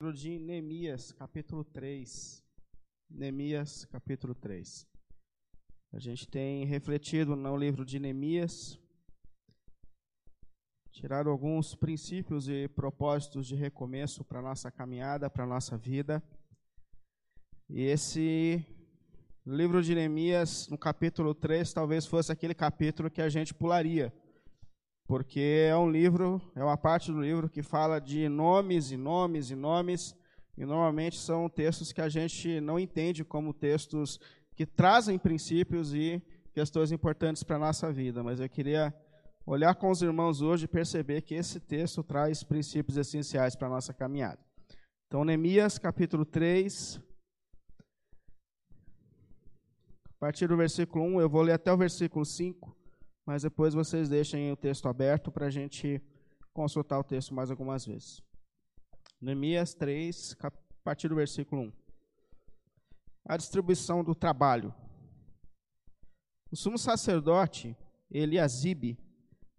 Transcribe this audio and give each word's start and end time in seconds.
livro 0.00 0.14
de 0.16 0.38
Neemias, 0.38 1.10
capítulo 1.10 1.64
3. 1.64 2.44
Neemias, 3.10 3.84
capítulo 3.86 4.32
3. 4.32 4.86
A 5.92 5.98
gente 5.98 6.28
tem 6.28 6.64
refletido 6.64 7.34
no 7.34 7.56
livro 7.56 7.84
de 7.84 7.98
Neemias, 7.98 8.78
tirado 10.92 11.28
alguns 11.28 11.74
princípios 11.74 12.48
e 12.48 12.68
propósitos 12.68 13.48
de 13.48 13.56
recomeço 13.56 14.22
para 14.22 14.38
a 14.38 14.42
nossa 14.42 14.70
caminhada, 14.70 15.28
para 15.28 15.42
a 15.42 15.48
nossa 15.48 15.76
vida. 15.76 16.22
E 17.68 17.82
esse 17.82 18.64
livro 19.44 19.82
de 19.82 19.96
Neemias, 19.96 20.68
no 20.68 20.78
capítulo 20.78 21.34
3, 21.34 21.72
talvez 21.72 22.06
fosse 22.06 22.30
aquele 22.30 22.54
capítulo 22.54 23.10
que 23.10 23.20
a 23.20 23.28
gente 23.28 23.52
pularia 23.52 24.14
porque 25.08 25.66
é 25.66 25.74
um 25.74 25.90
livro, 25.90 26.38
é 26.54 26.62
uma 26.62 26.76
parte 26.76 27.10
do 27.10 27.18
livro 27.18 27.48
que 27.48 27.62
fala 27.62 27.98
de 27.98 28.28
nomes 28.28 28.90
e 28.90 28.96
nomes 28.98 29.50
e 29.50 29.54
nomes, 29.54 30.14
e 30.54 30.66
normalmente 30.66 31.16
são 31.16 31.48
textos 31.48 31.92
que 31.92 32.02
a 32.02 32.10
gente 32.10 32.60
não 32.60 32.78
entende 32.78 33.24
como 33.24 33.54
textos 33.54 34.20
que 34.54 34.66
trazem 34.66 35.18
princípios 35.18 35.94
e 35.94 36.22
questões 36.52 36.92
importantes 36.92 37.42
para 37.42 37.56
a 37.56 37.60
nossa 37.60 37.90
vida, 37.90 38.22
mas 38.22 38.38
eu 38.38 38.50
queria 38.50 38.94
olhar 39.46 39.74
com 39.76 39.90
os 39.90 40.02
irmãos 40.02 40.42
hoje 40.42 40.66
e 40.66 40.68
perceber 40.68 41.22
que 41.22 41.34
esse 41.34 41.58
texto 41.58 42.02
traz 42.02 42.44
princípios 42.44 42.98
essenciais 42.98 43.56
para 43.56 43.68
a 43.68 43.70
nossa 43.70 43.94
caminhada. 43.94 44.38
Então, 45.06 45.24
Neemias, 45.24 45.78
capítulo 45.78 46.26
3, 46.26 47.00
a 50.04 50.18
partir 50.20 50.48
do 50.48 50.56
versículo 50.56 51.02
1, 51.02 51.22
eu 51.22 51.30
vou 51.30 51.40
ler 51.40 51.52
até 51.52 51.72
o 51.72 51.78
versículo 51.78 52.26
5, 52.26 52.76
mas 53.28 53.42
depois 53.42 53.74
vocês 53.74 54.08
deixem 54.08 54.50
o 54.50 54.56
texto 54.56 54.88
aberto 54.88 55.30
para 55.30 55.48
a 55.48 55.50
gente 55.50 56.02
consultar 56.50 56.98
o 56.98 57.04
texto 57.04 57.34
mais 57.34 57.50
algumas 57.50 57.84
vezes. 57.84 58.22
Neemias 59.20 59.74
3, 59.74 60.34
a 60.40 60.50
partir 60.82 61.08
do 61.08 61.14
versículo 61.14 61.60
1. 61.60 61.72
A 63.26 63.36
distribuição 63.36 64.02
do 64.02 64.14
trabalho. 64.14 64.74
O 66.50 66.56
sumo 66.56 66.78
sacerdote 66.78 67.76
Eliasibe 68.10 68.98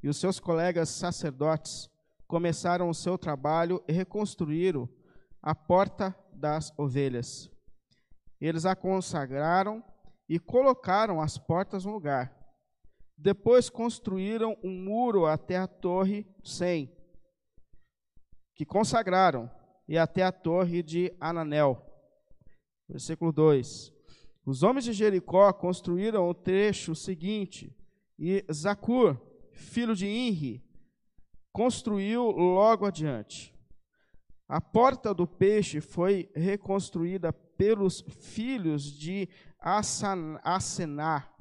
e 0.02 0.10
os 0.10 0.18
seus 0.18 0.40
colegas 0.40 0.90
sacerdotes 0.90 1.88
começaram 2.26 2.90
o 2.90 2.96
seu 2.96 3.20
trabalho 3.20 3.84
e 3.88 3.94
reconstruíram 3.94 4.90
a 5.44 5.54
porta 5.54 6.18
das 6.34 6.74
ovelhas. 6.76 7.52
Eles 8.42 8.66
a 8.66 8.76
consagraram 8.76 9.84
e 10.28 10.40
colocaram 10.40 11.22
as 11.22 11.38
portas 11.38 11.86
no 11.86 11.92
lugar 11.92 12.39
depois 13.22 13.70
construíram 13.70 14.58
um 14.64 14.72
muro 14.72 15.26
até 15.26 15.58
a 15.58 15.68
torre 15.68 16.26
100, 16.42 16.90
que 18.56 18.66
consagraram, 18.66 19.52
e 19.88 19.98
até 19.98 20.24
a 20.24 20.32
torre 20.32 20.82
de 20.82 21.14
Ananel. 21.20 21.84
Versículo 22.88 23.32
2. 23.34 23.92
Os 24.46 24.64
homens 24.64 24.86
de 24.86 24.94
Jericó 24.94 25.52
construíram 25.52 26.30
o 26.30 26.34
trecho 26.34 26.96
seguinte, 26.96 27.76
e 28.18 28.46
Zacur, 28.52 29.20
filho 29.52 29.96
de 29.96 30.08
Inri, 30.08 30.64
construiu 31.52 32.32
logo 32.32 32.86
adiante. 32.86 33.54
A 34.48 34.62
porta 34.62 35.14
do 35.14 35.28
peixe 35.28 35.82
foi 35.82 36.32
reconstruída 36.34 37.34
pelos 37.34 38.02
filhos 38.02 38.84
de 38.84 39.28
Asenar, 39.60 41.39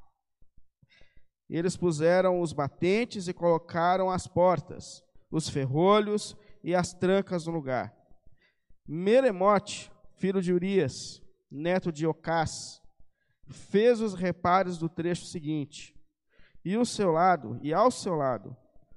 eles 1.49 1.77
puseram 1.77 2.41
os 2.41 2.53
batentes 2.53 3.29
e 3.29 3.33
colocaram 3.33 4.11
as 4.11 4.27
portas, 4.27 5.03
os 5.31 5.49
ferrolhos 5.49 6.37
e 6.63 6.75
as 6.75 6.93
trancas 6.93 7.47
no 7.47 7.53
lugar. 7.53 7.95
Meremote, 8.87 9.91
filho 10.17 10.43
de 10.43 10.53
Urias, 10.53 11.23
neto 11.51 11.91
de 11.91 12.07
Ocás, 12.07 12.83
fez 13.47 14.01
os 14.01 14.15
reparos 14.15 14.79
do 14.79 14.89
trecho 14.89 15.25
seguinte. 15.25 15.95
E 16.65 16.77
o 16.77 16.85
seu 16.85 17.11
lado, 17.11 17.59
e 17.63 17.73
ao 17.73 17.91
seu 17.91 18.15
lado, 18.15 18.57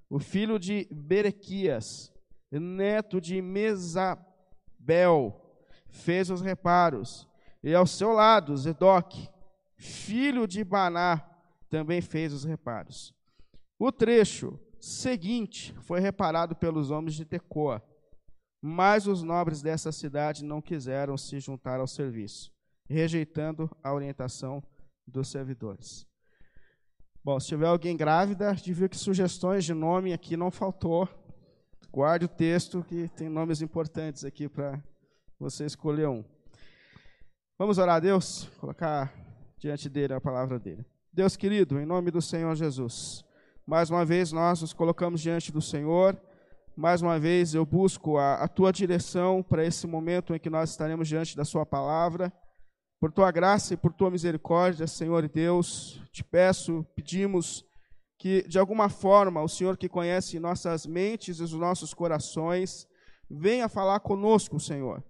o 0.10 0.20
filho 0.20 0.60
de 0.60 0.88
Berequias, 0.92 2.12
neto 2.52 3.22
de 3.22 3.42
Mesabel, 3.42 4.22
fez 5.90 6.30
os 6.30 6.42
reparos. 6.42 7.30
E 7.64 7.74
ao 7.74 7.88
seu 7.88 8.12
lado, 8.12 8.58
Zedoc, 8.58 9.30
filho 9.78 10.46
de 10.46 10.64
Baná, 10.64 11.31
também 11.72 12.02
fez 12.02 12.34
os 12.34 12.44
reparos. 12.44 13.16
O 13.80 13.92
trecho 13.92 14.60
seguinte 14.80 15.74
foi 15.82 16.02
reparado 16.02 16.54
pelos 16.56 16.92
homens 16.92 17.16
de 17.16 17.24
Tecoa, 17.24 17.82
mas 18.62 19.08
os 19.08 19.24
nobres 19.24 19.62
dessa 19.62 19.92
cidade 19.92 20.44
não 20.44 20.62
quiseram 20.62 21.18
se 21.18 21.40
juntar 21.40 21.80
ao 21.80 21.88
serviço, 21.88 22.52
rejeitando 22.88 23.72
a 23.82 23.94
orientação 23.94 24.62
dos 25.08 25.30
servidores. 25.30 26.06
Bom, 27.24 27.40
se 27.40 27.48
tiver 27.48 27.68
alguém 27.68 27.96
grávida, 27.96 28.54
devia 28.54 28.90
que 28.90 28.98
sugestões 28.98 29.64
de 29.64 29.74
nome 29.74 30.12
aqui 30.12 30.36
não 30.36 30.52
faltou. 30.52 31.08
Guarde 31.90 32.26
o 32.26 32.30
texto 32.30 32.84
que 32.84 33.08
tem 33.10 33.30
nomes 33.30 33.62
importantes 33.62 34.26
aqui 34.26 34.50
para 34.50 34.84
você 35.40 35.66
escolher 35.66 36.08
um. 36.08 36.24
Vamos 37.58 37.78
orar 37.78 37.96
a 37.96 38.00
Deus, 38.00 38.50
colocar 38.60 39.14
diante 39.58 39.88
dele 39.88 40.14
a 40.14 40.22
palavra 40.22 40.60
dele. 40.60 40.91
Deus 41.14 41.36
querido, 41.36 41.78
em 41.78 41.86
nome 41.86 42.10
do 42.10 42.22
Senhor 42.22 42.56
Jesus, 42.56 43.26
mais 43.68 43.90
uma 43.90 44.06
vez 44.06 44.32
nós 44.32 44.62
nos 44.62 44.72
colocamos 44.72 45.20
diante 45.20 45.52
do 45.52 45.62
Senhor, 45.62 46.18
mais 46.74 47.02
uma 47.02 47.20
vez 47.20 47.54
eu 47.54 47.66
busco 47.66 48.18
a, 48.18 48.36
a 48.36 48.48
tua 48.48 48.72
direção 48.72 49.44
para 49.44 49.66
esse 49.66 49.86
momento 49.86 50.34
em 50.34 50.40
que 50.40 50.50
nós 50.50 50.70
estaremos 50.70 51.10
diante 51.10 51.36
da 51.36 51.44
Sua 51.44 51.66
palavra. 51.66 52.32
Por 52.98 53.12
tua 53.12 53.30
graça 53.30 53.74
e 53.74 53.78
por 53.78 53.92
tua 53.92 54.10
misericórdia, 54.10 54.88
Senhor 54.88 55.26
e 55.26 55.28
Deus, 55.28 56.02
te 56.14 56.24
peço, 56.24 56.86
pedimos 56.96 57.66
que 58.18 58.48
de 58.48 58.58
alguma 58.58 58.88
forma 58.88 59.44
o 59.44 59.50
Senhor 59.50 59.76
que 59.76 59.90
conhece 59.90 60.40
nossas 60.40 60.86
mentes 60.86 61.40
e 61.40 61.44
os 61.44 61.52
nossos 61.52 61.94
corações, 61.94 62.88
venha 63.30 63.68
falar 63.68 64.00
conosco, 64.00 64.62
Senhor. 64.62 65.04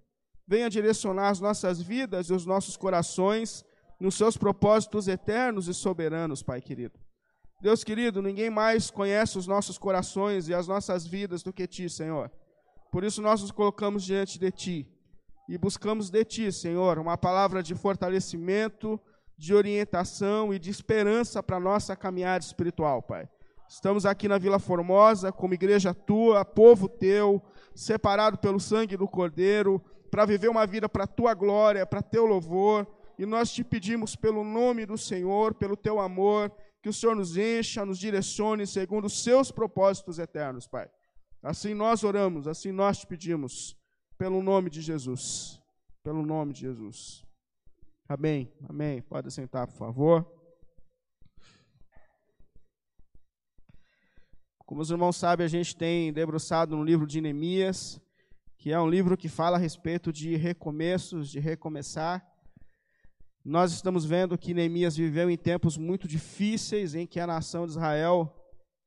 Venha 0.48 0.68
direcionar 0.68 1.30
as 1.30 1.40
nossas 1.40 1.80
vidas 1.80 2.32
e 2.32 2.34
os 2.34 2.44
nossos 2.44 2.76
corações 2.76 3.64
nos 4.02 4.16
seus 4.16 4.36
propósitos 4.36 5.08
eternos 5.08 5.68
e 5.68 5.76
soberanos, 5.76 6.42
Pai 6.42 6.60
querido. 6.60 7.00
Deus 7.62 7.84
querido, 7.84 8.20
ninguém 8.20 8.50
mais 8.50 8.90
conhece 8.90 9.38
os 9.38 9.46
nossos 9.46 9.78
corações 9.78 10.50
e 10.50 10.54
as 10.56 10.68
nossas 10.68 11.06
vidas 11.06 11.44
do 11.44 11.54
que 11.54 11.68
Ti, 11.68 11.88
Senhor. 11.88 12.32
Por 12.92 13.04
isso 13.04 13.22
nós 13.22 13.42
nos 13.42 13.52
colocamos 13.52 14.04
diante 14.04 14.40
de 14.40 14.52
Ti 14.52 14.88
e 15.48 15.56
buscamos 15.56 16.10
de 16.10 16.26
Ti, 16.26 16.52
Senhor, 16.52 16.98
uma 16.98 17.16
palavra 17.16 17.62
de 17.62 17.76
fortalecimento, 17.76 19.00
de 19.38 19.54
orientação 19.54 20.52
e 20.52 20.58
de 20.58 20.72
esperança 20.72 21.44
para 21.44 21.58
a 21.58 21.60
nossa 21.60 21.96
caminhada 21.96 22.44
espiritual, 22.44 23.04
Pai. 23.04 23.30
Estamos 23.70 24.04
aqui 24.04 24.28
na 24.28 24.40
Vila 24.40 24.58
Formosa, 24.58 25.32
como 25.32 25.54
igreja 25.54 25.94
tua, 25.94 26.44
povo 26.44 26.90
teu, 26.90 27.40
separado 27.76 28.40
pelo 28.40 28.60
sangue 28.60 28.98
do 28.98 29.08
Cordeiro, 29.08 29.80
para 30.10 30.26
viver 30.26 30.50
uma 30.50 30.66
vida 30.66 30.90
para 30.90 31.06
tua 31.06 31.36
glória, 31.36 31.86
para 31.86 32.02
teu 32.02 32.26
louvor 32.26 32.88
e 33.22 33.26
nós 33.28 33.54
te 33.54 33.64
pedimos 33.64 34.16
pelo 34.16 34.44
nome 34.44 34.84
do 34.84 34.98
Senhor, 34.98 35.54
pelo 35.54 35.78
teu 35.78 36.00
amor, 36.00 36.52
que 36.82 36.90
o 36.90 36.94
Senhor 36.94 37.16
nos 37.16 37.38
encha, 37.38 37.86
nos 37.86 38.00
direcione 38.00 38.66
segundo 38.66 39.06
os 39.06 39.22
seus 39.22 39.52
propósitos 39.52 40.18
eternos, 40.18 40.66
Pai. 40.66 40.90
Assim 41.44 41.76
nós 41.76 42.04
oramos, 42.04 42.48
assim 42.48 42.72
nós 42.72 42.98
te 42.98 43.06
pedimos, 43.06 43.78
pelo 44.18 44.42
nome 44.42 44.72
de 44.72 44.82
Jesus. 44.82 45.62
Pelo 46.02 46.26
nome 46.26 46.52
de 46.52 46.62
Jesus. 46.62 47.24
Amém. 48.10 48.52
Amém. 48.68 49.04
Pode 49.04 49.30
sentar, 49.30 49.68
por 49.68 49.78
favor. 49.78 50.26
Como 54.66 54.82
os 54.82 54.90
irmãos 54.90 55.16
sabem, 55.16 55.46
a 55.46 55.48
gente 55.48 55.76
tem 55.76 56.12
debruçado 56.12 56.76
no 56.76 56.84
livro 56.84 57.06
de 57.06 57.22
Neemias, 57.22 58.02
que 58.58 58.72
é 58.72 58.80
um 58.80 58.90
livro 58.90 59.16
que 59.16 59.30
fala 59.30 59.58
a 59.58 59.60
respeito 59.60 60.12
de 60.12 60.36
recomeços, 60.36 61.30
de 61.30 61.40
recomeçar. 61.40 62.31
Nós 63.44 63.72
estamos 63.72 64.06
vendo 64.06 64.38
que 64.38 64.54
Neemias 64.54 64.96
viveu 64.96 65.28
em 65.28 65.38
tempos 65.38 65.76
muito 65.76 66.08
difíceis 66.08 66.94
em 66.94 67.08
que 67.08 67.20
a 67.20 67.26
nação 67.26 67.66
de 67.66 67.72
Israel, 67.72 68.32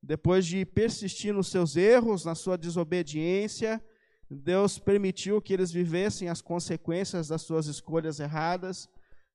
depois 0.01 0.47
de 0.47 0.65
persistir 0.65 1.35
nos 1.35 1.49
seus 1.49 1.75
erros, 1.75 2.25
na 2.25 2.37
sua 2.37 2.57
desobediência, 2.57 3.83
Deus 4.31 4.79
permitiu 4.79 5.43
que 5.43 5.53
eles 5.53 5.73
vivessem 5.73 6.29
as 6.29 6.41
consequências 6.41 7.27
das 7.27 7.43
suas 7.43 7.67
escolhas 7.67 8.21
erradas. 8.21 8.89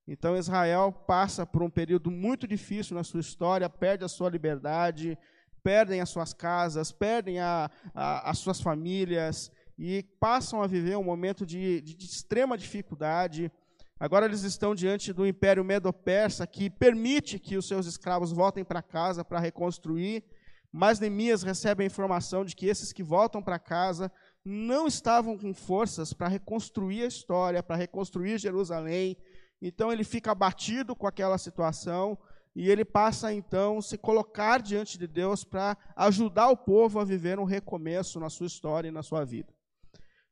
Então 0.07 0.37
Israel 0.37 0.93
passa 1.05 1.45
por 1.45 1.61
um 1.61 1.69
período 1.69 2.09
muito 2.09 2.47
difícil 2.47 2.95
na 2.95 3.03
sua 3.03 3.19
história, 3.19 3.69
perde 3.69 4.05
a 4.05 4.07
sua 4.07 4.29
liberdade, 4.29 5.17
perdem 5.61 5.99
as 5.99 6.09
suas 6.09 6.33
casas, 6.33 6.93
perdem 6.93 7.39
a, 7.39 7.69
a, 7.93 8.29
as 8.29 8.37
suas 8.39 8.61
famílias 8.61 9.51
e 9.77 10.01
passam 10.17 10.61
a 10.61 10.67
viver 10.67 10.97
um 10.97 11.03
momento 11.03 11.45
de, 11.45 11.81
de, 11.81 12.05
extrema 12.05 12.57
dificuldade 12.57 13.51
Agora 13.99 14.25
eles 14.25 14.43
estão 14.43 14.73
diante 14.73 15.11
do 15.11 15.27
Império 15.27 15.63
Medo-Persa, 15.63 16.47
que 16.47 16.69
permite 16.69 17.37
que 17.37 17.57
os 17.57 17.67
seus 17.67 17.85
escravos 17.85 18.31
voltem 18.31 18.63
para 18.63 18.81
casa 18.81 19.25
para 19.25 19.39
reconstruir, 19.39 20.23
mas 20.71 21.01
Neemias 21.01 21.43
recebe 21.43 21.83
a 21.83 21.85
informação 21.85 22.45
de 22.45 22.55
que 22.55 22.67
esses 22.67 22.93
que 22.93 23.03
voltam 23.03 23.43
para 23.43 23.59
casa 23.59 24.09
não 24.45 24.87
estavam 24.87 25.37
com 25.37 25.53
forças 25.53 26.13
para 26.13 26.29
reconstruir 26.29 27.03
a 27.03 27.07
história, 27.07 27.61
para 27.61 27.75
reconstruir 27.75 28.37
Jerusalém. 28.37 29.17
Então 29.61 29.91
ele 29.91 30.05
fica 30.05 30.31
abatido 30.31 30.95
com 30.95 31.05
aquela 31.05 31.37
situação 31.37 32.17
e 32.55 32.69
ele 32.69 32.85
passa 32.85 33.33
então 33.33 33.81
se 33.81 33.97
colocar 33.97 34.61
diante 34.61 34.97
de 34.97 35.07
Deus 35.07 35.43
para 35.43 35.77
ajudar 35.97 36.49
o 36.49 36.55
povo 36.55 36.99
a 36.99 37.05
viver 37.05 37.37
um 37.37 37.43
recomeço 37.43 38.17
na 38.17 38.29
sua 38.29 38.47
história 38.47 38.87
e 38.87 38.91
na 38.91 39.03
sua 39.03 39.25
vida. 39.25 39.53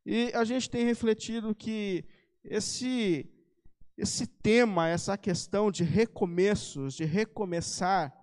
E 0.05 0.31
a 0.33 0.45
gente 0.45 0.69
tem 0.69 0.85
refletido 0.85 1.53
que 1.53 2.05
esse 2.45 3.29
esse 3.97 4.27
tema, 4.27 4.87
essa 4.87 5.17
questão 5.17 5.71
de 5.71 5.83
recomeços, 5.83 6.93
de 6.93 7.03
recomeçar, 7.03 8.13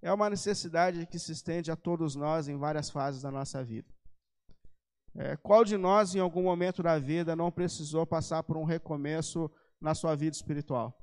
é 0.00 0.12
uma 0.12 0.30
necessidade 0.30 1.06
que 1.06 1.18
se 1.18 1.32
estende 1.32 1.72
a 1.72 1.76
todos 1.76 2.14
nós 2.14 2.46
em 2.46 2.56
várias 2.56 2.88
fases 2.88 3.22
da 3.22 3.30
nossa 3.30 3.64
vida. 3.64 3.88
É, 5.16 5.36
qual 5.36 5.64
de 5.64 5.76
nós, 5.76 6.14
em 6.14 6.20
algum 6.20 6.42
momento 6.42 6.82
da 6.82 6.98
vida, 6.98 7.34
não 7.34 7.50
precisou 7.50 8.06
passar 8.06 8.42
por 8.42 8.56
um 8.56 8.64
recomeço 8.64 9.50
na 9.80 9.94
sua 9.94 10.14
vida 10.14 10.36
espiritual? 10.36 10.96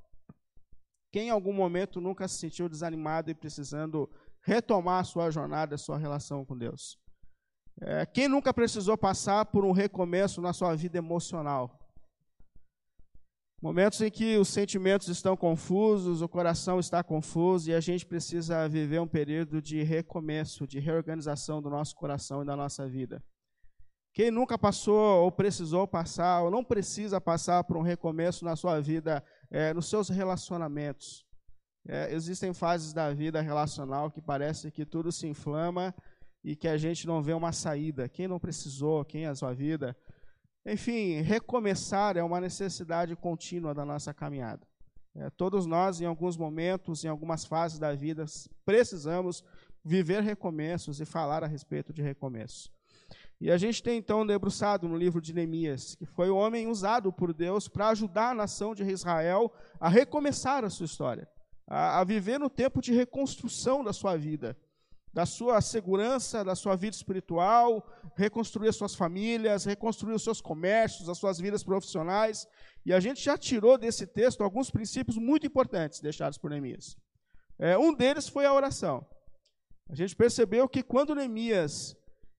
Quem, 1.10 1.28
em 1.28 1.30
algum 1.30 1.52
momento, 1.52 2.00
nunca 2.00 2.26
se 2.26 2.38
sentiu 2.38 2.68
desanimado 2.68 3.30
e 3.30 3.34
precisando 3.34 4.08
retomar 4.40 5.00
a 5.00 5.04
sua 5.04 5.30
jornada, 5.30 5.74
a 5.74 5.78
sua 5.78 5.98
relação 5.98 6.44
com 6.44 6.56
Deus? 6.56 6.98
É, 7.80 8.06
quem 8.06 8.28
nunca 8.28 8.52
precisou 8.52 8.96
passar 8.96 9.46
por 9.46 9.64
um 9.64 9.72
recomeço 9.72 10.40
na 10.40 10.52
sua 10.52 10.74
vida 10.74 10.98
emocional? 10.98 11.81
Momentos 13.62 14.00
em 14.00 14.10
que 14.10 14.36
os 14.38 14.48
sentimentos 14.48 15.06
estão 15.06 15.36
confusos, 15.36 16.20
o 16.20 16.28
coração 16.28 16.80
está 16.80 17.00
confuso 17.00 17.70
e 17.70 17.74
a 17.74 17.78
gente 17.78 18.04
precisa 18.04 18.68
viver 18.68 19.00
um 19.00 19.06
período 19.06 19.62
de 19.62 19.84
recomeço, 19.84 20.66
de 20.66 20.80
reorganização 20.80 21.62
do 21.62 21.70
nosso 21.70 21.94
coração 21.94 22.42
e 22.42 22.44
da 22.44 22.56
nossa 22.56 22.88
vida. 22.88 23.22
Quem 24.12 24.32
nunca 24.32 24.58
passou 24.58 25.22
ou 25.22 25.30
precisou 25.30 25.86
passar 25.86 26.42
ou 26.42 26.50
não 26.50 26.64
precisa 26.64 27.20
passar 27.20 27.62
por 27.62 27.76
um 27.76 27.82
recomeço 27.82 28.44
na 28.44 28.56
sua 28.56 28.80
vida, 28.80 29.22
é, 29.48 29.72
nos 29.72 29.88
seus 29.88 30.08
relacionamentos. 30.08 31.24
É, 31.86 32.12
existem 32.12 32.52
fases 32.52 32.92
da 32.92 33.14
vida 33.14 33.40
relacional 33.40 34.10
que 34.10 34.20
parece 34.20 34.72
que 34.72 34.84
tudo 34.84 35.12
se 35.12 35.28
inflama 35.28 35.94
e 36.42 36.56
que 36.56 36.66
a 36.66 36.76
gente 36.76 37.06
não 37.06 37.22
vê 37.22 37.32
uma 37.32 37.52
saída. 37.52 38.08
Quem 38.08 38.26
não 38.26 38.40
precisou, 38.40 39.04
quem 39.04 39.26
é 39.26 39.28
a 39.28 39.36
sua 39.36 39.54
vida, 39.54 39.96
enfim, 40.64 41.20
recomeçar 41.20 42.16
é 42.16 42.22
uma 42.22 42.40
necessidade 42.40 43.16
contínua 43.16 43.74
da 43.74 43.84
nossa 43.84 44.14
caminhada. 44.14 44.66
É, 45.14 45.28
todos 45.30 45.66
nós, 45.66 46.00
em 46.00 46.06
alguns 46.06 46.36
momentos, 46.36 47.04
em 47.04 47.08
algumas 47.08 47.44
fases 47.44 47.78
da 47.78 47.94
vida, 47.94 48.24
precisamos 48.64 49.44
viver 49.84 50.22
recomeços 50.22 51.00
e 51.00 51.04
falar 51.04 51.42
a 51.42 51.46
respeito 51.46 51.92
de 51.92 52.00
recomeços. 52.00 52.70
E 53.40 53.50
a 53.50 53.58
gente 53.58 53.82
tem 53.82 53.98
então 53.98 54.24
debruçado 54.24 54.88
no 54.88 54.96
livro 54.96 55.20
de 55.20 55.34
Neemias, 55.34 55.96
que 55.96 56.06
foi 56.06 56.30
o 56.30 56.36
homem 56.36 56.68
usado 56.68 57.12
por 57.12 57.34
Deus 57.34 57.66
para 57.66 57.88
ajudar 57.88 58.30
a 58.30 58.34
nação 58.34 58.72
de 58.72 58.84
Israel 58.84 59.52
a 59.80 59.88
recomeçar 59.88 60.64
a 60.64 60.70
sua 60.70 60.86
história, 60.86 61.28
a, 61.66 61.98
a 62.00 62.04
viver 62.04 62.38
no 62.38 62.48
tempo 62.48 62.80
de 62.80 62.92
reconstrução 62.92 63.82
da 63.82 63.92
sua 63.92 64.16
vida 64.16 64.56
da 65.12 65.26
sua 65.26 65.60
segurança, 65.60 66.42
da 66.42 66.54
sua 66.54 66.74
vida 66.74 66.96
espiritual, 66.96 67.86
reconstruir 68.16 68.68
as 68.68 68.76
suas 68.76 68.94
famílias, 68.94 69.64
reconstruir 69.64 70.14
os 70.14 70.24
seus 70.24 70.40
comércios, 70.40 71.08
as 71.08 71.18
suas 71.18 71.38
vidas 71.38 71.62
profissionais. 71.62 72.46
E 72.84 72.92
a 72.92 73.00
gente 73.00 73.22
já 73.22 73.36
tirou 73.36 73.76
desse 73.76 74.06
texto 74.06 74.42
alguns 74.42 74.70
princípios 74.70 75.18
muito 75.18 75.46
importantes 75.46 76.00
deixados 76.00 76.38
por 76.38 76.50
Neemias. 76.50 76.96
É, 77.58 77.76
um 77.76 77.92
deles 77.92 78.28
foi 78.28 78.46
a 78.46 78.54
oração. 78.54 79.06
A 79.88 79.94
gente 79.94 80.16
percebeu 80.16 80.68
que 80.68 80.82
quando 80.82 81.14
Neemias 81.14 81.94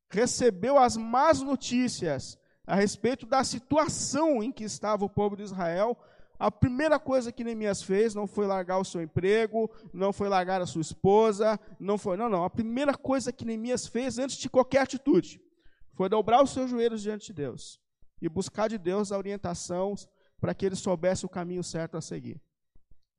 recebeu 0.09 0.77
as 0.77 0.97
más 0.97 1.41
notícias 1.41 2.37
a 2.65 2.75
respeito 2.75 3.25
da 3.25 3.43
situação 3.43 4.41
em 4.41 4.51
que 4.51 4.63
estava 4.63 5.05
o 5.05 5.09
povo 5.09 5.35
de 5.35 5.43
Israel, 5.43 5.97
a 6.43 6.51
primeira 6.51 6.99
coisa 6.99 7.31
que 7.31 7.41
Neemias 7.41 7.81
fez 7.81 8.13
não 8.13 8.27
foi 8.27 8.45
largar 8.45 8.77
o 8.77 8.83
seu 8.83 9.01
emprego, 9.01 9.71
não 9.93 10.11
foi 10.11 10.27
largar 10.27 10.61
a 10.61 10.65
sua 10.65 10.81
esposa, 10.81 11.57
não 11.79 11.97
foi, 11.97 12.17
não, 12.17 12.27
não. 12.27 12.43
A 12.43 12.49
primeira 12.49 12.93
coisa 12.95 13.31
que 13.31 13.45
Neemias 13.45 13.87
fez 13.87 14.19
antes 14.19 14.35
de 14.35 14.49
qualquer 14.49 14.79
atitude 14.79 15.41
foi 15.93 16.09
dobrar 16.09 16.43
os 16.43 16.49
seus 16.49 16.69
joelhos 16.69 17.01
diante 17.01 17.27
de 17.27 17.33
Deus 17.33 17.79
e 18.21 18.27
buscar 18.27 18.67
de 18.67 18.77
Deus 18.77 19.13
a 19.13 19.17
orientação 19.17 19.95
para 20.41 20.53
que 20.53 20.65
ele 20.65 20.75
soubesse 20.75 21.25
o 21.25 21.29
caminho 21.29 21.63
certo 21.63 21.95
a 21.95 22.01
seguir. 22.01 22.41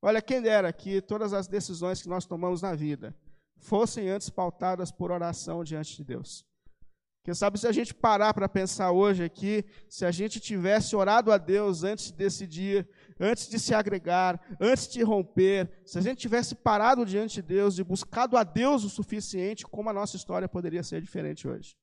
Olha, 0.02 0.20
quem 0.20 0.42
dera 0.42 0.70
que 0.70 1.00
todas 1.00 1.32
as 1.32 1.48
decisões 1.48 2.02
que 2.02 2.08
nós 2.10 2.26
tomamos 2.26 2.60
na 2.60 2.74
vida 2.74 3.16
fossem 3.56 4.10
antes 4.10 4.28
pautadas 4.28 4.92
por 4.92 5.10
oração 5.10 5.64
diante 5.64 5.96
de 5.96 6.04
Deus. 6.04 6.44
Quem 7.24 7.32
sabe 7.32 7.58
se 7.58 7.66
a 7.66 7.72
gente 7.72 7.94
parar 7.94 8.34
para 8.34 8.46
pensar 8.46 8.92
hoje 8.92 9.24
aqui, 9.24 9.64
se 9.88 10.04
a 10.04 10.10
gente 10.10 10.38
tivesse 10.38 10.94
orado 10.94 11.32
a 11.32 11.38
Deus 11.38 11.82
antes 11.82 12.10
de 12.10 12.18
decidir, 12.18 12.86
antes 13.18 13.48
de 13.48 13.58
se 13.58 13.74
agregar, 13.74 14.40
antes 14.60 14.88
de 14.88 15.02
romper, 15.02 15.70
se 15.84 15.98
a 15.98 16.00
gente 16.00 16.18
tivesse 16.18 16.54
parado 16.54 17.04
diante 17.04 17.36
de 17.36 17.42
Deus 17.42 17.78
e 17.78 17.84
buscado 17.84 18.36
a 18.36 18.44
Deus 18.44 18.84
o 18.84 18.90
suficiente, 18.90 19.64
como 19.64 19.90
a 19.90 19.92
nossa 19.92 20.16
história 20.16 20.48
poderia 20.48 20.82
ser 20.82 21.00
diferente 21.00 21.46
hoje. 21.46 21.76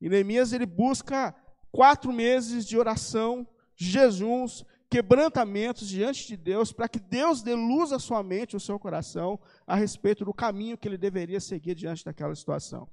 E 0.00 0.08
Neemias 0.08 0.52
ele 0.52 0.66
busca 0.66 1.34
quatro 1.70 2.12
meses 2.12 2.66
de 2.66 2.78
oração, 2.78 3.46
jejuns, 3.76 4.64
quebrantamentos 4.90 5.88
diante 5.88 6.26
de 6.26 6.36
Deus, 6.36 6.72
para 6.72 6.88
que 6.88 6.98
Deus 6.98 7.42
dê 7.42 7.54
luz 7.54 7.92
à 7.92 7.98
sua 7.98 8.22
mente, 8.22 8.56
ao 8.56 8.60
seu 8.60 8.78
coração, 8.78 9.38
a 9.66 9.76
respeito 9.76 10.24
do 10.24 10.34
caminho 10.34 10.76
que 10.76 10.88
ele 10.88 10.98
deveria 10.98 11.38
seguir 11.38 11.76
diante 11.76 12.04
daquela 12.04 12.34
situação. 12.34 12.90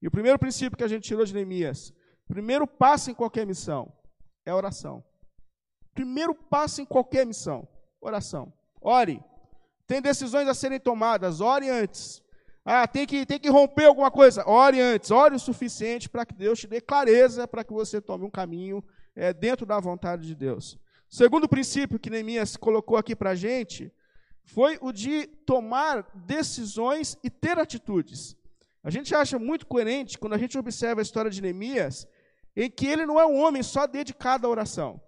E 0.00 0.06
o 0.06 0.10
primeiro 0.10 0.38
princípio 0.38 0.78
que 0.78 0.84
a 0.84 0.88
gente 0.88 1.02
tirou 1.04 1.24
de 1.24 1.34
Neemias, 1.34 1.92
primeiro 2.28 2.66
passo 2.66 3.10
em 3.10 3.14
qualquer 3.14 3.44
missão, 3.44 3.92
é 4.46 4.54
oração. 4.54 5.04
Primeiro 5.94 6.34
passo 6.34 6.80
em 6.80 6.84
qualquer 6.84 7.26
missão: 7.26 7.66
oração. 8.00 8.52
Ore. 8.80 9.22
Tem 9.86 10.00
decisões 10.00 10.48
a 10.48 10.54
serem 10.54 10.78
tomadas, 10.78 11.40
ore 11.40 11.68
antes. 11.68 12.22
Ah, 12.64 12.86
tem 12.86 13.06
que, 13.06 13.26
tem 13.26 13.40
que 13.40 13.48
romper 13.48 13.86
alguma 13.86 14.10
coisa, 14.10 14.48
ore 14.48 14.80
antes. 14.80 15.10
Ore 15.10 15.34
o 15.34 15.40
suficiente 15.40 16.08
para 16.08 16.24
que 16.24 16.34
Deus 16.34 16.60
te 16.60 16.68
dê 16.68 16.80
clareza 16.80 17.48
para 17.48 17.64
que 17.64 17.72
você 17.72 18.00
tome 18.00 18.24
um 18.24 18.30
caminho 18.30 18.84
é, 19.16 19.32
dentro 19.32 19.66
da 19.66 19.80
vontade 19.80 20.26
de 20.26 20.34
Deus. 20.34 20.78
Segundo 21.08 21.48
princípio 21.48 21.98
que 21.98 22.08
Neemias 22.08 22.56
colocou 22.56 22.96
aqui 22.96 23.16
para 23.16 23.30
a 23.30 23.34
gente 23.34 23.92
foi 24.44 24.78
o 24.80 24.92
de 24.92 25.26
tomar 25.26 26.06
decisões 26.14 27.18
e 27.24 27.28
ter 27.28 27.58
atitudes. 27.58 28.36
A 28.82 28.90
gente 28.90 29.14
acha 29.14 29.38
muito 29.38 29.66
coerente 29.66 30.18
quando 30.18 30.34
a 30.34 30.38
gente 30.38 30.56
observa 30.56 31.00
a 31.00 31.02
história 31.02 31.30
de 31.30 31.42
Neemias, 31.42 32.06
em 32.56 32.70
que 32.70 32.86
ele 32.86 33.04
não 33.04 33.18
é 33.18 33.26
um 33.26 33.40
homem 33.40 33.62
só 33.62 33.86
dedicado 33.86 34.46
à 34.46 34.50
oração 34.50 35.00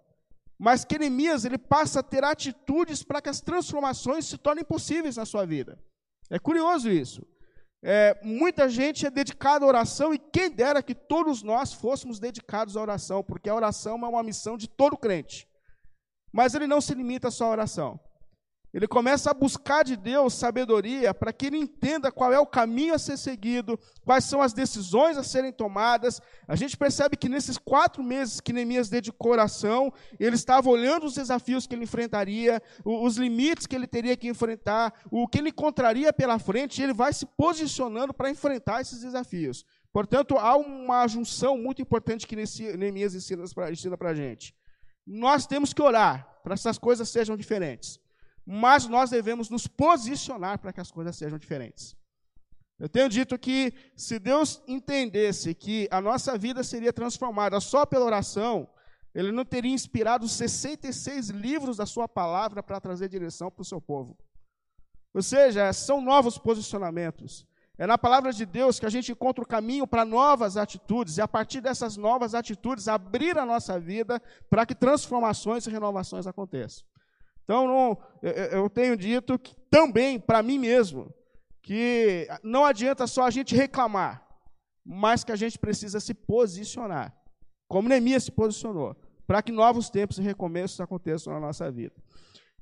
mas 0.63 0.85
que 0.85 0.97
Neemias 0.97 1.45
ele 1.45 1.59
passa 1.59 1.99
a 1.99 2.03
ter 2.05 2.23
atitudes 2.23 3.03
para 3.03 3.21
que 3.21 3.29
as 3.29 3.41
transformações 3.41 4.27
se 4.27 4.39
tornem 4.39 4.63
possíveis 4.65 5.17
na 5.17 5.27
sua 5.27 5.45
vida. 5.45 5.77
É 6.31 6.39
curioso 6.39 6.89
isso. 6.89 7.27
É, 7.83 8.17
muita 8.23 8.69
gente 8.69 9.05
é 9.05 9.11
dedicada 9.11 9.65
à 9.65 9.69
oração 9.69 10.15
e 10.15 10.19
quem 10.21 10.49
dera 10.49 10.81
que 10.81 10.95
todos 10.95 11.43
nós 11.43 11.73
fôssemos 11.73 12.21
dedicados 12.21 12.77
à 12.77 12.81
oração, 12.81 13.25
porque 13.25 13.51
a 13.51 13.55
oração 13.57 13.99
é 14.05 14.09
uma 14.09 14.23
missão 14.23 14.57
de 14.57 14.69
todo 14.69 14.97
crente. 14.97 15.49
Mas 16.33 16.55
ele 16.55 16.69
não 16.69 16.81
se 16.81 16.95
limita 16.95 17.29
só 17.29 17.47
à 17.47 17.51
oração. 17.51 17.99
Ele 18.73 18.89
começa 18.89 19.31
a 19.31 19.35
buscar 19.35 19.85
de 19.85 19.97
Deus 19.97 20.33
sabedoria 20.33 21.13
para 21.13 21.31
que 21.31 21.47
ele 21.47 21.59
entenda 21.59 22.11
qual 22.11 22.33
é 22.33 22.39
o 22.39 22.47
caminho 22.47 22.95
a 22.95 22.99
ser 22.99 23.19
seguido, 23.19 23.79
quais 24.03 24.25
são 24.25 24.41
as 24.41 24.55
decisões 24.55 25.19
a 25.19 25.23
serem 25.23 25.53
tomadas. 25.53 26.23
A 26.49 26.57
gente 26.57 26.75
percebe 26.77 27.17
que 27.17 27.29
nesses 27.29 27.59
quatro 27.59 28.03
meses 28.03 28.41
que 28.41 28.53
Neemias 28.53 28.89
dedicou 28.89 29.33
oração, 29.33 29.93
ele 30.19 30.37
estava 30.37 30.71
olhando 30.71 31.05
os 31.05 31.15
desafios 31.15 31.67
que 31.67 31.75
ele 31.75 31.85
enfrentaria, 31.85 32.63
os 32.83 33.19
limites 33.19 33.67
que 33.67 33.77
ele 33.77 33.87
teria 33.87 34.17
que 34.17 34.29
enfrentar, 34.29 34.95
o 35.11 35.29
que 35.29 35.39
ele 35.39 35.51
encontraria 35.51 36.11
pela 36.11 36.39
frente, 36.39 36.81
e 36.81 36.85
ele 36.85 36.95
vai 36.95 37.13
se 37.13 37.27
posicionando 37.27 38.15
para 38.15 38.31
enfrentar 38.31 38.81
esses 38.81 39.03
desafios. 39.03 39.67
Portanto, 39.93 40.39
há 40.39 40.57
uma 40.57 41.07
junção 41.07 41.59
muito 41.59 41.83
importante 41.83 42.27
que 42.27 42.35
Neemias 42.35 43.15
ensina 43.15 43.45
para 43.99 44.11
a 44.11 44.15
gente. 44.15 44.55
Nós 45.07 45.47
temos 45.47 45.75
que 45.75 45.83
orar 45.83 46.41
para 46.43 46.55
que 46.55 46.61
essas 46.61 46.79
coisas 46.79 47.11
sejam 47.11 47.37
diferentes 47.37 48.01
mas 48.47 48.87
nós 48.87 49.11
devemos 49.11 49.49
nos 49.49 49.67
posicionar 49.67 50.59
para 50.59 50.73
que 50.73 50.81
as 50.81 50.91
coisas 50.91 51.17
sejam 51.17 51.39
diferentes. 51.39 51.97
Eu 52.79 52.89
tenho 52.89 53.09
dito 53.09 53.39
que 53.39 53.73
se 53.97 54.19
Deus 54.19 54.61
entendesse 54.67 55.55
que 55.55 55.87
a 55.91 56.01
nossa 56.01 56.37
vida 56.37 56.65
seria 56.65 56.93
transformada 56.93 57.61
só 57.61 57.87
pela 57.87 58.05
oração, 58.05 58.69
Ele 59.15 59.31
não 59.31 59.45
teria 59.45 59.73
inspirado 59.73 60.27
66 60.27 61.29
livros 61.29 61.77
da 61.77 61.87
Sua 61.87 62.09
palavra 62.09 62.63
para 62.63 62.81
trazer 62.81 63.09
direção 63.09 63.51
para 63.51 63.63
o 63.63 63.65
seu 63.65 63.81
povo. 63.81 64.17
Ou 65.15 65.23
seja, 65.23 65.73
são 65.73 66.01
novos 66.01 66.39
posicionamentos. 66.39 67.47
É 67.79 67.87
na 67.87 67.97
palavra 67.97 68.33
de 68.33 68.45
Deus 68.45 68.79
que 68.79 68.87
a 68.87 68.91
gente 68.91 69.13
encontra 69.13 69.43
o 69.43 69.47
caminho 69.47 69.87
para 69.87 70.05
novas 70.05 70.57
atitudes, 70.57 71.19
e 71.19 71.21
a 71.23 71.29
partir 71.29 71.61
dessas 71.61 71.97
novas 71.97 72.35
atitudes, 72.35 72.89
abrir 72.89 73.39
a 73.39 73.47
nossa 73.47 73.79
vida 73.79 74.21
para 74.51 74.67
que 74.67 74.75
transformações 74.75 75.67
e 75.67 75.71
renovações 75.71 76.27
aconteçam. 76.27 76.85
Então, 77.45 77.67
não, 77.67 77.99
eu 78.23 78.71
tenho 78.71 78.97
dito 78.97 79.39
que, 79.39 79.55
também 79.71 80.19
para 80.19 80.43
mim 80.43 80.59
mesmo 80.59 81.13
que 81.63 82.27
não 82.43 82.65
adianta 82.65 83.07
só 83.07 83.25
a 83.25 83.31
gente 83.31 83.55
reclamar, 83.55 84.27
mas 84.85 85.23
que 85.23 85.33
a 85.33 85.37
gente 85.37 85.59
precisa 85.59 86.01
se 86.01 86.13
posicionar. 86.13 87.15
como 87.69 87.89
Neemias 87.89 88.25
se 88.25 88.33
posicionou, 88.33 88.95
para 89.27 89.41
que 89.43 89.51
novos 89.51 89.89
tempos 89.89 90.19
e 90.19 90.23
recomeços 90.23 90.81
aconteçam 90.81 91.33
na 91.33 91.41
nossa 91.41 91.71
vida. 91.71 91.95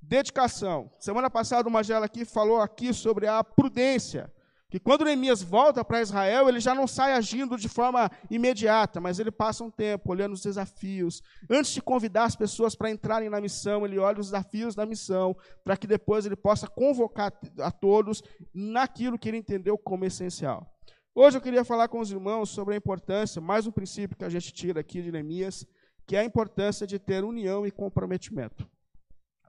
Dedicação. 0.01 0.91
Semana 0.99 1.29
passada 1.29 1.69
o 1.69 1.73
Magela 1.73 2.07
aqui 2.07 2.25
falou 2.25 2.61
aqui 2.61 2.95
sobre 2.95 3.27
a 3.27 3.43
prudência 3.43 4.33
que 4.71 4.79
quando 4.79 5.05
Neemias 5.05 5.43
volta 5.43 5.85
para 5.85 6.00
Israel, 6.00 6.49
ele 6.49 6.61
já 6.61 6.73
não 6.73 6.87
sai 6.87 7.12
agindo 7.12 7.59
de 7.59 7.69
forma 7.69 8.09
imediata, 8.31 9.00
mas 9.00 9.19
ele 9.19 9.33
passa 9.33 9.65
um 9.65 9.71
tempo 9.71 10.12
olhando 10.12 10.33
os 10.33 10.43
desafios. 10.43 11.21
Antes 11.50 11.73
de 11.73 11.83
convidar 11.83 12.25
as 12.25 12.37
pessoas 12.37 12.77
para 12.77 12.89
entrarem 12.89 13.29
na 13.29 13.41
missão, 13.41 13.85
ele 13.85 13.99
olha 13.99 14.21
os 14.21 14.27
desafios 14.27 14.77
da 14.77 14.87
missão, 14.87 15.37
para 15.65 15.77
que 15.77 15.89
depois 15.89 16.25
ele 16.25 16.37
possa 16.37 16.69
convocar 16.69 17.33
a 17.59 17.73
todos 17.73 18.23
naquilo 18.55 19.19
que 19.19 19.29
ele 19.29 19.39
entendeu 19.39 19.77
como 19.77 20.05
essencial. 20.05 20.73
Hoje 21.12 21.37
eu 21.37 21.43
queria 21.43 21.65
falar 21.65 21.89
com 21.89 21.99
os 21.99 22.12
irmãos 22.12 22.50
sobre 22.50 22.75
a 22.75 22.77
importância, 22.77 23.43
mais 23.43 23.67
um 23.67 23.73
princípio 23.73 24.17
que 24.17 24.25
a 24.25 24.29
gente 24.29 24.53
tira 24.53 24.79
aqui 24.79 25.03
de 25.03 25.11
Neemias, 25.11 25.67
que 26.07 26.15
é 26.15 26.21
a 26.21 26.25
importância 26.25 26.87
de 26.87 26.99
ter 27.00 27.25
união 27.25 27.67
e 27.67 27.73
comprometimento. 27.73 28.71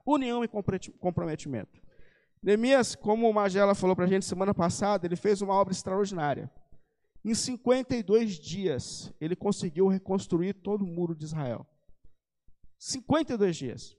União 0.04 0.42
e 0.42 0.48
comprometimento. 0.48 1.80
Neemias, 2.42 2.96
como 2.96 3.30
o 3.30 3.32
Magela 3.32 3.74
falou 3.74 3.94
para 3.94 4.04
a 4.04 4.08
gente 4.08 4.26
semana 4.26 4.52
passada, 4.52 5.06
ele 5.06 5.14
fez 5.14 5.40
uma 5.40 5.54
obra 5.54 5.72
extraordinária. 5.72 6.50
Em 7.24 7.34
52 7.34 8.32
dias, 8.32 9.12
ele 9.20 9.36
conseguiu 9.36 9.86
reconstruir 9.86 10.54
todo 10.54 10.82
o 10.82 10.86
muro 10.86 11.14
de 11.14 11.24
Israel. 11.24 11.64
52 12.78 13.56
dias. 13.56 13.96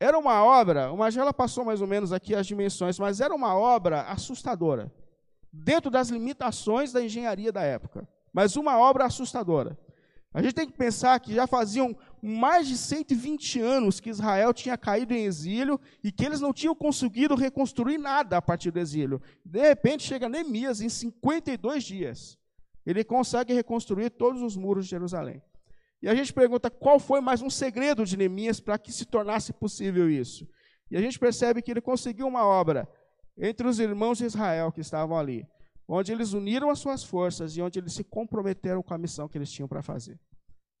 Era 0.00 0.18
uma 0.18 0.42
obra, 0.42 0.90
o 0.90 0.96
Magela 0.96 1.34
passou 1.34 1.62
mais 1.62 1.82
ou 1.82 1.86
menos 1.86 2.10
aqui 2.10 2.34
as 2.34 2.46
dimensões, 2.46 2.98
mas 2.98 3.20
era 3.20 3.34
uma 3.34 3.54
obra 3.54 4.02
assustadora, 4.02 4.90
dentro 5.52 5.90
das 5.90 6.08
limitações 6.08 6.90
da 6.90 7.02
engenharia 7.02 7.52
da 7.52 7.62
época, 7.62 8.08
mas 8.32 8.56
uma 8.56 8.78
obra 8.78 9.04
assustadora. 9.04 9.76
A 10.32 10.40
gente 10.40 10.54
tem 10.54 10.66
que 10.66 10.76
pensar 10.76 11.18
que 11.20 11.34
já 11.34 11.46
faziam 11.46 11.94
mais 12.22 12.66
de 12.66 12.76
120 12.76 13.60
anos 13.60 14.00
que 14.00 14.10
Israel 14.10 14.52
tinha 14.52 14.76
caído 14.76 15.14
em 15.14 15.24
exílio 15.24 15.80
e 16.02 16.10
que 16.10 16.24
eles 16.24 16.40
não 16.40 16.52
tinham 16.52 16.74
conseguido 16.74 17.34
reconstruir 17.34 17.98
nada 17.98 18.36
a 18.36 18.42
partir 18.42 18.70
do 18.70 18.78
exílio. 18.78 19.20
De 19.44 19.60
repente 19.60 20.02
chega 20.02 20.28
Neemias 20.28 20.80
em 20.80 20.88
52 20.88 21.84
dias. 21.84 22.38
Ele 22.84 23.04
consegue 23.04 23.52
reconstruir 23.52 24.10
todos 24.10 24.42
os 24.42 24.56
muros 24.56 24.84
de 24.84 24.90
Jerusalém. 24.90 25.42
E 26.00 26.08
a 26.08 26.14
gente 26.14 26.32
pergunta 26.32 26.70
qual 26.70 26.98
foi 26.98 27.20
mais 27.20 27.42
um 27.42 27.50
segredo 27.50 28.04
de 28.04 28.16
Neemias 28.16 28.60
para 28.60 28.78
que 28.78 28.92
se 28.92 29.04
tornasse 29.04 29.52
possível 29.52 30.08
isso. 30.08 30.48
E 30.90 30.96
a 30.96 31.00
gente 31.00 31.18
percebe 31.18 31.60
que 31.60 31.70
ele 31.70 31.80
conseguiu 31.80 32.26
uma 32.26 32.44
obra 32.44 32.88
entre 33.36 33.66
os 33.66 33.78
irmãos 33.78 34.18
de 34.18 34.24
Israel 34.24 34.72
que 34.72 34.80
estavam 34.80 35.18
ali 35.18 35.46
onde 35.88 36.12
eles 36.12 36.34
uniram 36.34 36.68
as 36.68 36.78
suas 36.78 37.02
forças 37.02 37.56
e 37.56 37.62
onde 37.62 37.78
eles 37.78 37.94
se 37.94 38.04
comprometeram 38.04 38.82
com 38.82 38.92
a 38.92 38.98
missão 38.98 39.26
que 39.26 39.38
eles 39.38 39.50
tinham 39.50 39.66
para 39.66 39.82
fazer. 39.82 40.20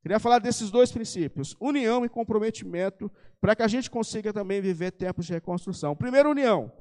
Queria 0.00 0.20
falar 0.20 0.38
desses 0.38 0.70
dois 0.70 0.92
princípios, 0.92 1.56
união 1.60 2.04
e 2.04 2.08
comprometimento, 2.08 3.10
para 3.40 3.54
que 3.54 3.62
a 3.62 3.68
gente 3.68 3.90
consiga 3.90 4.32
também 4.32 4.60
viver 4.60 4.92
tempos 4.92 5.26
de 5.26 5.32
reconstrução. 5.32 5.96
Primeiro, 5.96 6.30
união. 6.30 6.72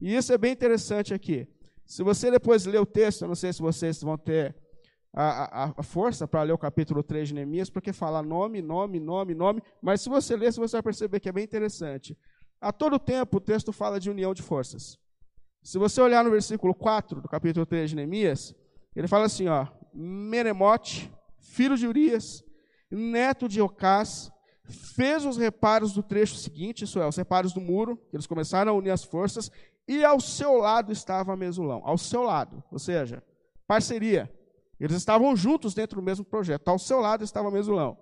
E 0.00 0.14
isso 0.14 0.32
é 0.32 0.38
bem 0.38 0.52
interessante 0.52 1.12
aqui. 1.12 1.46
Se 1.86 2.02
você 2.02 2.30
depois 2.30 2.64
ler 2.66 2.80
o 2.80 2.86
texto, 2.86 3.22
eu 3.22 3.28
não 3.28 3.34
sei 3.34 3.52
se 3.52 3.60
vocês 3.60 4.00
vão 4.00 4.16
ter 4.16 4.54
a, 5.12 5.64
a, 5.64 5.74
a 5.78 5.82
força 5.82 6.26
para 6.28 6.42
ler 6.42 6.52
o 6.52 6.58
capítulo 6.58 7.02
3 7.02 7.28
de 7.28 7.34
Neemias, 7.34 7.68
porque 7.68 7.92
fala 7.92 8.22
nome, 8.22 8.62
nome, 8.62 9.00
nome, 9.00 9.34
nome, 9.34 9.62
mas 9.82 10.00
se 10.00 10.08
você 10.08 10.36
ler, 10.36 10.52
você 10.52 10.76
vai 10.76 10.82
perceber 10.82 11.20
que 11.20 11.28
é 11.28 11.32
bem 11.32 11.44
interessante. 11.44 12.16
A 12.60 12.72
todo 12.72 12.98
tempo 12.98 13.38
o 13.38 13.40
texto 13.40 13.72
fala 13.72 13.98
de 13.98 14.10
união 14.10 14.32
de 14.32 14.42
forças. 14.42 14.98
Se 15.62 15.78
você 15.78 16.00
olhar 16.00 16.24
no 16.24 16.30
versículo 16.30 16.74
4 16.74 17.20
do 17.20 17.28
capítulo 17.28 17.66
3 17.66 17.90
de 17.90 17.96
Neemias, 17.96 18.54
ele 18.94 19.08
fala 19.08 19.26
assim, 19.26 19.48
ó, 19.48 19.66
Meremote, 19.92 21.12
filho 21.38 21.76
de 21.76 21.86
Urias, 21.86 22.42
neto 22.96 23.48
de 23.48 23.60
Ocás, 23.60 24.30
fez 24.96 25.24
os 25.24 25.36
reparos 25.36 25.92
do 25.92 26.02
trecho 26.02 26.36
seguinte, 26.36 26.84
isso 26.84 27.00
é, 27.00 27.06
os 27.06 27.16
reparos 27.16 27.52
do 27.52 27.60
muro, 27.60 28.00
eles 28.12 28.26
começaram 28.26 28.72
a 28.72 28.74
unir 28.74 28.90
as 28.90 29.04
forças, 29.04 29.50
e 29.86 30.04
ao 30.04 30.20
seu 30.20 30.56
lado 30.56 30.92
estava 30.92 31.36
Mesulão, 31.36 31.82
ao 31.84 31.98
seu 31.98 32.22
lado, 32.22 32.62
ou 32.70 32.78
seja, 32.78 33.22
parceria. 33.66 34.30
Eles 34.78 34.96
estavam 34.96 35.34
juntos 35.36 35.74
dentro 35.74 36.00
do 36.00 36.04
mesmo 36.04 36.24
projeto, 36.24 36.68
ao 36.68 36.78
seu 36.78 37.00
lado 37.00 37.24
estava 37.24 37.50
Mesulão. 37.50 37.98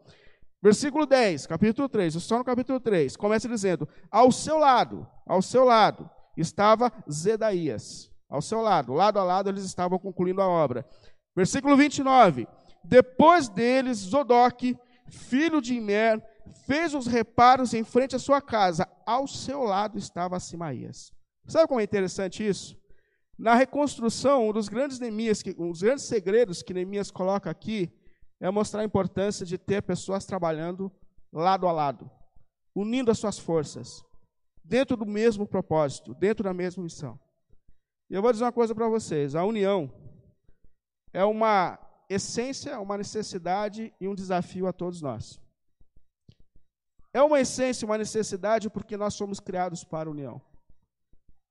Versículo 0.62 1.06
10, 1.06 1.46
capítulo 1.46 1.88
3, 1.88 2.14
só 2.14 2.38
no 2.38 2.44
capítulo 2.44 2.80
3, 2.80 3.16
começa 3.16 3.48
dizendo: 3.48 3.88
Ao 4.10 4.30
seu 4.32 4.58
lado, 4.58 5.06
ao 5.26 5.40
seu 5.40 5.64
lado, 5.64 6.08
estava 6.36 6.92
Zedaías. 7.10 8.10
Ao 8.28 8.42
seu 8.42 8.60
lado, 8.60 8.92
lado 8.92 9.18
a 9.18 9.24
lado, 9.24 9.48
eles 9.48 9.64
estavam 9.64 9.98
concluindo 9.98 10.42
a 10.42 10.48
obra. 10.48 10.86
Versículo 11.34 11.76
29. 11.76 12.46
Depois 12.84 13.48
deles, 13.48 13.98
Zodoque, 13.98 14.76
filho 15.08 15.60
de 15.60 15.74
Imer, 15.74 16.22
fez 16.66 16.94
os 16.94 17.06
reparos 17.06 17.74
em 17.74 17.84
frente 17.84 18.16
à 18.16 18.18
sua 18.18 18.40
casa. 18.40 18.88
Ao 19.06 19.26
seu 19.26 19.62
lado 19.62 19.98
estava 19.98 20.40
Simaías. 20.40 21.12
Sabe 21.46 21.66
como 21.66 21.80
é 21.80 21.84
interessante 21.84 22.46
isso? 22.46 22.76
Na 23.38 23.54
reconstrução, 23.54 24.48
um 24.48 24.52
dos 24.52 24.68
grandes 24.68 24.98
Neemias, 24.98 25.42
um 25.56 25.70
dos 25.70 25.80
grandes 25.80 26.04
segredos 26.04 26.62
que 26.62 26.74
Neemias 26.74 27.10
coloca 27.10 27.48
aqui 27.48 27.90
é 28.40 28.50
mostrar 28.50 28.82
a 28.82 28.84
importância 28.84 29.46
de 29.46 29.56
ter 29.56 29.82
pessoas 29.82 30.26
trabalhando 30.26 30.92
lado 31.32 31.66
a 31.66 31.72
lado, 31.72 32.10
unindo 32.74 33.10
as 33.10 33.18
suas 33.18 33.38
forças 33.38 34.02
dentro 34.64 34.96
do 34.96 35.06
mesmo 35.06 35.46
propósito, 35.46 36.14
dentro 36.14 36.44
da 36.44 36.52
mesma 36.52 36.82
missão. 36.82 37.18
E 38.10 38.14
eu 38.14 38.22
vou 38.22 38.32
dizer 38.32 38.44
uma 38.44 38.52
coisa 38.52 38.74
para 38.74 38.88
vocês: 38.88 39.34
a 39.34 39.44
união 39.44 39.92
é 41.12 41.24
uma 41.24 41.78
essência, 42.08 42.80
uma 42.80 42.96
necessidade 42.96 43.92
e 44.00 44.08
um 44.08 44.14
desafio 44.14 44.66
a 44.66 44.72
todos 44.72 45.00
nós. 45.02 45.40
É 47.12 47.22
uma 47.22 47.40
essência, 47.40 47.86
uma 47.86 47.98
necessidade, 47.98 48.70
porque 48.70 48.96
nós 48.96 49.14
somos 49.14 49.40
criados 49.40 49.84
para 49.84 50.08
a 50.08 50.12
união. 50.12 50.40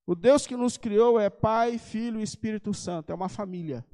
O 0.06 0.16
Deus 0.16 0.48
que 0.48 0.56
nos 0.56 0.78
criou 0.78 1.20
é 1.20 1.30
Pai, 1.30 1.78
Filho 1.78 2.20
e 2.20 2.24
Espírito 2.24 2.74
Santo, 2.74 3.12
é 3.12 3.16
uma 3.16 3.30
família 3.30 3.86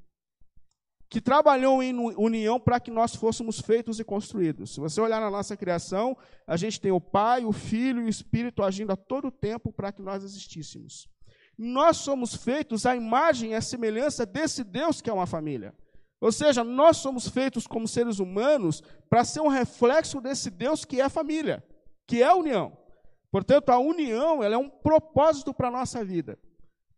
que 1.13 1.21
trabalhou 1.21 1.83
em 1.83 1.93
união 2.17 2.59
para 2.59 2.79
que 2.79 2.89
nós 2.89 3.15
fôssemos 3.15 3.59
feitos 3.59 3.99
e 3.99 4.03
construídos. 4.03 4.73
Se 4.73 4.79
você 4.79 4.99
olhar 4.99 5.21
na 5.21 5.29
nossa 5.29 5.55
criação, 5.55 6.17
a 6.47 6.57
gente 6.57 6.81
tem 6.81 6.91
o 6.91 6.99
Pai, 6.99 7.45
o 7.45 7.51
Filho 7.51 8.01
e 8.01 8.05
o 8.05 8.09
Espírito 8.09 8.63
agindo 8.63 8.91
a 8.91 8.95
todo 8.95 9.29
tempo 9.29 9.71
para 9.71 9.91
que 9.91 10.01
nós 10.01 10.23
existíssemos. 10.23 11.07
Nós 11.55 11.97
somos 11.97 12.33
feitos 12.33 12.87
à 12.87 12.95
imagem 12.95 13.51
e 13.51 13.53
à 13.53 13.61
semelhança 13.61 14.25
desse 14.25 14.63
Deus 14.63 15.01
que 15.01 15.09
é 15.09 15.13
uma 15.13 15.27
família. 15.27 15.75
Ou 16.23 16.31
seja, 16.31 16.63
nós 16.63 16.97
somos 16.97 17.27
feitos 17.27 17.67
como 17.67 17.87
seres 17.87 18.19
humanos 18.19 18.81
para 19.09 19.25
ser 19.25 19.41
um 19.41 19.47
reflexo 19.47 20.21
desse 20.21 20.49
Deus 20.49 20.85
que 20.85 21.01
é 21.01 21.03
a 21.03 21.09
família, 21.09 21.63
que 22.07 22.23
é 22.23 22.25
a 22.25 22.35
união. 22.35 22.77
Portanto, 23.29 23.69
a 23.69 23.77
união 23.77 24.41
ela 24.41 24.55
é 24.55 24.57
um 24.57 24.69
propósito 24.69 25.53
para 25.53 25.67
a 25.67 25.71
nossa 25.71 26.03
vida 26.03 26.39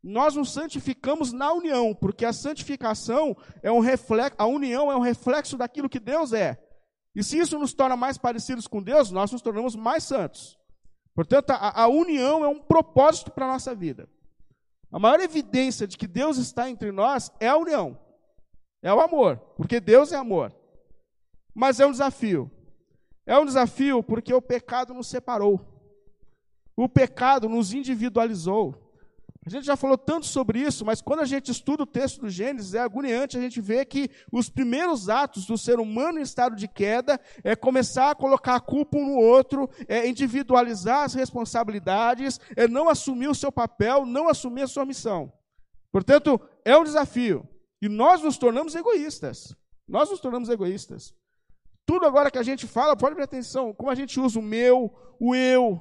nós 0.06 0.36
nos 0.36 0.54
santificamos 0.54 1.34
na 1.34 1.52
união, 1.52 1.96
porque 1.96 2.26
a 2.26 2.32
santificação 2.32 3.36
é 3.64 3.72
um 3.72 3.80
reflexo, 3.80 4.36
a 4.38 4.46
união 4.46 4.92
é 4.92 4.96
um 4.96 5.00
reflexo 5.00 5.58
daquilo 5.58 5.90
que 5.90 6.00
Deus 6.00 6.32
é. 6.32 6.62
E 7.16 7.24
se 7.24 7.40
isso 7.40 7.58
nos 7.58 7.74
torna 7.74 7.98
mais 7.98 8.16
parecidos 8.16 8.68
com 8.68 8.84
Deus, 8.84 9.10
nós 9.10 9.32
nos 9.32 9.42
tornamos 9.42 9.76
mais 9.76 10.04
santos. 10.04 10.60
Portanto, 11.16 11.50
a, 11.50 11.82
a 11.84 11.88
união 11.88 12.46
é 12.46 12.48
um 12.48 12.60
propósito 12.60 13.32
para 13.32 13.46
a 13.46 13.54
nossa 13.54 13.74
vida. 13.74 14.08
A 14.92 15.00
maior 15.00 15.20
evidência 15.20 15.88
de 15.88 15.98
que 15.98 16.08
Deus 16.08 16.38
está 16.38 16.70
entre 16.70 16.92
nós 16.92 17.32
é 17.40 17.48
a 17.48 17.58
união, 17.58 17.98
é 18.86 18.94
o 18.94 19.02
amor, 19.02 19.38
porque 19.58 19.80
Deus 19.80 20.12
é 20.12 20.16
amor. 20.16 20.54
Mas 21.56 21.80
é 21.80 21.88
um 21.88 21.92
desafio. 21.92 22.52
É 23.26 23.36
um 23.36 23.44
desafio 23.44 24.04
porque 24.04 24.32
o 24.32 24.40
pecado 24.40 24.94
nos 24.94 25.08
separou. 25.08 25.60
O 26.78 26.88
pecado 26.88 27.50
nos 27.50 27.74
individualizou. 27.74 28.76
A 29.44 29.50
gente 29.50 29.66
já 29.66 29.76
falou 29.76 29.98
tanto 29.98 30.28
sobre 30.28 30.60
isso, 30.60 30.86
mas 30.86 31.02
quando 31.02 31.22
a 31.22 31.26
gente 31.26 31.50
estuda 31.50 31.82
o 31.82 31.88
texto 31.88 32.22
do 32.22 32.30
Gênesis, 32.30 32.76
é 32.76 32.80
agoniante 32.80 33.36
a 33.36 33.42
gente 33.42 33.60
ver 33.60 33.86
que 33.86 34.08
os 34.32 34.52
primeiros 34.52 35.10
atos 35.10 35.48
do 35.48 35.58
ser 35.58 35.80
humano 35.80 36.20
em 36.20 36.22
estado 36.24 36.56
de 36.56 36.68
queda 36.68 37.20
é 37.44 37.56
começar 37.56 38.12
a 38.12 38.16
colocar 38.16 38.54
a 38.54 38.60
culpa 38.60 39.00
um 39.00 39.08
no 39.08 39.18
outro, 39.18 39.68
é 39.88 40.08
individualizar 40.08 41.06
as 41.06 41.16
responsabilidades, 41.16 42.40
é 42.56 42.68
não 42.68 42.88
assumir 42.88 43.30
o 43.30 43.36
seu 43.36 43.52
papel, 43.52 44.06
não 44.06 44.30
assumir 44.30 44.62
a 44.62 44.68
sua 44.68 44.86
missão. 44.86 45.34
Portanto, 45.92 46.40
é 46.64 46.78
um 46.78 46.84
desafio. 46.84 47.48
E 47.82 47.90
nós 47.90 48.22
nos 48.22 48.38
tornamos 48.38 48.76
egoístas. 48.76 49.56
Nós 49.88 50.10
nos 50.10 50.20
tornamos 50.20 50.50
egoístas. 50.50 51.14
Tudo 51.86 52.06
agora 52.06 52.32
que 52.32 52.40
a 52.40 52.44
gente 52.44 52.66
fala, 52.66 52.96
pode 52.96 53.16
prestar 53.16 53.36
atenção, 53.36 53.74
como 53.74 53.92
a 53.92 53.96
gente 53.96 54.20
usa 54.20 54.40
o 54.40 54.42
meu, 54.42 54.92
o 55.20 55.36
eu, 55.36 55.80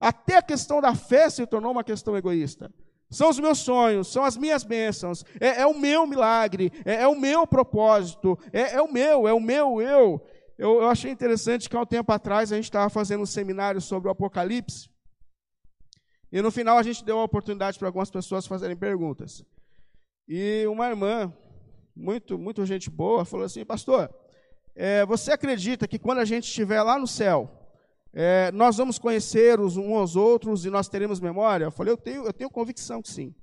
até 0.00 0.38
a 0.38 0.42
questão 0.42 0.80
da 0.80 0.94
fé 0.94 1.28
se 1.28 1.46
tornou 1.46 1.70
uma 1.70 1.84
questão 1.84 2.16
egoísta. 2.16 2.72
São 3.10 3.28
os 3.28 3.38
meus 3.38 3.58
sonhos, 3.58 4.08
são 4.08 4.24
as 4.24 4.36
minhas 4.36 4.64
bênçãos, 4.64 5.24
é, 5.40 5.60
é 5.62 5.66
o 5.66 5.78
meu 5.78 6.06
milagre, 6.06 6.72
é, 6.84 7.02
é 7.02 7.08
o 7.08 7.18
meu 7.18 7.46
propósito, 7.46 8.38
é, 8.52 8.74
é, 8.76 8.82
o 8.82 8.90
meu, 8.90 9.28
é 9.28 9.32
o 9.32 9.40
meu 9.40 9.82
eu. 9.82 10.20
eu. 10.56 10.80
Eu 10.80 10.88
achei 10.88 11.10
interessante 11.10 11.68
que 11.68 11.76
há 11.76 11.80
um 11.80 11.86
tempo 11.86 12.10
atrás 12.12 12.52
a 12.52 12.56
gente 12.56 12.64
estava 12.64 12.88
fazendo 12.88 13.22
um 13.22 13.26
seminário 13.26 13.80
sobre 13.80 14.08
o 14.08 14.12
Apocalipse, 14.12 14.88
e 16.32 16.40
no 16.40 16.50
final 16.50 16.78
a 16.78 16.82
gente 16.82 17.04
deu 17.04 17.18
a 17.18 17.24
oportunidade 17.24 17.78
para 17.78 17.88
algumas 17.88 18.10
pessoas 18.10 18.46
fazerem 18.46 18.76
perguntas. 18.76 19.44
E 20.32 20.64
uma 20.68 20.88
irmã, 20.88 21.34
muito, 21.96 22.38
muito 22.38 22.64
gente 22.64 22.88
boa, 22.88 23.24
falou 23.24 23.44
assim, 23.44 23.64
pastor, 23.64 24.08
é, 24.76 25.04
você 25.04 25.32
acredita 25.32 25.88
que 25.88 25.98
quando 25.98 26.18
a 26.18 26.24
gente 26.24 26.44
estiver 26.44 26.80
lá 26.84 26.96
no 26.96 27.06
céu, 27.08 27.50
é, 28.12 28.52
nós 28.52 28.76
vamos 28.76 28.96
conhecer 28.96 29.58
uns 29.58 29.76
aos 29.76 30.14
outros 30.14 30.64
e 30.64 30.70
nós 30.70 30.88
teremos 30.88 31.18
memória? 31.18 31.64
Eu 31.64 31.72
falei, 31.72 31.92
eu 31.92 31.96
tenho, 31.96 32.24
eu 32.26 32.32
tenho 32.32 32.48
convicção 32.48 33.02
que 33.02 33.10
sim. 33.10 33.34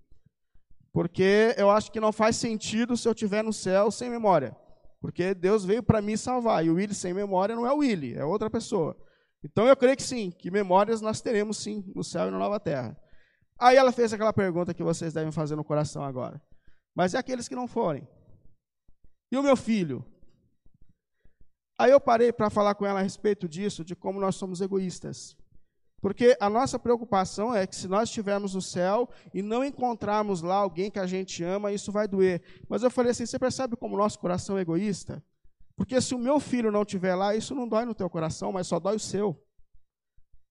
Porque 0.93 1.53
eu 1.57 1.69
acho 1.69 1.91
que 1.91 1.99
não 1.99 2.13
faz 2.13 2.37
sentido 2.37 2.95
se 2.95 3.05
eu 3.05 3.11
estiver 3.11 3.43
no 3.43 3.51
céu 3.51 3.91
sem 3.91 4.09
memória. 4.09 4.55
Porque 5.01 5.33
Deus 5.33 5.65
veio 5.65 5.83
para 5.83 6.01
me 6.01 6.17
salvar. 6.17 6.65
E 6.65 6.69
o 6.69 6.75
Willy 6.75 6.95
sem 6.95 7.13
memória 7.13 7.53
não 7.53 7.67
é 7.67 7.73
o 7.73 7.79
Willy, 7.79 8.15
é 8.15 8.23
outra 8.23 8.49
pessoa. 8.49 8.95
Então 9.43 9.67
eu 9.67 9.75
creio 9.75 9.97
que 9.97 10.03
sim, 10.03 10.31
que 10.31 10.49
memórias 10.49 11.01
nós 11.01 11.19
teremos 11.19 11.57
sim 11.57 11.83
no 11.93 12.01
céu 12.01 12.29
e 12.29 12.31
na 12.31 12.39
nova 12.39 12.61
terra. 12.61 12.97
Aí 13.59 13.75
ela 13.75 13.91
fez 13.91 14.13
aquela 14.13 14.31
pergunta 14.31 14.73
que 14.73 14.83
vocês 14.83 15.11
devem 15.11 15.33
fazer 15.33 15.57
no 15.57 15.65
coração 15.65 16.01
agora. 16.01 16.41
Mas 16.97 17.13
e 17.13 17.17
aqueles 17.17 17.47
que 17.47 17.55
não 17.55 17.67
forem? 17.67 18.07
E 19.31 19.37
o 19.37 19.43
meu 19.43 19.55
filho? 19.55 20.03
Aí 21.77 21.91
eu 21.91 22.01
parei 22.01 22.33
para 22.33 22.49
falar 22.49 22.73
com 22.73 22.87
ela 22.87 22.97
a 22.97 23.03
respeito 23.03 23.47
disso, 23.47 23.85
de 23.85 23.95
como 23.95 24.19
nós 24.19 24.35
somos 24.35 24.61
egoístas. 24.61 25.37
Porque 26.01 26.35
a 26.39 26.49
nossa 26.49 26.79
preocupação 26.79 27.53
é 27.53 27.67
que 27.67 27.75
se 27.75 27.87
nós 27.87 28.09
estivermos 28.09 28.55
no 28.55 28.63
céu 28.63 29.07
e 29.31 29.43
não 29.43 29.63
encontrarmos 29.63 30.41
lá 30.41 30.55
alguém 30.55 30.89
que 30.89 30.97
a 30.97 31.05
gente 31.05 31.43
ama, 31.43 31.71
isso 31.71 31.91
vai 31.91 32.07
doer. 32.07 32.41
Mas 32.67 32.81
eu 32.81 32.89
falei 32.89 33.11
assim: 33.11 33.27
você 33.27 33.37
percebe 33.37 33.75
como 33.75 33.93
o 33.93 33.99
nosso 33.99 34.17
coração 34.17 34.57
é 34.57 34.61
egoísta? 34.61 35.23
Porque 35.75 36.01
se 36.01 36.15
o 36.15 36.19
meu 36.19 36.39
filho 36.39 36.71
não 36.71 36.81
estiver 36.81 37.13
lá, 37.13 37.35
isso 37.35 37.53
não 37.53 37.67
dói 37.67 37.85
no 37.85 37.93
teu 37.93 38.09
coração, 38.09 38.51
mas 38.51 38.65
só 38.65 38.79
dói 38.79 38.95
o 38.95 38.99
seu. 38.99 39.39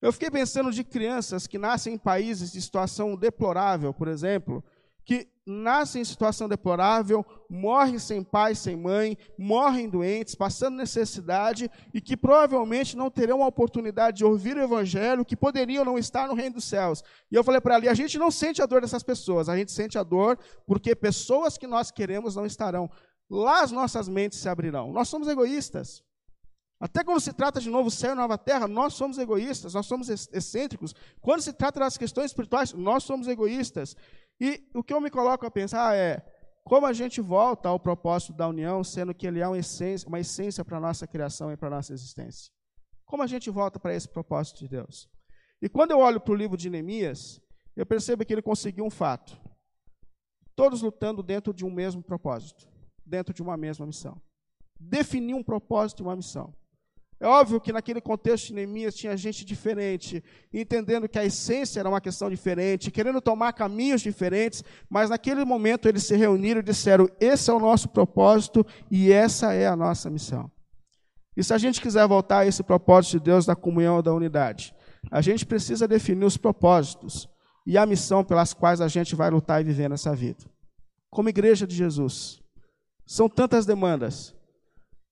Eu 0.01 0.13
fiquei 0.13 0.31
pensando 0.31 0.71
de 0.71 0.85
crianças 0.85 1.49
que 1.49 1.59
nascem 1.59 1.95
em 1.95 1.99
países 1.99 2.53
de 2.53 2.63
situação 2.63 3.17
deplorável, 3.17 3.93
por 3.93 4.07
exemplo, 4.07 4.63
que 5.07 5.29
nascem 5.47 6.03
em 6.03 6.05
situação 6.05 6.49
deplorável, 6.49 7.25
morrem 7.49 7.97
sem 7.97 8.25
pai, 8.25 8.57
sem 8.57 8.75
mãe, 8.75 9.17
morrem 9.39 9.89
doentes, 9.89 10.35
passando 10.35 10.77
necessidade 10.77 11.71
e 11.95 12.01
que 12.01 12.17
provavelmente 12.17 12.97
não 12.97 13.09
terão 13.09 13.45
a 13.45 13.47
oportunidade 13.47 14.17
de 14.17 14.25
ouvir 14.25 14.57
o 14.57 14.63
evangelho, 14.63 15.25
que 15.25 15.37
poderiam 15.37 15.85
não 15.85 15.97
estar 15.97 16.27
no 16.27 16.35
reino 16.35 16.57
dos 16.57 16.65
céus. 16.65 17.05
E 17.31 17.37
eu 17.37 17.45
falei 17.45 17.61
para 17.61 17.77
ela, 17.77 17.89
a 17.89 17.95
gente 17.95 18.19
não 18.19 18.33
sente 18.33 18.61
a 18.61 18.67
dor 18.67 18.81
dessas 18.81 19.05
pessoas, 19.05 19.49
a 19.49 19.57
gente 19.57 19.71
sente 19.71 19.97
a 19.97 20.03
dor 20.03 20.37
porque 20.67 20.97
pessoas 20.97 21.57
que 21.57 21.69
nós 21.69 21.93
queremos 21.93 22.35
não 22.35 22.45
estarão. 22.45 22.91
Lá 23.31 23.63
as 23.63 23.71
nossas 23.71 24.09
mentes 24.09 24.41
se 24.41 24.49
abrirão. 24.49 24.93
Nós 24.93 25.09
somos 25.09 25.29
egoístas. 25.29 26.03
Até 26.79 27.03
quando 27.03 27.21
se 27.21 27.33
trata 27.33 27.59
de 27.59 27.71
novo 27.71 27.91
céu 27.91 28.13
e 28.13 28.15
nova 28.15 28.37
terra, 28.37 28.69
nós 28.69 28.93
somos 28.95 29.17
egoístas, 29.17 29.73
nós 29.73 29.87
somos 29.87 30.11
excêntricos. 30.11 30.95
Quando 31.23 31.41
se 31.41 31.53
trata 31.53 31.81
das 31.81 31.97
questões 31.97 32.27
espirituais, 32.27 32.75
nós 32.75 33.03
somos 33.03 33.29
egoístas. 33.29 33.97
E 34.41 34.69
o 34.75 34.83
que 34.83 34.93
eu 34.93 35.01
me 35.01 35.11
coloco 35.11 35.47
a 35.47 35.51
pensar 35.51 35.97
é 35.97 36.25
como 36.65 36.85
a 36.85 36.93
gente 36.93 37.21
volta 37.21 37.69
ao 37.69 37.79
propósito 37.79 38.33
da 38.33 38.49
união, 38.49 38.83
sendo 38.83 39.15
que 39.15 39.27
ele 39.27 39.41
é 39.41 39.47
uma 39.47 39.59
essência, 39.59 40.09
uma 40.09 40.21
essência 40.21 40.65
para 40.65 40.79
a 40.79 40.81
nossa 40.81 41.07
criação 41.07 41.53
e 41.53 41.57
para 41.57 41.69
a 41.69 41.71
nossa 41.71 41.93
existência. 41.93 42.51
Como 43.05 43.23
a 43.23 43.27
gente 43.27 43.49
volta 43.51 43.79
para 43.79 43.95
esse 43.95 44.09
propósito 44.09 44.59
de 44.59 44.69
Deus? 44.69 45.09
E 45.63 45.69
quando 45.69 45.93
eu 45.93 46.01
olho 46.01 46.21
para 46.21 46.33
o 46.33 46.37
livro 46.37 46.57
de 46.57 46.69
Neemias, 46.69 47.41
eu 47.77 47.87
percebo 47.87 48.25
que 48.25 48.33
ele 48.33 48.43
conseguiu 48.43 48.85
um 48.85 48.91
fato. 48.91 49.41
Todos 50.55 50.83
lutando 50.83 51.23
dentro 51.23 51.55
de 51.55 51.65
um 51.65 51.71
mesmo 51.71 52.03
propósito, 52.03 52.67
dentro 53.05 53.33
de 53.33 53.43
uma 53.43 53.57
mesma 53.57 53.87
missão. 53.87 54.21
Definir 54.79 55.35
um 55.35 55.43
propósito 55.43 56.03
e 56.03 56.07
uma 56.07 56.17
missão. 56.17 56.53
É 57.19 57.27
óbvio 57.27 57.61
que 57.61 57.73
naquele 57.73 58.01
contexto 58.01 58.49
de 58.49 58.55
Neemias 58.55 58.95
tinha 58.95 59.17
gente 59.17 59.43
diferente, 59.43 60.23
entendendo 60.53 61.09
que 61.09 61.19
a 61.19 61.25
essência 61.25 61.81
era 61.81 61.89
uma 61.89 62.01
questão 62.01 62.29
diferente, 62.29 62.91
querendo 62.91 63.23
tomar 63.23 63.55
caminhos 63.55 64.03
diferentes, 64.03 64.63
mas 64.89 65.09
naquele 65.09 65.43
momento 65.43 65.89
eles 65.89 66.05
se 66.05 66.15
reuniram 66.15 66.61
e 66.61 66.65
disseram: 66.65 67.09
esse 67.19 67.51
é 67.51 67.55
o 67.55 67.59
nosso 67.59 67.89
propósito 67.89 68.67
e 68.91 69.11
essa 69.11 69.55
é 69.55 69.67
a 69.67 69.75
nossa 69.75 70.11
missão. 70.11 70.51
E 71.35 71.43
se 71.43 71.55
a 71.55 71.59
gente 71.59 71.81
quiser 71.81 72.07
voltar 72.07 72.41
a 72.41 72.47
esse 72.47 72.63
propósito 72.63 73.13
de 73.13 73.25
Deus 73.25 73.47
da 73.47 73.57
comunhão 73.57 74.03
da 74.03 74.13
unidade, 74.13 74.75
a 75.11 75.23
gente 75.23 75.47
precisa 75.47 75.89
definir 75.89 76.25
os 76.27 76.37
propósitos 76.37 77.29
e 77.67 77.79
a 77.79 77.87
missão 77.87 78.23
pelas 78.23 78.53
quais 78.53 78.81
a 78.81 78.89
gente 78.89 79.17
vai 79.17 79.31
lutar 79.31 79.61
e 79.61 79.65
viver 79.65 79.89
nessa 79.89 80.15
vida. 80.15 80.45
Como 81.11 81.31
igreja 81.31 81.67
de 81.67 81.75
Jesus, 81.75 82.41
são 83.07 83.27
tantas 83.27 83.65
demandas, 83.65 84.36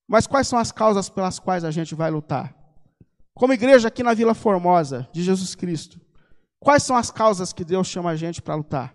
mas 0.09 0.27
quais 0.27 0.47
são 0.47 0.59
as 0.59 0.71
causas 0.71 1.09
pelas 1.09 1.39
quais 1.39 1.65
a 1.65 1.71
gente 1.71 1.95
vai 1.95 2.11
lutar? 2.11 2.55
Como 3.35 3.53
igreja 3.53 3.89
aqui 3.89 4.03
na 4.03 4.15
Vila 4.15 4.35
Formosa 4.35 5.09
de 5.13 5.23
Jesus 5.23 5.55
Cristo, 5.55 6.01
quais 6.61 6.83
são 6.83 6.97
as 6.97 7.11
causas 7.11 7.53
que 7.53 7.65
Deus 7.65 7.87
chama 7.87 8.11
a 8.11 8.17
gente 8.17 8.41
para 8.41 8.55
lutar? 8.55 8.95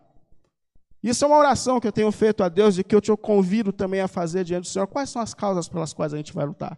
Isso 1.01 1.23
é 1.23 1.27
uma 1.27 1.37
oração 1.37 1.79
que 1.79 1.87
eu 1.87 1.91
tenho 1.91 2.11
feito 2.11 2.43
a 2.43 2.49
Deus 2.49 2.77
e 2.77 2.83
que 2.83 2.93
eu 2.93 3.01
te 3.01 3.15
convido 3.17 3.71
também 3.71 4.01
a 4.01 4.07
fazer 4.07 4.43
diante 4.43 4.63
do 4.63 4.67
Senhor. 4.67 4.87
Quais 4.87 5.09
são 5.09 5.21
as 5.21 5.33
causas 5.33 5.67
pelas 5.69 5.93
quais 5.93 6.13
a 6.13 6.17
gente 6.17 6.33
vai 6.33 6.45
lutar? 6.45 6.77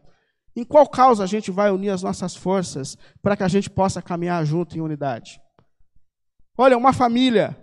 Em 0.55 0.63
qual 0.63 0.87
causa 0.87 1.23
a 1.23 1.27
gente 1.27 1.49
vai 1.49 1.71
unir 1.71 1.89
as 1.89 2.03
nossas 2.03 2.35
forças 2.35 2.97
para 3.21 3.35
que 3.35 3.43
a 3.43 3.47
gente 3.47 3.69
possa 3.69 4.01
caminhar 4.01 4.45
junto 4.45 4.77
em 4.77 4.81
unidade? 4.81 5.41
Olha, 6.57 6.77
uma 6.77 6.93
família. 6.93 7.57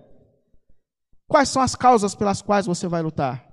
Quais 1.28 1.48
são 1.48 1.62
as 1.62 1.76
causas 1.76 2.14
pelas 2.14 2.42
quais 2.42 2.66
você 2.66 2.88
vai 2.88 3.02
lutar? 3.02 3.47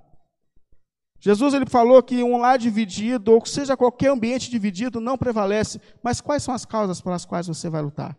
Jesus 1.18 1.54
ele 1.54 1.66
falou 1.66 2.02
que 2.02 2.22
um 2.22 2.36
lar 2.36 2.58
dividido, 2.58 3.32
ou 3.32 3.44
seja 3.44 3.76
qualquer 3.76 4.10
ambiente 4.10 4.50
dividido, 4.50 5.00
não 5.00 5.16
prevalece. 5.16 5.80
Mas 6.02 6.20
quais 6.20 6.42
são 6.42 6.54
as 6.54 6.64
causas 6.64 7.00
pelas 7.00 7.24
quais 7.24 7.46
você 7.46 7.68
vai 7.68 7.82
lutar? 7.82 8.16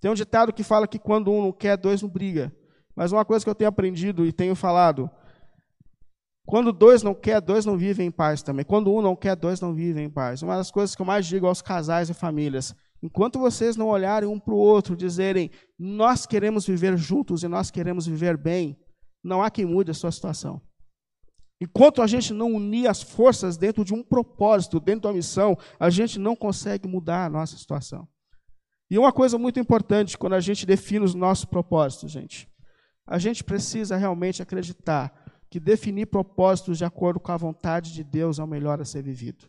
Tem 0.00 0.10
um 0.10 0.14
ditado 0.14 0.52
que 0.52 0.62
fala 0.62 0.86
que 0.86 0.98
quando 0.98 1.30
um 1.30 1.42
não 1.42 1.52
quer, 1.52 1.76
dois 1.76 2.02
não 2.02 2.08
briga. 2.08 2.52
Mas 2.94 3.12
uma 3.12 3.24
coisa 3.24 3.44
que 3.44 3.50
eu 3.50 3.54
tenho 3.54 3.68
aprendido 3.68 4.26
e 4.26 4.32
tenho 4.32 4.54
falado, 4.54 5.10
quando 6.46 6.72
dois 6.72 7.02
não 7.02 7.14
quer, 7.14 7.40
dois 7.40 7.66
não 7.66 7.76
vivem 7.76 8.06
em 8.06 8.10
paz 8.10 8.42
também. 8.42 8.64
Quando 8.64 8.92
um 8.92 9.02
não 9.02 9.16
quer, 9.16 9.34
dois 9.34 9.60
não 9.60 9.74
vivem 9.74 10.06
em 10.06 10.10
paz. 10.10 10.42
Uma 10.42 10.56
das 10.56 10.70
coisas 10.70 10.94
que 10.94 11.02
eu 11.02 11.06
mais 11.06 11.26
digo 11.26 11.46
aos 11.46 11.60
casais 11.60 12.08
e 12.08 12.14
famílias, 12.14 12.74
enquanto 13.02 13.38
vocês 13.38 13.76
não 13.76 13.88
olharem 13.88 14.28
um 14.28 14.38
para 14.38 14.54
o 14.54 14.58
outro, 14.58 14.96
dizerem, 14.96 15.50
nós 15.78 16.24
queremos 16.24 16.66
viver 16.66 16.96
juntos 16.96 17.42
e 17.42 17.48
nós 17.48 17.70
queremos 17.70 18.06
viver 18.06 18.36
bem, 18.36 18.78
não 19.24 19.42
há 19.42 19.50
quem 19.50 19.66
mude 19.66 19.90
a 19.90 19.94
sua 19.94 20.12
situação. 20.12 20.60
Enquanto 21.60 22.02
a 22.02 22.06
gente 22.06 22.34
não 22.34 22.52
unir 22.54 22.86
as 22.86 23.02
forças 23.02 23.56
dentro 23.56 23.84
de 23.84 23.94
um 23.94 24.02
propósito, 24.02 24.78
dentro 24.78 25.02
de 25.02 25.06
uma 25.06 25.14
missão, 25.14 25.56
a 25.80 25.88
gente 25.88 26.18
não 26.18 26.36
consegue 26.36 26.86
mudar 26.86 27.24
a 27.24 27.30
nossa 27.30 27.56
situação. 27.56 28.06
E 28.90 28.98
uma 28.98 29.12
coisa 29.12 29.38
muito 29.38 29.58
importante 29.58 30.18
quando 30.18 30.34
a 30.34 30.40
gente 30.40 30.66
define 30.66 31.04
os 31.04 31.14
nossos 31.14 31.44
propósitos, 31.44 32.12
gente, 32.12 32.48
a 33.06 33.18
gente 33.18 33.42
precisa 33.42 33.96
realmente 33.96 34.42
acreditar 34.42 35.12
que 35.50 35.58
definir 35.58 36.06
propósitos 36.06 36.78
de 36.78 36.84
acordo 36.84 37.18
com 37.18 37.32
a 37.32 37.36
vontade 37.36 37.92
de 37.92 38.04
Deus 38.04 38.38
é 38.38 38.44
o 38.44 38.46
melhor 38.46 38.80
a 38.80 38.84
ser 38.84 39.02
vivido. 39.02 39.48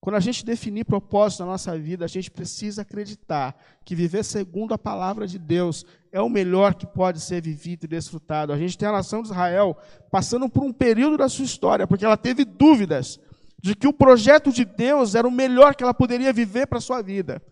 Quando 0.00 0.16
a 0.16 0.20
gente 0.20 0.44
definir 0.44 0.84
propósito 0.84 1.40
na 1.40 1.46
nossa 1.46 1.76
vida, 1.76 2.04
a 2.04 2.08
gente 2.08 2.30
precisa 2.30 2.82
acreditar 2.82 3.56
que 3.84 3.96
viver 3.96 4.24
segundo 4.24 4.72
a 4.72 4.78
palavra 4.78 5.26
de 5.26 5.38
Deus 5.38 5.84
é 6.12 6.20
o 6.20 6.28
melhor 6.28 6.74
que 6.74 6.86
pode 6.86 7.20
ser 7.20 7.42
vivido 7.42 7.84
e 7.84 7.88
desfrutado. 7.88 8.52
A 8.52 8.58
gente 8.58 8.78
tem 8.78 8.88
a 8.88 8.92
nação 8.92 9.22
de 9.22 9.28
Israel 9.28 9.76
passando 10.10 10.48
por 10.48 10.62
um 10.62 10.72
período 10.72 11.16
da 11.16 11.28
sua 11.28 11.44
história, 11.44 11.86
porque 11.86 12.04
ela 12.04 12.16
teve 12.16 12.44
dúvidas 12.44 13.18
de 13.60 13.74
que 13.74 13.88
o 13.88 13.92
projeto 13.92 14.52
de 14.52 14.64
Deus 14.64 15.16
era 15.16 15.26
o 15.26 15.32
melhor 15.32 15.74
que 15.74 15.82
ela 15.82 15.94
poderia 15.94 16.32
viver 16.32 16.68
para 16.68 16.78
a 16.78 16.82
sua 16.82 17.02
vida. 17.02 17.42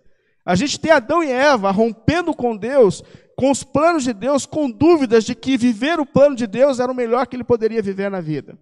A 0.45 0.55
gente 0.55 0.79
tem 0.79 0.93
Adão 0.93 1.25
e 1.25 1.31
Eva 1.31 1.73
rompendo 1.73 2.33
com 2.33 2.57
Deus, 2.57 3.03
com 3.37 3.51
os 3.51 3.65
planos 3.65 4.05
de 4.05 4.13
Deus, 4.13 4.47
com 4.47 4.71
dúvidas 4.71 5.25
de 5.25 5.35
que 5.35 5.57
viver 5.57 5.99
o 5.99 6.07
plano 6.07 6.37
de 6.37 6.47
Deus 6.47 6.79
era 6.79 6.93
o 6.93 6.95
melhor 6.95 7.27
que 7.27 7.35
ele 7.35 7.43
poderia 7.43 7.83
viver 7.83 8.09
na 8.09 8.21
vida. 8.21 8.57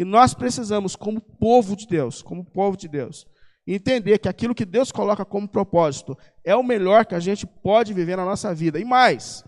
E 0.00 0.04
nós 0.04 0.32
precisamos, 0.32 0.96
como 0.96 1.20
povo 1.20 1.76
de 1.76 1.86
Deus, 1.86 2.22
como 2.22 2.42
povo 2.42 2.74
de 2.74 2.88
Deus, 2.88 3.26
entender 3.66 4.16
que 4.16 4.30
aquilo 4.30 4.54
que 4.54 4.64
Deus 4.64 4.90
coloca 4.90 5.26
como 5.26 5.46
propósito 5.46 6.16
é 6.42 6.56
o 6.56 6.62
melhor 6.62 7.04
que 7.04 7.14
a 7.14 7.20
gente 7.20 7.46
pode 7.46 7.92
viver 7.92 8.16
na 8.16 8.24
nossa 8.24 8.54
vida. 8.54 8.80
E 8.80 8.84
mais, 8.84 9.44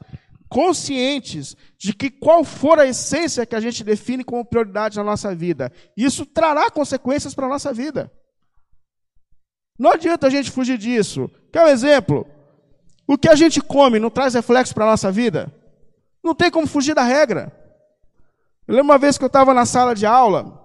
conscientes 0.51 1.57
de 1.79 1.95
que 1.95 2.11
qual 2.11 2.45
for 2.45 2.79
a 2.79 2.87
essência 2.87 3.47
que 3.47 3.57
a 3.57 3.61
gente 3.61 3.83
define 3.83 4.23
como 4.23 4.45
prioridade 4.45 4.99
na 4.99 5.03
nossa 5.03 5.35
vida, 5.35 5.73
isso 5.97 6.27
trará 6.27 6.71
consequências 6.71 7.35
para 7.35 7.47
a 7.47 7.49
nossa 7.49 7.73
vida. 7.73 8.13
Não 9.79 9.93
adianta 9.93 10.27
a 10.27 10.31
gente 10.31 10.51
fugir 10.51 10.77
disso. 10.77 11.31
Quer 11.51 11.65
um 11.65 11.69
exemplo? 11.69 12.27
O 13.09 13.17
que 13.17 13.31
a 13.31 13.35
gente 13.35 13.59
come 13.59 13.99
não 13.99 14.11
traz 14.11 14.35
reflexo 14.35 14.75
para 14.75 14.85
a 14.85 14.91
nossa 14.91 15.11
vida? 15.11 15.51
Não 16.23 16.35
tem 16.35 16.51
como 16.51 16.67
fugir 16.67 16.95
da 16.95 17.05
regra. 17.05 17.62
Eu 18.73 18.77
lembro 18.77 18.91
uma 18.91 18.99
vez 18.99 19.19
que 19.19 19.25
eu 19.25 19.27
estava 19.27 19.53
na 19.53 19.67
sala 19.67 19.95
de 19.95 20.07
aula, 20.07 20.59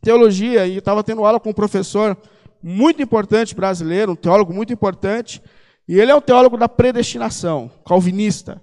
teologia, 0.00 0.66
e 0.66 0.78
estava 0.78 1.04
tendo 1.04 1.24
aula 1.24 1.38
com 1.38 1.50
um 1.50 1.54
professor 1.54 2.18
muito 2.60 3.00
importante 3.00 3.54
brasileiro, 3.54 4.10
um 4.10 4.16
teólogo 4.16 4.52
muito 4.52 4.72
importante, 4.72 5.40
e 5.86 6.00
ele 6.00 6.10
é 6.10 6.14
o 6.16 6.20
teólogo 6.20 6.56
da 6.56 6.68
predestinação, 6.68 7.70
calvinista. 7.86 8.60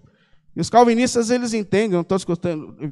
E 0.54 0.60
os 0.60 0.70
calvinistas, 0.70 1.30
eles 1.30 1.54
entendem, 1.54 1.92
não 1.92 2.02
estou 2.02 2.20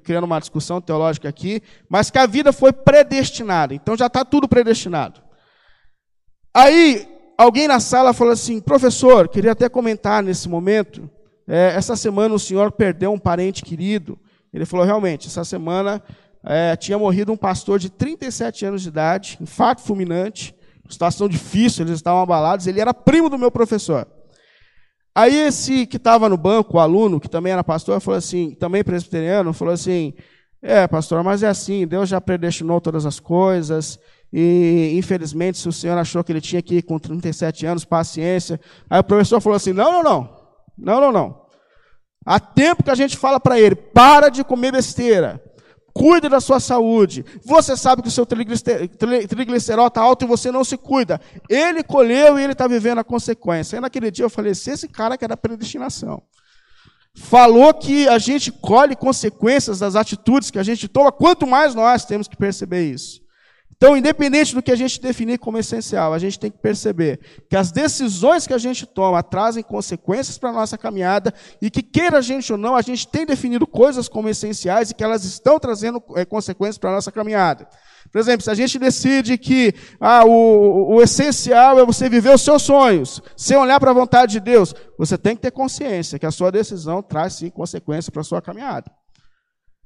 criando 0.06 0.24
uma 0.24 0.40
discussão 0.40 0.80
teológica 0.80 1.28
aqui, 1.28 1.62
mas 1.90 2.10
que 2.10 2.18
a 2.18 2.26
vida 2.26 2.54
foi 2.54 2.72
predestinada, 2.72 3.76
então 3.76 3.98
já 3.98 4.08
está 4.08 4.24
tudo 4.24 4.48
predestinado. 4.48 5.22
Aí, 6.54 7.06
alguém 7.38 7.68
na 7.68 7.82
sala 7.82 8.14
falou 8.14 8.32
assim, 8.32 8.62
professor, 8.62 9.28
queria 9.28 9.52
até 9.52 9.68
comentar 9.68 10.24
nesse 10.24 10.48
momento, 10.48 11.10
é, 11.46 11.74
essa 11.76 11.98
semana 11.98 12.34
o 12.34 12.40
senhor 12.40 12.72
perdeu 12.72 13.12
um 13.12 13.20
parente 13.20 13.66
querido, 13.66 14.18
ele 14.58 14.66
falou, 14.66 14.86
realmente, 14.86 15.28
essa 15.28 15.44
semana 15.44 16.02
é, 16.44 16.76
tinha 16.76 16.98
morrido 16.98 17.32
um 17.32 17.38
pastor 17.38 17.80
de 17.80 17.90
37 17.90 18.66
anos 18.66 18.82
de 18.82 18.90
idade, 18.90 19.38
infarto 19.42 19.82
fulminante, 19.82 20.56
situação 20.90 21.28
difícil, 21.28 21.86
eles 21.86 21.96
estavam 21.96 22.22
abalados, 22.22 22.68
ele 22.68 22.80
era 22.80 22.94
primo 22.94 23.30
do 23.30 23.38
meu 23.38 23.52
professor. 23.52 24.08
Aí 25.14 25.36
esse 25.36 25.86
que 25.86 25.98
estava 25.98 26.30
no 26.30 26.38
banco, 26.38 26.78
o 26.78 26.80
aluno, 26.80 27.20
que 27.20 27.30
também 27.30 27.52
era 27.52 27.64
pastor, 27.64 28.00
falou 28.00 28.18
assim, 28.18 28.52
também 28.52 28.84
presbiteriano, 28.84 29.52
falou 29.54 29.74
assim, 29.74 30.14
é, 30.62 30.88
pastor, 30.88 31.24
mas 31.24 31.44
é 31.44 31.48
assim, 31.48 31.88
Deus 31.88 32.10
já 32.10 32.22
predestinou 32.22 32.80
todas 32.80 33.06
as 33.06 33.20
coisas, 33.20 34.00
e 34.32 34.94
infelizmente, 34.98 35.58
se 35.58 35.70
o 35.70 35.72
senhor 35.72 35.98
achou 35.98 36.24
que 36.24 36.32
ele 36.32 36.42
tinha 36.42 36.62
que 36.62 36.76
ir 36.76 36.82
com 36.82 37.00
37 37.00 37.66
anos, 37.66 37.86
paciência. 37.86 38.60
Aí 38.90 39.00
o 39.00 39.04
professor 39.04 39.40
falou 39.40 39.56
assim: 39.56 39.74
não, 39.74 39.92
não, 39.92 40.04
não. 40.04 40.38
Não, 40.78 41.02
não, 41.02 41.12
não. 41.12 41.47
Há 42.30 42.42
tempo 42.42 42.84
que 42.84 42.92
a 42.92 42.96
gente 42.96 43.16
fala 43.16 43.40
para 43.40 43.58
ele: 43.58 43.74
para 43.74 44.28
de 44.28 44.44
comer 44.44 44.74
besteira. 44.74 45.42
Cuide 45.94 46.28
da 46.28 46.42
sua 46.42 46.60
saúde. 46.60 47.26
Você 47.44 47.76
sabe 47.78 48.02
que 48.02 48.10
o 48.10 48.12
seu 48.12 48.26
trigliceral 48.26 49.88
está 49.88 50.02
alto 50.02 50.26
e 50.26 50.28
você 50.28 50.52
não 50.52 50.64
se 50.64 50.78
cuida. 50.78 51.22
Ele 51.50 51.82
colheu 51.82 52.38
e 52.38 52.44
ele 52.44 52.52
está 52.52 52.68
vivendo 52.68 53.00
a 53.00 53.04
consequência. 53.04 53.78
E 53.78 53.80
naquele 53.80 54.12
dia 54.12 54.26
eu 54.26 54.30
falei: 54.30 54.54
se 54.54 54.70
esse 54.72 54.90
cara 54.90 55.18
que 55.18 55.24
era 55.24 55.38
predestinação 55.38 56.22
falou 57.16 57.74
que 57.74 58.08
a 58.10 58.20
gente 58.20 58.52
colhe 58.52 58.96
consequências 58.96 59.80
das 59.80 59.96
atitudes 59.96 60.52
que 60.52 60.60
a 60.60 60.64
gente 60.64 60.88
toma, 60.88 61.12
quanto 61.12 61.48
mais 61.48 61.74
nós 61.74 62.04
temos 62.04 62.28
que 62.28 62.36
perceber 62.36 62.92
isso. 62.92 63.22
Então, 63.78 63.96
independente 63.96 64.56
do 64.56 64.64
que 64.64 64.72
a 64.72 64.76
gente 64.76 65.00
definir 65.00 65.38
como 65.38 65.60
essencial, 65.60 66.12
a 66.12 66.18
gente 66.18 66.40
tem 66.40 66.50
que 66.50 66.58
perceber 66.58 67.20
que 67.48 67.56
as 67.56 67.72
decisões 67.72 68.48
que 68.48 68.54
a 68.54 68.58
gente 68.58 68.88
toma 68.88 69.22
trazem 69.22 69.62
consequências 69.62 70.36
para 70.36 70.50
a 70.50 70.54
nossa 70.54 70.80
caminhada 70.80 71.32
e 71.62 71.70
que, 71.70 71.84
queira 71.84 72.18
a 72.18 72.22
gente 72.22 72.52
ou 72.52 72.58
não, 72.58 72.76
a 72.76 72.82
gente 72.82 73.08
tem 73.08 73.24
definido 73.24 73.68
coisas 73.68 74.10
como 74.10 74.30
essenciais 74.30 74.90
e 74.90 74.96
que 74.96 75.04
elas 75.04 75.24
estão 75.24 75.60
trazendo 75.60 76.02
é, 76.16 76.26
consequências 76.26 76.80
para 76.80 76.90
a 76.90 76.94
nossa 76.94 77.12
caminhada. 77.12 77.68
Por 78.12 78.18
exemplo, 78.18 78.42
se 78.42 78.50
a 78.50 78.56
gente 78.56 78.80
decide 78.80 79.38
que 79.38 79.72
ah, 80.00 80.26
o, 80.26 80.96
o 80.96 81.02
essencial 81.04 81.78
é 81.78 81.86
você 81.86 82.10
viver 82.10 82.34
os 82.34 82.42
seus 82.42 82.64
sonhos, 82.64 83.22
sem 83.36 83.58
olhar 83.58 83.80
para 83.80 83.92
a 83.92 83.94
vontade 83.94 84.32
de 84.32 84.40
Deus, 84.40 84.74
você 84.98 85.20
tem 85.20 85.36
que 85.36 85.42
ter 85.44 85.52
consciência 85.52 86.18
que 86.18 86.26
a 86.26 86.32
sua 86.32 86.52
decisão 86.52 87.04
traz 87.04 87.34
sim 87.34 87.52
consequências 87.52 88.10
para 88.10 88.22
a 88.22 88.26
sua 88.26 88.42
caminhada. 88.42 88.92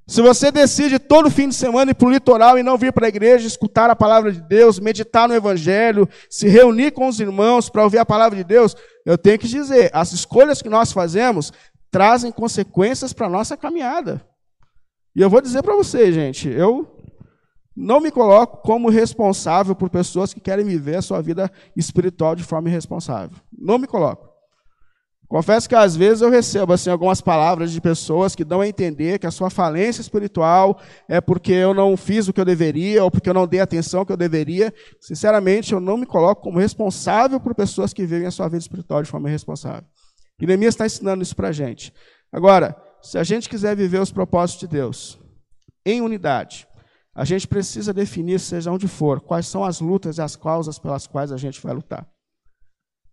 Se 0.08 0.22
você 0.22 0.52
decide 0.52 1.00
todo 1.00 1.32
fim 1.32 1.48
de 1.48 1.56
semana 1.56 1.92
ir 1.92 1.94
para 1.94 2.08
o 2.08 2.12
litoral 2.12 2.58
e 2.58 2.64
não 2.64 2.78
vir 2.78 2.92
para 2.92 3.06
a 3.06 3.10
igreja, 3.10 3.48
escutar 3.48 3.90
a 3.90 3.96
palavra 3.96 4.32
de 4.32 4.42
Deus, 4.42 4.80
meditar 4.80 5.28
no 5.28 5.34
Evangelho, 5.34 6.08
se 6.30 6.48
reunir 6.50 6.92
com 6.92 7.08
os 7.08 7.20
irmãos 7.20 7.70
para 7.70 7.84
ouvir 7.84 8.00
a 8.00 8.06
palavra 8.06 8.38
de 8.38 8.44
Deus, 8.44 8.76
eu 9.06 9.18
tenho 9.18 9.40
que 9.40 9.48
dizer, 9.48 9.90
as 9.94 10.12
escolhas 10.12 10.62
que 10.62 10.70
nós 10.70 10.92
fazemos 10.92 11.54
trazem 11.90 12.32
consequências 12.32 13.14
para 13.14 13.28
a 13.28 13.30
nossa 13.30 13.56
caminhada. 13.56 14.26
E 15.16 15.22
eu 15.22 15.30
vou 15.30 15.42
dizer 15.42 15.62
para 15.62 15.76
você, 15.76 16.12
gente, 16.12 16.50
eu 16.50 16.98
não 17.76 18.00
me 18.00 18.12
coloco 18.12 18.58
como 18.58 18.90
responsável 18.90 19.76
por 19.76 19.90
pessoas 19.90 20.34
que 20.34 20.40
querem 20.40 20.66
viver 20.66 20.98
a 20.98 21.02
sua 21.02 21.22
vida 21.22 21.52
espiritual 21.76 22.36
de 22.36 22.44
forma 22.44 22.70
irresponsável. 22.70 23.38
Não 23.52 23.78
me 23.78 23.88
coloco. 23.88 24.31
Confesso 25.32 25.70
que 25.70 25.76
às 25.76 25.96
vezes 25.96 26.22
eu 26.22 26.30
recebo 26.30 26.74
assim 26.74 26.90
algumas 26.90 27.22
palavras 27.22 27.72
de 27.72 27.80
pessoas 27.80 28.36
que 28.36 28.44
dão 28.44 28.60
a 28.60 28.68
entender 28.68 29.18
que 29.18 29.26
a 29.26 29.32
sua 29.32 29.50
falência 29.50 30.02
espiritual 30.02 30.78
é 31.08 31.22
porque 31.22 31.54
eu 31.54 31.74
não 31.74 31.96
fiz 31.96 32.28
o 32.28 32.34
que 32.34 32.42
eu 32.42 32.44
deveria 32.44 33.02
ou 33.02 33.10
porque 33.10 33.30
eu 33.30 33.34
não 33.34 33.48
dei 33.48 33.62
a 33.62 33.64
atenção 33.64 34.04
que 34.04 34.12
eu 34.12 34.18
deveria. 34.18 34.74
Sinceramente, 35.00 35.72
eu 35.72 35.80
não 35.80 35.96
me 35.96 36.06
coloco 36.06 36.42
como 36.42 36.60
responsável 36.60 37.40
por 37.40 37.56
pessoas 37.56 37.94
que 37.94 38.06
vivem 38.06 38.28
a 38.28 38.32
sua 38.32 38.50
vida 38.50 38.58
espiritual 38.58 39.02
de 39.02 39.10
forma 39.10 39.30
irresponsável. 39.30 39.88
E 40.38 40.46
Neemias 40.46 40.74
está 40.74 40.86
ensinando 40.86 41.24
isso 41.24 41.34
para 41.34 41.48
a 41.48 41.54
gente. 41.54 41.94
Agora, 42.30 42.76
se 43.02 43.18
a 43.18 43.24
gente 43.24 43.48
quiser 43.48 43.74
viver 43.74 44.02
os 44.02 44.12
propósitos 44.12 44.60
de 44.60 44.68
Deus 44.68 45.18
em 45.86 46.02
unidade, 46.02 46.68
a 47.16 47.24
gente 47.24 47.48
precisa 47.48 47.94
definir, 47.94 48.38
seja 48.38 48.70
onde 48.70 48.90
for, 48.90 49.22
quais 49.22 49.48
são 49.48 49.64
as 49.64 49.80
lutas 49.80 50.18
e 50.18 50.22
as 50.22 50.36
causas 50.36 50.78
pelas 50.78 51.08
quais 51.08 51.32
a 51.32 51.38
gente 51.38 51.62
vai 51.62 51.74
lutar. 51.74 52.06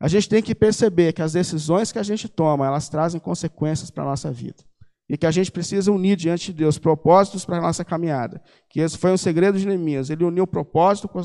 A 0.00 0.06
gente 0.06 0.28
tem 0.28 0.42
que 0.42 0.54
perceber 0.54 1.12
que 1.12 1.22
as 1.22 1.32
decisões 1.32 1.90
que 1.90 1.98
a 1.98 2.02
gente 2.02 2.28
toma, 2.28 2.66
elas 2.66 2.88
trazem 2.88 3.20
consequências 3.20 3.90
para 3.90 4.04
a 4.04 4.06
nossa 4.06 4.30
vida. 4.30 4.62
E 5.08 5.16
que 5.16 5.26
a 5.26 5.30
gente 5.30 5.50
precisa 5.50 5.90
unir 5.90 6.16
diante 6.16 6.52
de 6.52 6.58
Deus 6.58 6.78
propósitos 6.78 7.44
para 7.44 7.56
a 7.56 7.62
nossa 7.62 7.84
caminhada. 7.84 8.40
Que 8.68 8.80
esse 8.80 8.98
foi 8.98 9.10
um 9.10 9.16
segredo 9.16 9.58
de 9.58 9.66
Neemias. 9.66 10.10
Ele 10.10 10.22
uniu 10.22 10.44
o 10.44 10.46
propósito 10.46 11.08
com 11.08 11.20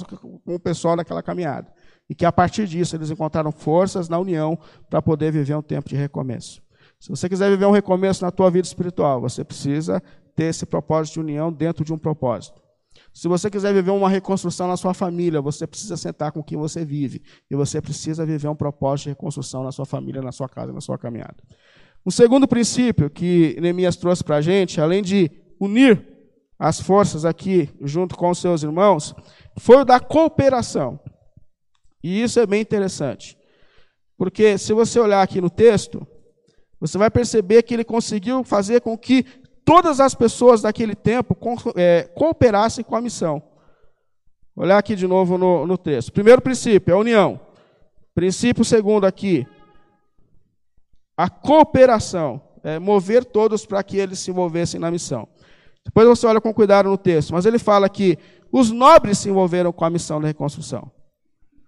o 0.46 0.60
pessoal 0.60 0.96
daquela 0.96 1.22
caminhada. 1.22 1.72
E 2.10 2.16
que 2.16 2.26
a 2.26 2.32
partir 2.32 2.66
disso 2.66 2.96
eles 2.96 3.12
encontraram 3.12 3.52
forças 3.52 4.08
na 4.08 4.18
união 4.18 4.58
para 4.90 5.02
poder 5.02 5.32
viver 5.32 5.56
um 5.56 5.62
tempo 5.62 5.90
de 5.90 5.96
recomeço. 5.96 6.62
Se 6.98 7.10
você 7.10 7.28
quiser 7.28 7.50
viver 7.50 7.66
um 7.66 7.72
recomeço 7.72 8.24
na 8.24 8.32
tua 8.32 8.50
vida 8.50 8.66
espiritual, 8.66 9.20
você 9.20 9.44
precisa 9.44 10.02
ter 10.34 10.46
esse 10.46 10.66
propósito 10.66 11.16
de 11.16 11.20
união 11.20 11.52
dentro 11.52 11.84
de 11.84 11.94
um 11.94 11.98
propósito. 11.98 12.63
Se 13.14 13.28
você 13.28 13.50
quiser 13.50 13.72
viver 13.74 13.92
uma 13.92 14.10
reconstrução 14.10 14.68
na 14.68 14.76
sua 14.76 14.94
família, 14.94 15.40
você 15.40 15.68
precisa 15.68 15.96
sentar 15.96 16.32
com 16.32 16.42
quem 16.42 16.58
você 16.58 16.84
vive. 16.84 17.22
E 17.50 17.56
você 17.56 17.80
precisa 17.80 18.26
viver 18.26 18.48
um 18.48 18.56
propósito 18.56 19.04
de 19.06 19.10
reconstrução 19.10 19.64
na 19.64 19.72
sua 19.72 19.86
família, 19.86 20.22
na 20.22 20.32
sua 20.32 20.50
casa, 20.50 20.74
na 20.74 20.82
sua 20.82 20.98
caminhada. 20.98 21.38
Um 22.04 22.10
segundo 22.10 22.48
princípio 22.48 23.10
que 23.10 23.56
Neemias 23.62 23.96
trouxe 23.96 24.24
para 24.24 24.38
a 24.38 24.42
gente, 24.42 24.82
além 24.82 25.04
de 25.04 25.30
unir 25.60 26.06
as 26.58 26.82
forças 26.82 27.24
aqui 27.24 27.70
junto 27.82 28.18
com 28.18 28.30
os 28.30 28.40
seus 28.40 28.64
irmãos, 28.64 29.14
foi 29.58 29.78
o 29.78 29.86
da 29.86 30.00
cooperação. 30.00 31.00
E 32.04 32.22
isso 32.22 32.40
é 32.40 32.48
bem 32.48 32.62
interessante. 32.62 33.38
Porque 34.18 34.58
se 34.58 34.74
você 34.74 35.00
olhar 35.00 35.22
aqui 35.22 35.40
no 35.40 35.50
texto, 35.50 36.06
você 36.80 36.98
vai 36.98 37.10
perceber 37.10 37.64
que 37.64 37.74
ele 37.74 37.84
conseguiu 37.84 38.44
fazer 38.44 38.82
com 38.82 38.98
que 38.98 39.26
todas 39.66 40.00
as 40.00 40.14
pessoas 40.14 40.62
daquele 40.62 40.96
tempo 40.96 41.38
é, 41.76 42.04
cooperassem 42.16 42.84
com 42.84 42.96
a 42.96 43.02
missão. 43.02 43.42
Olhar 44.56 44.78
aqui 44.78 44.96
de 44.96 45.08
novo 45.08 45.38
no, 45.38 45.66
no 45.66 45.78
texto. 45.78 46.12
Primeiro 46.12 46.42
princípio, 46.42 46.92
é 46.92 46.96
a 46.96 47.00
união. 47.00 47.40
Princípio 48.14 48.64
segundo 48.64 49.06
aqui, 49.06 49.48
a 51.18 51.30
cooperação. 51.30 52.42
É 52.66 52.80
mover 52.80 53.26
todos 53.26 53.66
para 53.66 53.84
que 53.84 53.98
eles 53.98 54.20
se 54.20 54.32
envolvessem 54.32 54.80
na 54.80 54.90
missão. 54.90 55.28
Depois 55.84 56.08
você 56.08 56.26
olha 56.26 56.40
com 56.40 56.54
cuidado 56.54 56.88
no 56.88 56.98
texto, 56.98 57.34
mas 57.34 57.46
ele 57.46 57.60
fala 57.60 57.90
que 57.90 58.18
os 58.50 58.72
nobres 58.72 59.18
se 59.18 59.30
envolveram 59.30 59.74
com 59.74 59.84
a 59.84 59.90
missão 59.90 60.22
da 60.22 60.28
reconstrução. 60.28 60.90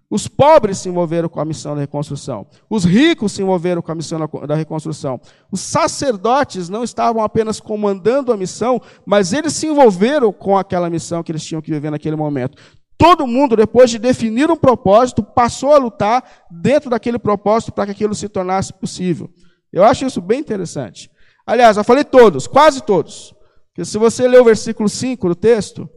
Os 0.08 0.28
pobres 0.28 0.78
se 0.78 0.88
envolveram 0.88 1.28
com 1.28 1.40
a 1.40 1.44
missão 1.44 1.74
da 1.74 1.80
reconstrução. 1.80 2.46
Os 2.70 2.84
ricos 2.84 3.32
se 3.32 3.42
envolveram 3.42 3.82
com 3.82 3.90
a 3.90 3.94
missão 3.94 4.20
da 4.46 4.54
reconstrução. 4.54 5.20
Os 5.50 5.60
sacerdotes 5.60 6.68
não 6.68 6.84
estavam 6.84 7.22
apenas 7.22 7.58
comandando 7.58 8.32
a 8.32 8.36
missão, 8.36 8.80
mas 9.04 9.32
eles 9.32 9.52
se 9.54 9.66
envolveram 9.66 10.32
com 10.32 10.56
aquela 10.56 10.88
missão 10.88 11.22
que 11.22 11.32
eles 11.32 11.44
tinham 11.44 11.60
que 11.60 11.72
viver 11.72 11.90
naquele 11.90 12.14
momento. 12.14 12.56
Todo 12.96 13.26
mundo, 13.26 13.56
depois 13.56 13.90
de 13.90 13.98
definir 13.98 14.50
um 14.50 14.56
propósito, 14.56 15.22
passou 15.22 15.74
a 15.74 15.78
lutar 15.78 16.24
dentro 16.50 16.88
daquele 16.88 17.18
propósito 17.18 17.72
para 17.72 17.86
que 17.86 17.92
aquilo 17.92 18.14
se 18.14 18.28
tornasse 18.28 18.72
possível. 18.72 19.28
Eu 19.72 19.84
acho 19.84 20.06
isso 20.06 20.20
bem 20.20 20.40
interessante. 20.40 21.10
Aliás, 21.44 21.76
eu 21.76 21.84
falei 21.84 22.04
todos, 22.04 22.46
quase 22.46 22.82
todos. 22.82 23.34
Porque 23.68 23.84
se 23.84 23.98
você 23.98 24.26
ler 24.26 24.40
o 24.40 24.44
versículo 24.44 24.88
5 24.88 25.28
do 25.28 25.34
texto, 25.34 25.88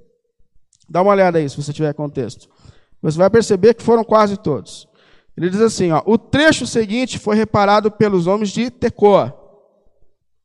dá 0.90 1.02
uma 1.02 1.12
olhada 1.12 1.38
aí, 1.38 1.50
se 1.50 1.56
você 1.56 1.72
tiver 1.72 1.94
contexto. 1.94 2.50
Você 3.02 3.18
vai 3.18 3.30
perceber 3.30 3.74
que 3.74 3.84
foram 3.84 4.04
quase 4.04 4.38
todos. 4.38 4.88
Ele 5.38 5.50
diz 5.50 5.62
assim: 5.62 5.92
ó, 5.92 6.02
o 6.06 6.18
trecho 6.18 6.68
seguinte 6.68 7.18
foi 7.18 7.36
reparado 7.36 7.90
pelos 7.90 8.28
homens 8.28 8.50
de 8.50 8.70
Tecoa. 8.70 9.34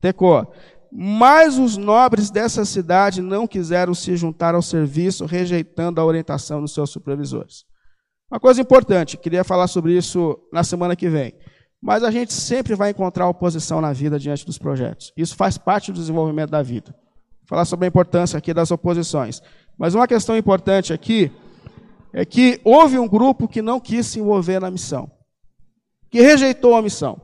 Tecoa. 0.00 0.48
Mas 0.92 1.58
os 1.58 1.76
nobres 1.76 2.30
dessa 2.30 2.64
cidade 2.64 3.20
não 3.20 3.48
quiseram 3.48 3.92
se 3.94 4.16
juntar 4.16 4.54
ao 4.54 4.62
serviço, 4.62 5.26
rejeitando 5.26 6.00
a 6.00 6.04
orientação 6.04 6.60
dos 6.60 6.72
seus 6.72 6.90
supervisores. 6.90 7.64
Uma 8.30 8.38
coisa 8.38 8.60
importante, 8.60 9.16
queria 9.16 9.42
falar 9.42 9.66
sobre 9.66 9.96
isso 9.96 10.38
na 10.52 10.62
semana 10.62 10.94
que 10.94 11.08
vem. 11.08 11.34
Mas 11.82 12.04
a 12.04 12.10
gente 12.10 12.32
sempre 12.32 12.76
vai 12.76 12.90
encontrar 12.90 13.28
oposição 13.28 13.80
na 13.80 13.92
vida 13.92 14.18
diante 14.18 14.46
dos 14.46 14.56
projetos. 14.56 15.12
Isso 15.16 15.34
faz 15.34 15.58
parte 15.58 15.90
do 15.90 15.98
desenvolvimento 15.98 16.50
da 16.50 16.62
vida. 16.62 16.92
Vou 16.92 17.48
falar 17.48 17.64
sobre 17.64 17.86
a 17.86 17.88
importância 17.88 18.38
aqui 18.38 18.54
das 18.54 18.70
oposições. 18.70 19.42
Mas 19.76 19.94
uma 19.94 20.06
questão 20.06 20.36
importante 20.36 20.92
aqui 20.92 21.30
é 22.14 22.24
que 22.24 22.60
houve 22.64 22.96
um 22.96 23.08
grupo 23.08 23.48
que 23.48 23.60
não 23.60 23.80
quis 23.80 24.06
se 24.06 24.20
envolver 24.20 24.60
na 24.60 24.70
missão, 24.70 25.10
que 26.08 26.20
rejeitou 26.20 26.76
a 26.76 26.80
missão, 26.80 27.20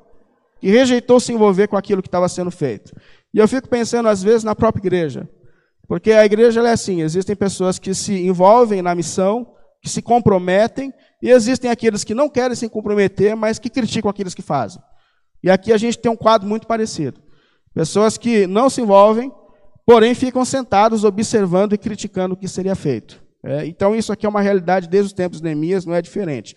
que 0.61 0.68
rejeitou 0.68 1.20
se 1.20 1.33
envolver 1.33 1.68
com 1.68 1.76
aquilo 1.76 2.03
que 2.03 2.09
estava 2.09 2.29
sendo 2.29 2.50
feito. 2.50 2.92
E 3.33 3.38
eu 3.38 3.46
fico 3.46 3.68
pensando, 3.68 4.09
às 4.09 4.20
vezes, 4.20 4.42
na 4.42 4.55
própria 4.55 4.83
igreja. 4.83 5.29
Porque 5.87 6.11
a 6.11 6.24
igreja 6.24 6.61
é 6.66 6.72
assim: 6.72 7.03
existem 7.03 7.37
pessoas 7.37 7.79
que 7.79 7.94
se 7.94 8.26
envolvem 8.26 8.83
na 8.83 8.92
missão, 8.92 9.55
que 9.81 9.88
se 9.88 10.03
comprometem, 10.03 10.92
e 11.22 11.31
existem 11.31 11.70
aqueles 11.70 12.03
que 12.03 12.12
não 12.14 12.29
querem 12.29 12.57
se 12.57 12.68
comprometer, 12.68 13.37
mas 13.37 13.61
que 13.61 13.70
criticam 13.70 14.11
aqueles 14.11 14.35
que 14.35 14.42
fazem. 14.42 14.83
E 15.40 15.48
aqui 15.48 15.72
a 15.72 15.79
gente 15.79 15.98
tem 15.98 16.11
um 16.11 16.16
quadro 16.16 16.48
muito 16.48 16.66
parecido. 16.66 17.20
Pessoas 17.72 18.18
que 18.18 18.44
não 18.48 18.68
se 18.68 18.81
envolvem, 18.83 19.33
porém 19.87 20.16
ficam 20.16 20.44
sentados 20.44 21.05
observando 21.05 21.74
e 21.74 21.79
criticando 21.79 22.35
o 22.35 22.37
que 22.37 22.48
seria 22.48 22.74
feito. 22.74 23.20
É, 23.42 23.66
então, 23.66 23.94
isso 23.94 24.12
aqui 24.12 24.26
é 24.26 24.29
uma 24.29 24.40
realidade 24.40 24.88
desde 24.88 25.09
os 25.09 25.12
tempos 25.12 25.38
de 25.38 25.44
Neemias, 25.44 25.87
não 25.87 25.94
é 25.94 26.03
diferente. 26.03 26.55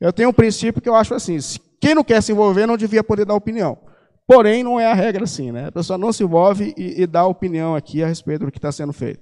Eu 0.00 0.12
tenho 0.12 0.28
um 0.28 0.32
princípio 0.32 0.82
que 0.82 0.88
eu 0.88 0.94
acho 0.94 1.14
assim: 1.14 1.38
quem 1.80 1.94
não 1.94 2.04
quer 2.04 2.22
se 2.22 2.32
envolver 2.32 2.66
não 2.66 2.76
devia 2.76 3.02
poder 3.02 3.24
dar 3.24 3.34
opinião. 3.34 3.78
Porém, 4.26 4.62
não 4.62 4.78
é 4.78 4.86
a 4.86 4.94
regra 4.94 5.24
assim, 5.24 5.52
né? 5.52 5.68
A 5.68 5.72
pessoa 5.72 5.96
não 5.96 6.12
se 6.12 6.24
envolve 6.24 6.74
e, 6.76 7.02
e 7.02 7.06
dá 7.06 7.24
opinião 7.24 7.76
aqui 7.76 8.02
a 8.02 8.06
respeito 8.06 8.44
do 8.44 8.50
que 8.50 8.58
está 8.58 8.72
sendo 8.72 8.92
feito. 8.92 9.20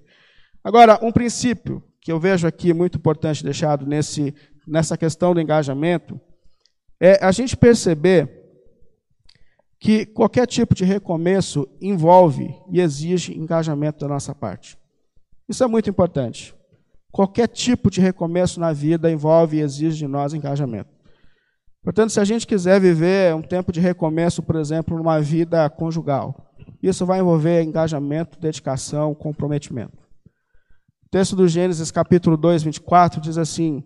Agora, 0.63 0.99
um 1.03 1.13
princípio 1.13 1.83
que 2.01 2.11
eu 2.11 2.19
vejo 2.19 2.47
aqui 2.47 2.73
muito 2.73 2.97
importante 2.97 3.45
deixado 3.45 3.87
nesse, 3.87 4.35
nessa 4.67 4.97
questão 4.97 5.35
do 5.35 5.41
engajamento 5.41 6.19
é 7.01 7.23
a 7.23 7.31
gente 7.31 7.57
perceber 7.57 8.45
que 9.79 10.07
qualquer 10.07 10.47
tipo 10.47 10.75
de 10.75 10.85
recomeço 10.85 11.69
envolve 11.81 12.55
e 12.71 12.81
exige 12.81 13.39
engajamento 13.39 13.99
da 13.99 14.09
nossa 14.09 14.35
parte. 14.35 14.79
Isso 15.47 15.63
é 15.63 15.67
muito 15.67 15.91
importante. 15.91 16.55
Qualquer 17.15 17.47
tipo 17.47 17.93
de 17.93 18.01
recomeço 18.01 18.59
na 18.59 18.73
vida 18.73 19.09
envolve 19.09 19.57
e 19.57 19.61
exige 19.61 19.99
de 19.99 20.09
nós 20.09 20.35
engajamento. 20.35 20.91
Portanto, 21.81 22.11
se 22.11 22.19
a 22.19 22.25
gente 22.25 22.45
quiser 22.45 22.81
viver 22.81 23.33
um 23.37 23.41
tempo 23.41 23.71
de 23.71 23.79
recomeço, 23.79 24.43
por 24.43 24.57
exemplo, 24.57 24.99
numa 24.99 25.21
vida 25.21 25.71
conjugal, 25.71 26.53
isso 26.83 27.07
vai 27.07 27.21
envolver 27.21 27.63
engajamento, 27.63 28.37
dedicação, 28.41 29.15
comprometimento. 29.15 29.97
O 31.07 31.09
texto 31.09 31.37
do 31.37 31.47
Gênesis, 31.47 31.93
capítulo 31.93 32.37
2, 32.37 32.65
24, 32.65 33.21
diz 33.21 33.39
assim: 33.39 33.85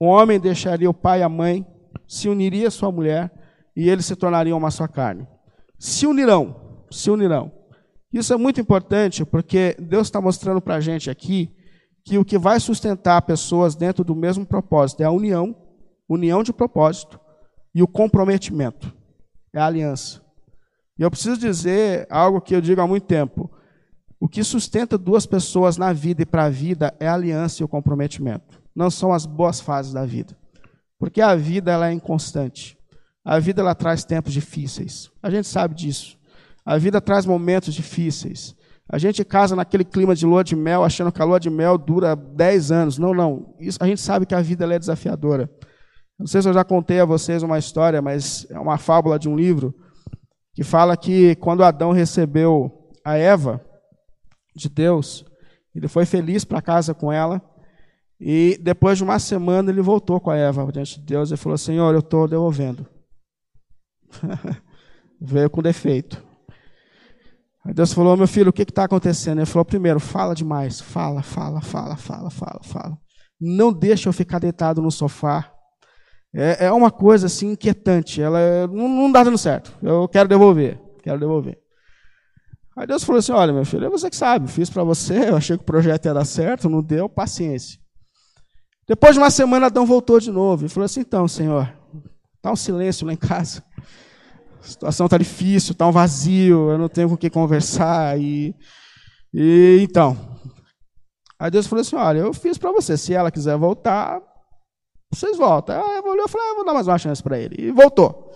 O 0.00 0.06
homem 0.06 0.40
deixaria 0.40 0.88
o 0.88 0.94
pai 0.94 1.20
e 1.20 1.22
a 1.22 1.28
mãe, 1.28 1.66
se 2.08 2.26
uniria 2.26 2.68
à 2.68 2.70
sua 2.70 2.90
mulher, 2.90 3.30
e 3.76 3.86
eles 3.86 4.06
se 4.06 4.16
tornariam 4.16 4.56
uma 4.56 4.70
só 4.70 4.88
carne. 4.88 5.28
Se 5.78 6.06
unirão, 6.06 6.56
se 6.90 7.10
unirão. 7.10 7.52
Isso 8.10 8.32
é 8.32 8.36
muito 8.38 8.62
importante 8.62 9.26
porque 9.26 9.76
Deus 9.78 10.06
está 10.06 10.22
mostrando 10.22 10.62
para 10.62 10.76
a 10.76 10.80
gente 10.80 11.10
aqui 11.10 11.54
que 12.04 12.18
o 12.18 12.24
que 12.24 12.38
vai 12.38 12.58
sustentar 12.58 13.22
pessoas 13.22 13.74
dentro 13.74 14.04
do 14.04 14.14
mesmo 14.14 14.44
propósito 14.44 15.02
é 15.02 15.04
a 15.04 15.10
união, 15.10 15.54
união 16.08 16.42
de 16.42 16.52
propósito, 16.52 17.18
e 17.74 17.82
o 17.82 17.88
comprometimento, 17.88 18.92
é 19.52 19.60
a 19.60 19.66
aliança. 19.66 20.20
E 20.98 21.02
eu 21.02 21.10
preciso 21.10 21.38
dizer 21.38 22.06
algo 22.10 22.40
que 22.40 22.54
eu 22.54 22.60
digo 22.60 22.80
há 22.80 22.86
muito 22.86 23.06
tempo. 23.06 23.50
O 24.20 24.28
que 24.28 24.44
sustenta 24.44 24.98
duas 24.98 25.26
pessoas 25.26 25.76
na 25.76 25.92
vida 25.92 26.22
e 26.22 26.26
para 26.26 26.44
a 26.44 26.50
vida 26.50 26.94
é 27.00 27.08
a 27.08 27.14
aliança 27.14 27.62
e 27.62 27.64
o 27.64 27.68
comprometimento. 27.68 28.62
Não 28.74 28.90
são 28.90 29.12
as 29.12 29.26
boas 29.26 29.60
fases 29.60 29.92
da 29.92 30.04
vida. 30.04 30.36
Porque 30.98 31.20
a 31.20 31.34
vida 31.34 31.72
ela 31.72 31.88
é 31.88 31.92
inconstante. 31.92 32.78
A 33.24 33.38
vida 33.38 33.62
ela 33.62 33.74
traz 33.74 34.04
tempos 34.04 34.32
difíceis. 34.32 35.10
A 35.22 35.30
gente 35.30 35.48
sabe 35.48 35.74
disso. 35.74 36.18
A 36.64 36.78
vida 36.78 37.00
traz 37.00 37.26
momentos 37.26 37.74
difíceis. 37.74 38.54
A 38.88 38.98
gente 38.98 39.24
casa 39.24 39.56
naquele 39.56 39.84
clima 39.84 40.14
de 40.14 40.26
lua 40.26 40.44
de 40.44 40.54
mel, 40.54 40.84
achando 40.84 41.12
que 41.12 41.22
a 41.22 41.24
lua 41.24 41.40
de 41.40 41.48
mel 41.48 41.78
dura 41.78 42.14
10 42.14 42.72
anos. 42.72 42.98
Não, 42.98 43.14
não. 43.14 43.54
Isso, 43.58 43.78
a 43.80 43.86
gente 43.86 44.00
sabe 44.00 44.26
que 44.26 44.34
a 44.34 44.42
vida 44.42 44.66
é 44.72 44.78
desafiadora. 44.78 45.50
Não 46.18 46.26
sei 46.26 46.42
se 46.42 46.48
eu 46.48 46.52
já 46.52 46.64
contei 46.64 47.00
a 47.00 47.04
vocês 47.04 47.42
uma 47.42 47.58
história, 47.58 48.02
mas 48.02 48.46
é 48.50 48.58
uma 48.58 48.78
fábula 48.78 49.18
de 49.18 49.28
um 49.28 49.36
livro 49.36 49.74
que 50.54 50.62
fala 50.62 50.96
que 50.96 51.34
quando 51.36 51.64
Adão 51.64 51.92
recebeu 51.92 52.90
a 53.04 53.16
Eva 53.16 53.64
de 54.54 54.68
Deus, 54.68 55.24
ele 55.74 55.88
foi 55.88 56.04
feliz 56.04 56.44
para 56.44 56.62
casa 56.62 56.94
com 56.94 57.10
ela. 57.10 57.40
E 58.20 58.58
depois 58.62 58.98
de 58.98 59.04
uma 59.04 59.18
semana 59.18 59.70
ele 59.70 59.80
voltou 59.80 60.20
com 60.20 60.30
a 60.30 60.36
Eva 60.36 60.70
diante 60.70 61.00
de 61.00 61.06
Deus 61.06 61.32
e 61.32 61.36
falou: 61.36 61.58
Senhor, 61.58 61.92
eu 61.92 62.00
estou 62.00 62.28
devolvendo. 62.28 62.86
Veio 65.20 65.50
com 65.50 65.62
defeito. 65.62 66.22
Aí 67.64 67.72
Deus 67.72 67.92
falou: 67.92 68.16
Meu 68.16 68.26
filho, 68.26 68.50
o 68.50 68.52
que 68.52 68.62
está 68.62 68.84
acontecendo? 68.84 69.38
Ele 69.38 69.46
falou: 69.46 69.64
Primeiro, 69.64 70.00
fala 70.00 70.34
demais. 70.34 70.80
Fala, 70.80 71.22
fala, 71.22 71.60
fala, 71.60 71.96
fala, 71.96 72.30
fala, 72.30 72.60
fala. 72.62 72.98
Não 73.40 73.72
deixa 73.72 74.08
eu 74.08 74.12
ficar 74.12 74.38
deitado 74.38 74.80
no 74.80 74.90
sofá 74.90 75.52
é, 76.34 76.66
é 76.66 76.72
uma 76.72 76.90
coisa 76.90 77.26
assim 77.26 77.52
inquietante. 77.52 78.22
Ela 78.22 78.40
é, 78.40 78.66
não, 78.66 78.88
não 78.88 79.12
dá 79.12 79.22
dando 79.22 79.36
certo. 79.36 79.72
Eu 79.82 80.08
quero 80.08 80.28
devolver. 80.28 80.80
Quero 81.02 81.20
devolver. 81.20 81.58
Aí 82.76 82.86
Deus 82.86 83.04
falou 83.04 83.18
assim: 83.18 83.32
Olha, 83.32 83.52
meu 83.52 83.66
filho, 83.66 83.84
é 83.84 83.90
você 83.90 84.08
que 84.08 84.16
sabe. 84.16 84.48
Fiz 84.50 84.70
para 84.70 84.82
você. 84.82 85.28
Eu 85.28 85.36
achei 85.36 85.56
que 85.56 85.62
o 85.62 85.66
projeto 85.66 86.06
ia 86.06 86.14
dar 86.14 86.24
certo. 86.24 86.70
Não 86.70 86.82
deu. 86.82 87.08
Paciência. 87.08 87.78
Depois 88.88 89.14
de 89.14 89.20
uma 89.20 89.30
semana, 89.30 89.66
Adão 89.66 89.84
voltou 89.84 90.18
de 90.18 90.30
novo 90.30 90.64
e 90.64 90.68
falou 90.68 90.86
assim: 90.86 91.00
Então, 91.00 91.28
Senhor, 91.28 91.70
está 92.36 92.50
um 92.50 92.56
silêncio 92.56 93.06
lá 93.06 93.12
em 93.12 93.16
casa. 93.16 93.62
A 94.62 94.66
situação 94.66 95.06
está 95.06 95.18
difícil, 95.18 95.72
está 95.72 95.86
um 95.86 95.92
vazio. 95.92 96.70
Eu 96.70 96.78
não 96.78 96.88
tenho 96.88 97.08
com 97.08 97.16
quem 97.16 97.28
conversar. 97.28 98.18
E, 98.18 98.54
e 99.34 99.80
então. 99.82 100.16
Aí 101.38 101.50
Deus 101.50 101.66
falou 101.66 101.80
assim: 101.80 101.96
Olha, 101.96 102.20
eu 102.20 102.32
fiz 102.32 102.56
para 102.56 102.70
você. 102.70 102.96
Se 102.96 103.12
ela 103.12 103.30
quiser 103.30 103.56
voltar, 103.56 104.20
vocês 105.12 105.36
voltam. 105.36 105.76
Aí 105.76 105.98
eu 105.98 106.10
olhei 106.10 106.24
e 106.24 106.28
falei, 106.28 106.46
ah, 106.50 106.54
vou 106.54 106.64
dar 106.64 106.72
mais 106.72 106.88
uma 106.88 106.98
chance 106.98 107.22
para 107.22 107.38
ele. 107.38 107.56
E 107.58 107.70
voltou. 107.70 108.32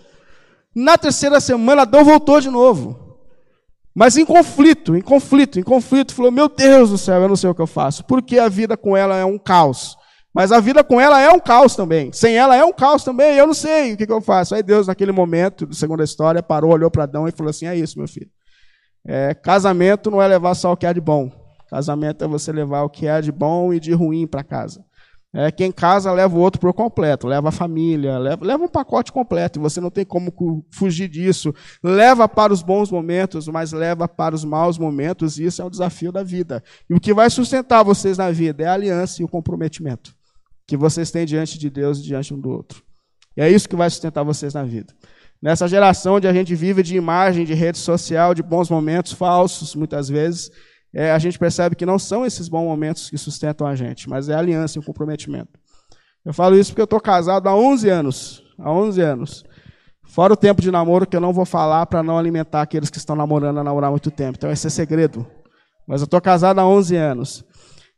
Na 0.75 0.99
terceira 0.99 1.41
semana, 1.41 1.83
Adão 1.83 2.05
voltou 2.05 2.39
de 2.39 2.51
novo. 2.51 3.19
Mas 3.95 4.19
em 4.19 4.27
conflito, 4.27 4.95
em 4.95 5.01
conflito, 5.01 5.59
em 5.59 5.63
conflito. 5.63 6.15
Falou, 6.15 6.31
meu 6.31 6.51
Deus 6.51 6.91
do 6.91 6.99
céu, 6.99 7.23
eu 7.23 7.29
não 7.29 7.37
sei 7.37 7.49
o 7.49 7.55
que 7.55 7.63
eu 7.63 7.67
faço. 7.67 8.05
Porque 8.05 8.39
a 8.39 8.49
vida 8.49 8.77
com 8.77 8.95
ela 8.95 9.17
é 9.17 9.25
um 9.25 9.39
caos. 9.39 9.97
Mas 10.37 10.53
a 10.53 10.61
vida 10.61 10.85
com 10.85 11.01
ela 11.01 11.19
é 11.19 11.31
um 11.31 11.41
caos 11.41 11.75
também. 11.75 12.13
Sem 12.13 12.37
ela 12.37 12.55
é 12.55 12.63
um 12.63 12.71
caos 12.71 13.03
também. 13.03 13.39
Eu 13.39 13.47
não 13.47 13.55
sei 13.55 13.95
o 13.95 13.97
que, 13.97 14.07
que 14.07 14.13
eu 14.13 14.21
faço. 14.21 14.55
Aí 14.55 14.63
Deus, 14.63 14.87
naquele 14.87 15.11
momento, 15.11 15.67
segundo 15.73 16.03
a 16.03 16.05
história, 16.05 16.43
parou, 16.43 16.75
olhou 16.75 16.91
para 16.91 17.05
Adão 17.05 17.27
e 17.27 17.33
falou 17.33 17.49
assim: 17.49 17.65
é 17.65 17.75
isso, 17.75 17.99
meu 17.99 18.07
filho. 18.07 18.29
É, 19.07 19.33
casamento 19.33 20.11
não 20.11 20.21
é 20.21 20.29
levar 20.29 20.55
só 20.55 20.73
o 20.73 20.77
que 20.77 20.85
é 20.85 20.93
de 20.93 21.01
bom. 21.01 21.33
Casamento 21.71 22.23
é 22.23 22.29
você 22.29 22.53
levar 22.53 22.83
o 22.83 22.91
que 22.91 23.07
é 23.07 23.19
de 23.23 23.33
bom 23.33 23.73
e 23.73 23.81
de 23.81 23.95
ruim 23.95 24.27
para 24.27 24.45
casa. 24.45 24.85
É, 25.33 25.51
quem 25.51 25.73
casa 25.73 26.13
leva 26.13 26.37
o 26.37 26.39
outro 26.39 26.61
por 26.61 26.75
completo, 26.75 27.27
leva 27.27 27.49
a 27.49 27.53
família, 27.53 28.19
leva, 28.19 28.45
leva 28.45 28.63
um 28.63 28.69
pacote 28.69 29.11
completo, 29.13 29.59
e 29.59 29.63
você 29.63 29.81
não 29.81 29.91
tem 29.91 30.05
como 30.05 30.35
fugir 30.71 31.09
disso. 31.09 31.55
Leva 31.83 32.29
para 32.29 32.53
os 32.53 32.63
bons 32.63 32.91
momentos, 32.91 33.49
mas 33.49 33.73
leva 33.73 34.07
para 34.07 34.35
os 34.35 34.45
maus 34.45 34.77
momentos, 34.79 35.39
e 35.39 35.47
isso 35.47 35.63
é 35.63 35.65
um 35.65 35.71
desafio 35.71 36.13
da 36.13 36.23
vida. 36.23 36.63
E 36.91 36.95
o 36.95 37.01
que 37.01 37.15
vai 37.15 37.31
sustentar 37.31 37.83
vocês 37.83 38.19
na 38.19 38.31
vida 38.31 38.65
é 38.65 38.67
a 38.67 38.75
aliança 38.75 39.23
e 39.23 39.25
o 39.25 39.29
comprometimento 39.29 40.16
que 40.67 40.77
vocês 40.77 41.11
têm 41.11 41.25
diante 41.25 41.59
de 41.59 41.71
Deus 41.71 41.99
e 41.99 42.03
diante 42.03 42.35
um 42.35 42.41
do 42.41 42.51
outro. 42.51 42.83
E 43.37 43.41
é 43.41 43.51
isso 43.51 43.69
que 43.69 43.77
vai 43.77 43.89
sustentar 43.89 44.23
vocês 44.25 44.55
na 44.55 44.65
vida. 44.65 44.93
Nessa 45.41 45.69
geração 45.69 46.15
onde 46.15 46.27
a 46.27 46.33
gente 46.33 46.55
vive 46.55 46.83
de 46.83 46.97
imagem, 46.97 47.45
de 47.45 47.55
rede 47.55 47.79
social, 47.79 48.35
de 48.35 48.43
bons 48.43 48.71
momentos 48.71 49.13
falsos, 49.13 49.75
muitas 49.75 50.09
vezes, 50.09 50.51
é, 50.95 51.13
a 51.13 51.19
gente 51.19 51.39
percebe 51.39 51.77
que 51.77 51.85
não 51.85 51.99
são 51.99 52.25
esses 52.25 52.49
bons 52.49 52.65
momentos 52.65 53.11
que 53.11 53.19
sustentam 53.19 53.67
a 53.67 53.75
gente, 53.75 54.09
mas 54.09 54.29
é 54.29 54.35
a 54.35 54.39
aliança 54.39 54.79
e 54.79 54.81
o 54.81 54.85
comprometimento. 54.85 55.59
Eu 56.25 56.33
falo 56.33 56.57
isso 56.57 56.71
porque 56.71 56.81
eu 56.81 56.87
estou 56.87 57.01
casado 57.01 57.49
há 57.49 57.55
11 57.55 57.89
anos. 57.89 58.43
Há 58.59 58.73
11 58.73 59.01
anos. 59.01 59.45
Fora 60.03 60.33
o 60.33 60.37
tempo 60.37 60.63
de 60.63 60.71
namoro 60.71 61.07
que 61.07 61.15
eu 61.15 61.21
não 61.21 61.33
vou 61.33 61.45
falar 61.45 61.85
para 61.87 62.03
não 62.03 62.19
alimentar 62.19 62.63
aqueles 62.63 62.89
que 62.89 62.97
estão 62.97 63.15
namorando 63.15 63.59
a 63.59 63.65
namorar 63.65 63.91
muito 63.91 64.11
tempo. 64.11 64.39
Então 64.39 64.51
esse 64.51 64.67
é 64.67 64.71
segredo. 64.71 65.27
Mas 65.87 66.01
eu 66.01 66.07
estou 66.07 66.21
casado 66.21 66.59
há 66.59 66.67
11 66.67 66.97
anos. 66.97 67.45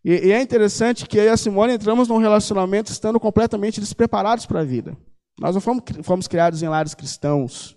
E, 0.09 0.29
e, 0.29 0.33
é 0.33 0.41
interessante 0.41 1.07
que 1.07 1.19
eu 1.19 1.25
e 1.25 1.29
a 1.29 1.37
Simone 1.37 1.75
entramos 1.75 2.09
num 2.09 2.17
relacionamento 2.17 2.91
estando 2.91 3.21
completamente 3.21 3.79
despreparados 3.79 4.47
para 4.47 4.61
a 4.61 4.65
vida. 4.65 4.97
Nós 5.39 5.55
não 5.55 5.61
fomos, 5.61 5.83
fomos 6.03 6.27
criados 6.27 6.63
em 6.63 6.67
lares 6.67 6.95
cristãos. 6.95 7.77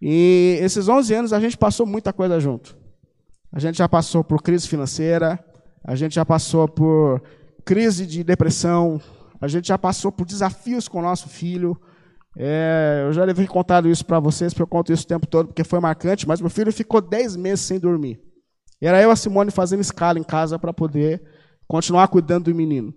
E 0.00 0.58
esses 0.62 0.88
11 0.88 1.12
anos 1.12 1.32
a 1.34 1.38
gente 1.38 1.58
passou 1.58 1.84
muita 1.84 2.10
coisa 2.10 2.40
junto. 2.40 2.74
A 3.52 3.58
gente 3.58 3.76
já 3.76 3.86
passou 3.86 4.24
por 4.24 4.40
crise 4.42 4.66
financeira, 4.66 5.38
a 5.84 5.94
gente 5.94 6.14
já 6.14 6.24
passou 6.24 6.66
por 6.66 7.22
crise 7.66 8.06
de 8.06 8.24
depressão, 8.24 8.98
a 9.38 9.46
gente 9.46 9.68
já 9.68 9.76
passou 9.76 10.10
por 10.10 10.24
desafios 10.24 10.88
com 10.88 11.00
o 11.00 11.02
nosso 11.02 11.28
filho. 11.28 11.78
É, 12.34 13.02
eu 13.06 13.12
já 13.12 13.26
devia 13.26 13.46
contado 13.46 13.90
isso 13.90 14.06
para 14.06 14.18
vocês, 14.18 14.54
porque 14.54 14.62
eu 14.62 14.66
conto 14.66 14.90
isso 14.90 15.04
o 15.04 15.06
tempo 15.08 15.26
todo, 15.26 15.48
porque 15.48 15.64
foi 15.64 15.80
marcante, 15.80 16.26
mas 16.26 16.40
meu 16.40 16.48
filho 16.48 16.72
ficou 16.72 17.02
10 17.02 17.36
meses 17.36 17.60
sem 17.60 17.78
dormir. 17.78 18.25
Era 18.80 19.00
eu 19.02 19.10
e 19.10 19.12
a 19.12 19.16
Simone 19.16 19.50
fazendo 19.50 19.80
escala 19.80 20.18
em 20.18 20.22
casa 20.22 20.58
para 20.58 20.72
poder 20.72 21.22
continuar 21.66 22.08
cuidando 22.08 22.44
do 22.44 22.54
menino. 22.54 22.94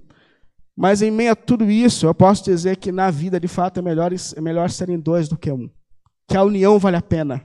Mas 0.75 1.01
em 1.01 1.11
meio 1.11 1.31
a 1.31 1.35
tudo 1.35 1.69
isso, 1.69 2.05
eu 2.05 2.13
posso 2.13 2.43
dizer 2.43 2.77
que 2.77 2.91
na 2.91 3.11
vida, 3.11 3.39
de 3.39 3.47
fato, 3.47 3.79
é 3.79 3.81
melhor, 3.81 4.11
é 4.13 4.41
melhor 4.41 4.69
serem 4.69 4.99
dois 4.99 5.27
do 5.27 5.37
que 5.37 5.51
um. 5.51 5.69
Que 6.27 6.37
a 6.37 6.43
união 6.43 6.77
vale 6.79 6.97
a 6.97 7.01
pena 7.01 7.43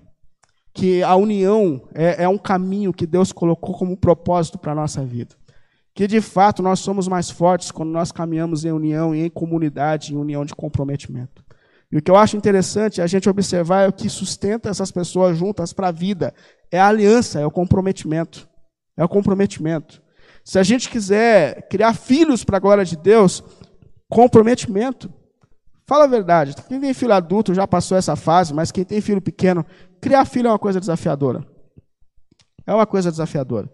que 0.74 1.04
a 1.04 1.14
união 1.14 1.88
é, 1.94 2.24
é 2.24 2.28
um 2.28 2.36
caminho 2.36 2.92
que 2.92 3.06
Deus 3.06 3.30
colocou 3.30 3.78
como 3.78 3.96
propósito 3.96 4.58
para 4.58 4.72
a 4.72 4.74
nossa 4.74 5.04
vida. 5.04 5.36
Que 5.94 6.08
de 6.08 6.20
fato 6.20 6.60
nós 6.60 6.80
somos 6.80 7.06
mais 7.06 7.30
fortes 7.30 7.70
quando 7.70 7.90
nós 7.90 8.10
caminhamos 8.10 8.64
em 8.64 8.72
união 8.72 9.14
e 9.14 9.24
em 9.24 9.30
comunidade, 9.30 10.12
em 10.12 10.16
união 10.16 10.44
de 10.44 10.52
comprometimento. 10.52 11.43
E 11.94 11.98
o 11.98 12.02
que 12.02 12.10
eu 12.10 12.16
acho 12.16 12.36
interessante 12.36 13.00
é 13.00 13.04
a 13.04 13.06
gente 13.06 13.28
observar 13.28 13.82
é 13.82 13.88
o 13.88 13.92
que 13.92 14.08
sustenta 14.08 14.68
essas 14.68 14.90
pessoas 14.90 15.38
juntas 15.38 15.72
para 15.72 15.88
a 15.88 15.92
vida. 15.92 16.34
É 16.68 16.80
a 16.80 16.88
aliança, 16.88 17.38
é 17.38 17.46
o 17.46 17.52
comprometimento. 17.52 18.48
É 18.96 19.04
o 19.04 19.08
comprometimento. 19.08 20.02
Se 20.44 20.58
a 20.58 20.64
gente 20.64 20.90
quiser 20.90 21.68
criar 21.68 21.94
filhos 21.94 22.42
para 22.42 22.56
a 22.56 22.60
glória 22.60 22.84
de 22.84 22.96
Deus, 22.96 23.44
comprometimento. 24.10 25.08
Fala 25.86 26.02
a 26.02 26.08
verdade. 26.08 26.56
Quem 26.68 26.80
tem 26.80 26.92
filho 26.92 27.12
adulto 27.12 27.54
já 27.54 27.64
passou 27.64 27.96
essa 27.96 28.16
fase, 28.16 28.52
mas 28.52 28.72
quem 28.72 28.84
tem 28.84 29.00
filho 29.00 29.22
pequeno 29.22 29.64
Criar 30.00 30.26
filho 30.26 30.48
é 30.48 30.50
uma 30.50 30.58
coisa 30.58 30.80
desafiadora. 30.80 31.46
É 32.66 32.74
uma 32.74 32.86
coisa 32.86 33.10
desafiadora. 33.10 33.70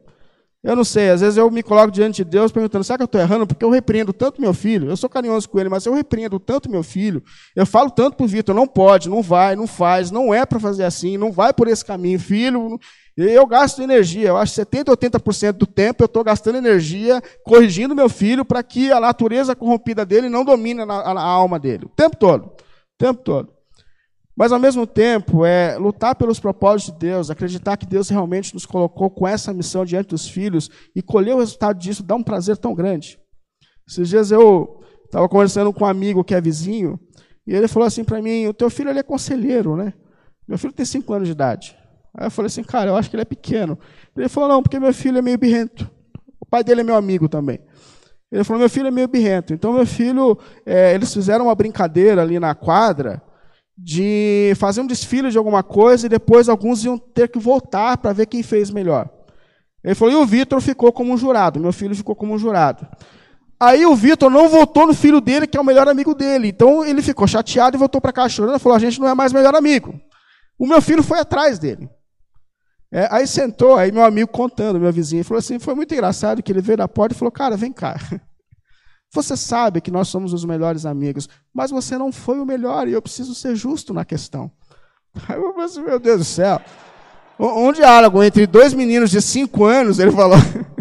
Eu 0.62 0.77
não 0.77 0.85
sei, 0.85 1.09
às 1.09 1.23
vezes 1.23 1.38
eu 1.38 1.51
me 1.51 1.62
coloco 1.62 1.90
diante 1.90 2.23
de 2.23 2.31
Deus 2.31 2.53
perguntando: 2.53 2.85
será 2.85 2.99
que 2.99 3.03
eu 3.03 3.07
estou 3.07 3.20
errando? 3.20 3.46
Porque 3.46 3.64
eu 3.64 3.70
repreendo 3.70 4.12
tanto 4.12 4.42
meu 4.42 4.53
filho, 4.53 4.90
eu 4.90 4.96
sou 4.96 5.09
carinhoso 5.09 5.49
com 5.49 5.59
ele, 5.59 5.70
mas 5.70 5.87
eu 5.87 5.94
repreendo 5.94 6.38
tanto 6.38 6.70
meu 6.70 6.83
filho, 6.83 7.23
eu 7.57 7.64
falo 7.64 7.90
tanto 7.90 8.16
para 8.16 8.25
o 8.25 8.29
Vitor: 8.29 8.55
não 8.55 8.66
pode, 8.66 9.09
não 9.09 9.23
vai, 9.23 9.57
não 9.57 9.66
faz, 9.66 10.11
não 10.11 10.35
é 10.35 10.44
para 10.44 10.61
fazer 10.61 10.85
assim, 10.85 11.16
não 11.16 11.33
vai 11.33 11.55
por 11.55 11.66
esse 11.66 11.83
caminho, 11.83 12.20
filho. 12.20 12.79
Eu 13.16 13.46
gasto 13.46 13.83
energia, 13.83 14.29
eu 14.29 14.37
acho 14.37 14.55
que 14.55 14.61
70%, 14.61 14.85
80% 14.96 15.53
do 15.53 15.66
tempo 15.66 16.03
eu 16.03 16.07
estou 16.07 16.23
gastando 16.23 16.57
energia 16.57 17.23
corrigindo 17.42 17.94
meu 17.94 18.09
filho 18.09 18.44
para 18.44 18.62
que 18.62 18.92
a 18.92 19.01
natureza 19.01 19.57
corrompida 19.57 20.07
dele 20.07 20.29
não 20.29 20.44
domine 20.44 20.83
a, 20.83 20.85
a, 20.85 21.12
a 21.12 21.23
alma 21.23 21.59
dele. 21.59 21.87
O 21.87 21.88
tempo 21.88 22.16
todo. 22.16 22.46
O 22.46 22.55
tempo 22.99 23.23
todo. 23.23 23.60
Mas, 24.40 24.53
ao 24.53 24.59
mesmo 24.59 24.87
tempo, 24.87 25.44
é 25.44 25.76
lutar 25.76 26.14
pelos 26.14 26.40
propósitos 26.40 26.94
de 26.94 26.98
Deus, 26.98 27.29
acreditar 27.29 27.76
que 27.76 27.85
Deus 27.85 28.09
realmente 28.09 28.55
nos 28.55 28.64
colocou 28.64 29.11
com 29.11 29.29
essa 29.29 29.53
missão 29.53 29.85
diante 29.85 30.09
dos 30.09 30.26
filhos 30.26 30.70
e 30.96 31.03
colher 31.03 31.35
o 31.35 31.40
resultado 31.40 31.79
disso 31.79 32.03
dá 32.03 32.14
um 32.14 32.22
prazer 32.22 32.57
tão 32.57 32.74
grande. 32.74 33.20
Esses 33.87 34.09
dias 34.09 34.31
eu 34.31 34.81
estava 35.05 35.29
conversando 35.29 35.70
com 35.74 35.85
um 35.85 35.87
amigo 35.87 36.24
que 36.24 36.35
é 36.35 36.40
vizinho 36.40 36.98
e 37.46 37.55
ele 37.55 37.68
falou 37.68 37.87
assim 37.87 38.03
para 38.03 38.22
mim: 38.22 38.46
O 38.46 38.55
teu 38.55 38.70
filho 38.70 38.88
ele 38.88 39.00
é 39.00 39.03
conselheiro, 39.03 39.76
né? 39.76 39.92
Meu 40.48 40.57
filho 40.57 40.72
tem 40.72 40.87
cinco 40.87 41.12
anos 41.12 41.29
de 41.29 41.33
idade. 41.33 41.76
Aí 42.16 42.24
eu 42.24 42.31
falei 42.31 42.46
assim: 42.46 42.64
Cara, 42.64 42.92
eu 42.92 42.96
acho 42.96 43.11
que 43.11 43.16
ele 43.16 43.22
é 43.22 43.26
pequeno. 43.26 43.79
Ele 44.16 44.26
falou: 44.31 44.48
Não, 44.48 44.62
porque 44.62 44.81
meu 44.81 44.94
filho 44.94 45.18
é 45.18 45.22
meio 45.22 45.37
birrento. 45.37 45.87
O 46.40 46.46
pai 46.46 46.64
dele 46.64 46.81
é 46.81 46.85
meu 46.85 46.96
amigo 46.96 47.29
também. 47.29 47.61
Ele 48.33 48.42
falou: 48.42 48.59
Meu 48.59 48.70
filho 48.70 48.87
é 48.87 48.90
meio 48.90 49.07
birrento. 49.07 49.53
Então, 49.53 49.74
meu 49.74 49.85
filho, 49.85 50.38
é, 50.64 50.94
eles 50.94 51.12
fizeram 51.12 51.44
uma 51.44 51.55
brincadeira 51.55 52.22
ali 52.22 52.40
na 52.40 52.55
quadra 52.55 53.22
de 53.83 54.53
fazer 54.57 54.83
um 54.83 54.87
desfile 54.87 55.31
de 55.31 55.38
alguma 55.38 55.62
coisa 55.62 56.07
e 56.07 56.09
depois 56.09 56.49
alguns 56.49 56.85
iam 56.85 56.99
ter 56.99 57.29
que 57.29 57.38
voltar 57.38 57.97
para 57.97 58.12
ver 58.12 58.27
quem 58.27 58.43
fez 58.43 58.71
melhor. 58.71 59.09
Ele 59.83 59.95
falou, 59.95 60.12
e 60.12 60.16
o 60.16 60.27
Vitor 60.27 60.61
ficou 60.61 60.93
como 60.93 61.12
um 61.12 61.16
jurado, 61.16 61.59
meu 61.59 61.73
filho 61.73 61.95
ficou 61.95 62.14
como 62.14 62.35
um 62.35 62.38
jurado. 62.38 62.87
Aí 63.59 63.87
o 63.87 63.95
Vitor 63.95 64.31
não 64.31 64.49
votou 64.49 64.87
no 64.87 64.95
filho 64.95 65.21
dele, 65.21 65.47
que 65.47 65.57
é 65.57 65.61
o 65.61 65.64
melhor 65.64 65.88
amigo 65.88 66.14
dele. 66.14 66.49
Então 66.49 66.85
ele 66.85 67.03
ficou 67.03 67.27
chateado 67.27 67.77
e 67.77 67.79
voltou 67.79 68.01
para 68.01 68.12
casa 68.12 68.29
chorando 68.31 68.59
falou, 68.59 68.77
a 68.77 68.81
gente 68.81 69.01
não 69.01 69.09
é 69.09 69.14
mais 69.14 69.33
melhor 69.33 69.55
amigo. 69.55 69.99
O 70.59 70.66
meu 70.66 70.83
filho 70.83 71.03
foi 71.03 71.19
atrás 71.19 71.59
dele. 71.59 71.88
É, 72.93 73.09
aí 73.11 73.27
sentou, 73.27 73.77
aí 73.77 73.93
meu 73.93 74.05
amigo 74.05 74.31
contando, 74.31 74.81
meu 74.81 74.93
vizinho, 74.93 75.25
falou 75.25 75.38
assim, 75.38 75.59
foi 75.59 75.75
muito 75.75 75.93
engraçado 75.95 76.43
que 76.43 76.51
ele 76.51 76.61
veio 76.61 76.79
da 76.79 76.88
porta 76.88 77.14
e 77.14 77.19
falou, 77.19 77.31
cara, 77.31 77.57
vem 77.57 77.73
cá. 77.73 77.97
Você 79.12 79.37
sabe 79.37 79.81
que 79.81 79.90
nós 79.90 80.09
somos 80.09 80.33
os 80.33 80.44
melhores 80.44 80.87
amigos, 80.87 81.29
mas 81.53 81.70
você 81.70 81.99
não 81.99 82.12
foi 82.12 82.38
o 82.38 82.46
melhor 82.46 82.87
e 82.87 82.92
eu 82.92 83.03
preciso 83.03 83.35
ser 83.35 83.57
justo 83.57 83.92
na 83.92 84.05
questão. 84.05 84.51
Aí 85.29 85.37
eu 85.37 85.53
falei 85.53 85.66
assim, 85.66 85.83
meu 85.83 85.99
Deus 85.99 86.18
do 86.18 86.25
céu. 86.25 86.61
Um 87.38 87.73
diálogo 87.73 88.23
entre 88.23 88.46
dois 88.46 88.75
meninos 88.75 89.11
de 89.11 89.20
cinco 89.20 89.64
anos, 89.64 89.99
ele 89.99 90.12
falou. 90.12 90.37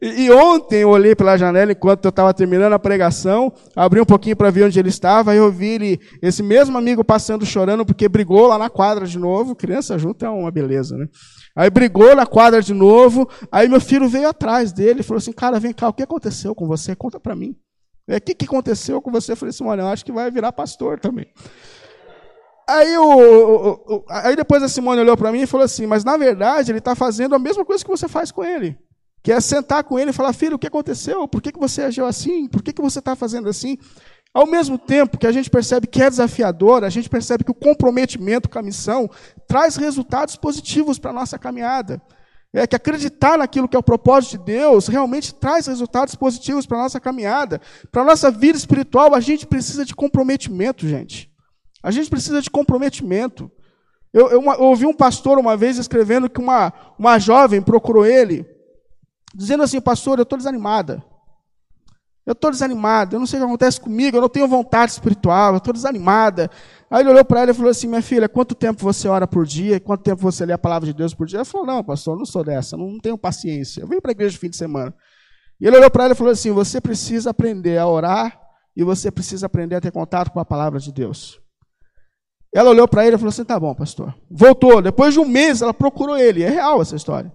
E 0.00 0.30
ontem 0.30 0.82
eu 0.82 0.90
olhei 0.90 1.14
pela 1.14 1.36
janela 1.36 1.72
enquanto 1.72 2.04
eu 2.04 2.10
estava 2.10 2.34
terminando 2.34 2.72
a 2.72 2.78
pregação, 2.78 3.52
abri 3.74 4.00
um 4.00 4.04
pouquinho 4.04 4.36
para 4.36 4.50
ver 4.50 4.64
onde 4.64 4.78
ele 4.78 4.88
estava, 4.88 5.34
e 5.34 5.38
eu 5.38 5.50
vi 5.50 5.68
ele, 5.68 6.00
esse 6.20 6.42
mesmo 6.42 6.76
amigo 6.76 7.04
passando 7.04 7.46
chorando 7.46 7.86
porque 7.86 8.08
brigou 8.08 8.46
lá 8.46 8.58
na 8.58 8.68
quadra 8.68 9.06
de 9.06 9.18
novo. 9.18 9.56
Criança 9.56 9.98
junto 9.98 10.24
é 10.24 10.30
uma 10.30 10.50
beleza, 10.50 10.96
né? 10.96 11.06
Aí 11.56 11.70
brigou 11.70 12.14
na 12.14 12.26
quadra 12.26 12.62
de 12.62 12.72
novo. 12.72 13.28
Aí 13.50 13.68
meu 13.68 13.80
filho 13.80 14.08
veio 14.08 14.28
atrás 14.28 14.72
dele 14.72 15.00
e 15.00 15.02
falou 15.02 15.18
assim: 15.18 15.32
Cara, 15.32 15.58
vem 15.58 15.72
cá, 15.72 15.88
o 15.88 15.92
que 15.92 16.02
aconteceu 16.02 16.54
com 16.54 16.66
você? 16.66 16.94
Conta 16.94 17.18
para 17.18 17.34
mim. 17.34 17.56
É, 18.08 18.16
o 18.16 18.20
que, 18.20 18.34
que 18.34 18.44
aconteceu 18.44 19.02
com 19.02 19.10
você? 19.10 19.32
Eu 19.32 19.36
falei 19.36 19.50
assim: 19.50 19.64
Olha, 19.64 19.82
eu 19.82 19.88
acho 19.88 20.04
que 20.04 20.12
vai 20.12 20.30
virar 20.30 20.52
pastor 20.52 21.00
também. 21.00 21.26
Aí, 22.68 22.98
o, 22.98 23.02
o, 23.02 23.72
o, 23.72 24.04
aí 24.10 24.36
depois 24.36 24.62
a 24.62 24.68
Simone 24.68 25.00
olhou 25.00 25.16
para 25.16 25.32
mim 25.32 25.40
e 25.40 25.46
falou 25.46 25.64
assim: 25.64 25.86
Mas 25.86 26.04
na 26.04 26.16
verdade 26.16 26.70
ele 26.70 26.78
está 26.78 26.94
fazendo 26.94 27.34
a 27.34 27.38
mesma 27.38 27.64
coisa 27.64 27.82
que 27.82 27.90
você 27.90 28.06
faz 28.06 28.30
com 28.30 28.44
ele. 28.44 28.78
Que 29.28 29.32
é 29.32 29.42
sentar 29.42 29.84
com 29.84 29.98
ele 29.98 30.08
e 30.08 30.14
falar: 30.14 30.32
Filho, 30.32 30.56
o 30.56 30.58
que 30.58 30.66
aconteceu? 30.66 31.28
Por 31.28 31.42
que, 31.42 31.52
que 31.52 31.58
você 31.58 31.82
agiu 31.82 32.06
assim? 32.06 32.48
Por 32.48 32.62
que, 32.62 32.72
que 32.72 32.80
você 32.80 32.98
está 32.98 33.14
fazendo 33.14 33.46
assim? 33.46 33.76
Ao 34.32 34.46
mesmo 34.46 34.78
tempo 34.78 35.18
que 35.18 35.26
a 35.26 35.32
gente 35.32 35.50
percebe 35.50 35.86
que 35.86 36.02
é 36.02 36.08
desafiador, 36.08 36.82
a 36.82 36.88
gente 36.88 37.10
percebe 37.10 37.44
que 37.44 37.50
o 37.50 37.54
comprometimento 37.54 38.48
com 38.48 38.58
a 38.58 38.62
missão 38.62 39.06
traz 39.46 39.76
resultados 39.76 40.34
positivos 40.34 40.98
para 40.98 41.10
a 41.10 41.12
nossa 41.12 41.38
caminhada. 41.38 42.00
É 42.54 42.66
que 42.66 42.74
acreditar 42.74 43.36
naquilo 43.36 43.68
que 43.68 43.76
é 43.76 43.78
o 43.78 43.82
propósito 43.82 44.38
de 44.38 44.44
Deus 44.46 44.88
realmente 44.88 45.34
traz 45.34 45.66
resultados 45.66 46.14
positivos 46.14 46.64
para 46.64 46.78
a 46.78 46.82
nossa 46.84 46.98
caminhada. 46.98 47.60
Para 47.92 48.00
a 48.00 48.06
nossa 48.06 48.30
vida 48.30 48.56
espiritual, 48.56 49.14
a 49.14 49.20
gente 49.20 49.46
precisa 49.46 49.84
de 49.84 49.94
comprometimento, 49.94 50.88
gente. 50.88 51.30
A 51.82 51.90
gente 51.90 52.08
precisa 52.08 52.40
de 52.40 52.48
comprometimento. 52.48 53.52
Eu, 54.10 54.30
eu, 54.30 54.42
eu 54.42 54.62
ouvi 54.62 54.86
um 54.86 54.94
pastor 54.94 55.38
uma 55.38 55.54
vez 55.54 55.76
escrevendo 55.76 56.30
que 56.30 56.40
uma, 56.40 56.72
uma 56.98 57.18
jovem 57.18 57.60
procurou 57.60 58.06
ele, 58.06 58.56
dizendo 59.34 59.62
assim: 59.62 59.80
Pastor, 59.80 60.18
eu 60.18 60.22
estou 60.22 60.38
desanimada. 60.38 61.02
Eu 62.28 62.32
estou 62.32 62.50
desanimado, 62.50 63.16
eu 63.16 63.20
não 63.20 63.26
sei 63.26 63.38
o 63.38 63.42
que 63.42 63.46
acontece 63.46 63.80
comigo, 63.80 64.18
eu 64.18 64.20
não 64.20 64.28
tenho 64.28 64.46
vontade 64.46 64.92
espiritual, 64.92 65.54
eu 65.54 65.56
estou 65.56 65.72
desanimada. 65.72 66.50
Aí 66.90 67.00
ele 67.00 67.08
olhou 67.08 67.24
para 67.24 67.40
ela 67.40 67.52
e 67.52 67.54
falou 67.54 67.70
assim: 67.70 67.86
Minha 67.86 68.02
filha, 68.02 68.28
quanto 68.28 68.54
tempo 68.54 68.82
você 68.82 69.08
ora 69.08 69.26
por 69.26 69.46
dia? 69.46 69.80
Quanto 69.80 70.02
tempo 70.02 70.20
você 70.20 70.44
lê 70.44 70.52
a 70.52 70.58
palavra 70.58 70.86
de 70.86 70.92
Deus 70.92 71.14
por 71.14 71.26
dia? 71.26 71.38
Ela 71.38 71.46
falou: 71.46 71.66
Não, 71.66 71.82
pastor, 71.82 72.14
eu 72.14 72.18
não 72.18 72.26
sou 72.26 72.44
dessa, 72.44 72.76
não 72.76 72.98
tenho 72.98 73.16
paciência. 73.16 73.80
Eu 73.80 73.88
venho 73.88 74.02
para 74.02 74.10
a 74.10 74.12
igreja 74.12 74.34
no 74.34 74.40
fim 74.40 74.50
de 74.50 74.58
semana. 74.58 74.94
E 75.58 75.66
ele 75.66 75.78
olhou 75.78 75.90
para 75.90 76.04
ela 76.04 76.12
e 76.12 76.16
falou 76.16 76.30
assim: 76.30 76.52
Você 76.52 76.82
precisa 76.82 77.30
aprender 77.30 77.78
a 77.78 77.86
orar 77.86 78.38
e 78.76 78.84
você 78.84 79.10
precisa 79.10 79.46
aprender 79.46 79.76
a 79.76 79.80
ter 79.80 79.90
contato 79.90 80.30
com 80.30 80.38
a 80.38 80.44
palavra 80.44 80.78
de 80.78 80.92
Deus. 80.92 81.40
Ela 82.54 82.68
olhou 82.68 82.86
para 82.86 83.06
ele 83.06 83.16
e 83.16 83.18
falou 83.18 83.30
assim: 83.30 83.44
Tá 83.44 83.58
bom, 83.58 83.74
pastor. 83.74 84.14
Voltou. 84.30 84.82
Depois 84.82 85.14
de 85.14 85.20
um 85.20 85.26
mês, 85.26 85.62
ela 85.62 85.72
procurou 85.72 86.18
ele. 86.18 86.42
É 86.42 86.50
real 86.50 86.82
essa 86.82 86.94
história. 86.94 87.32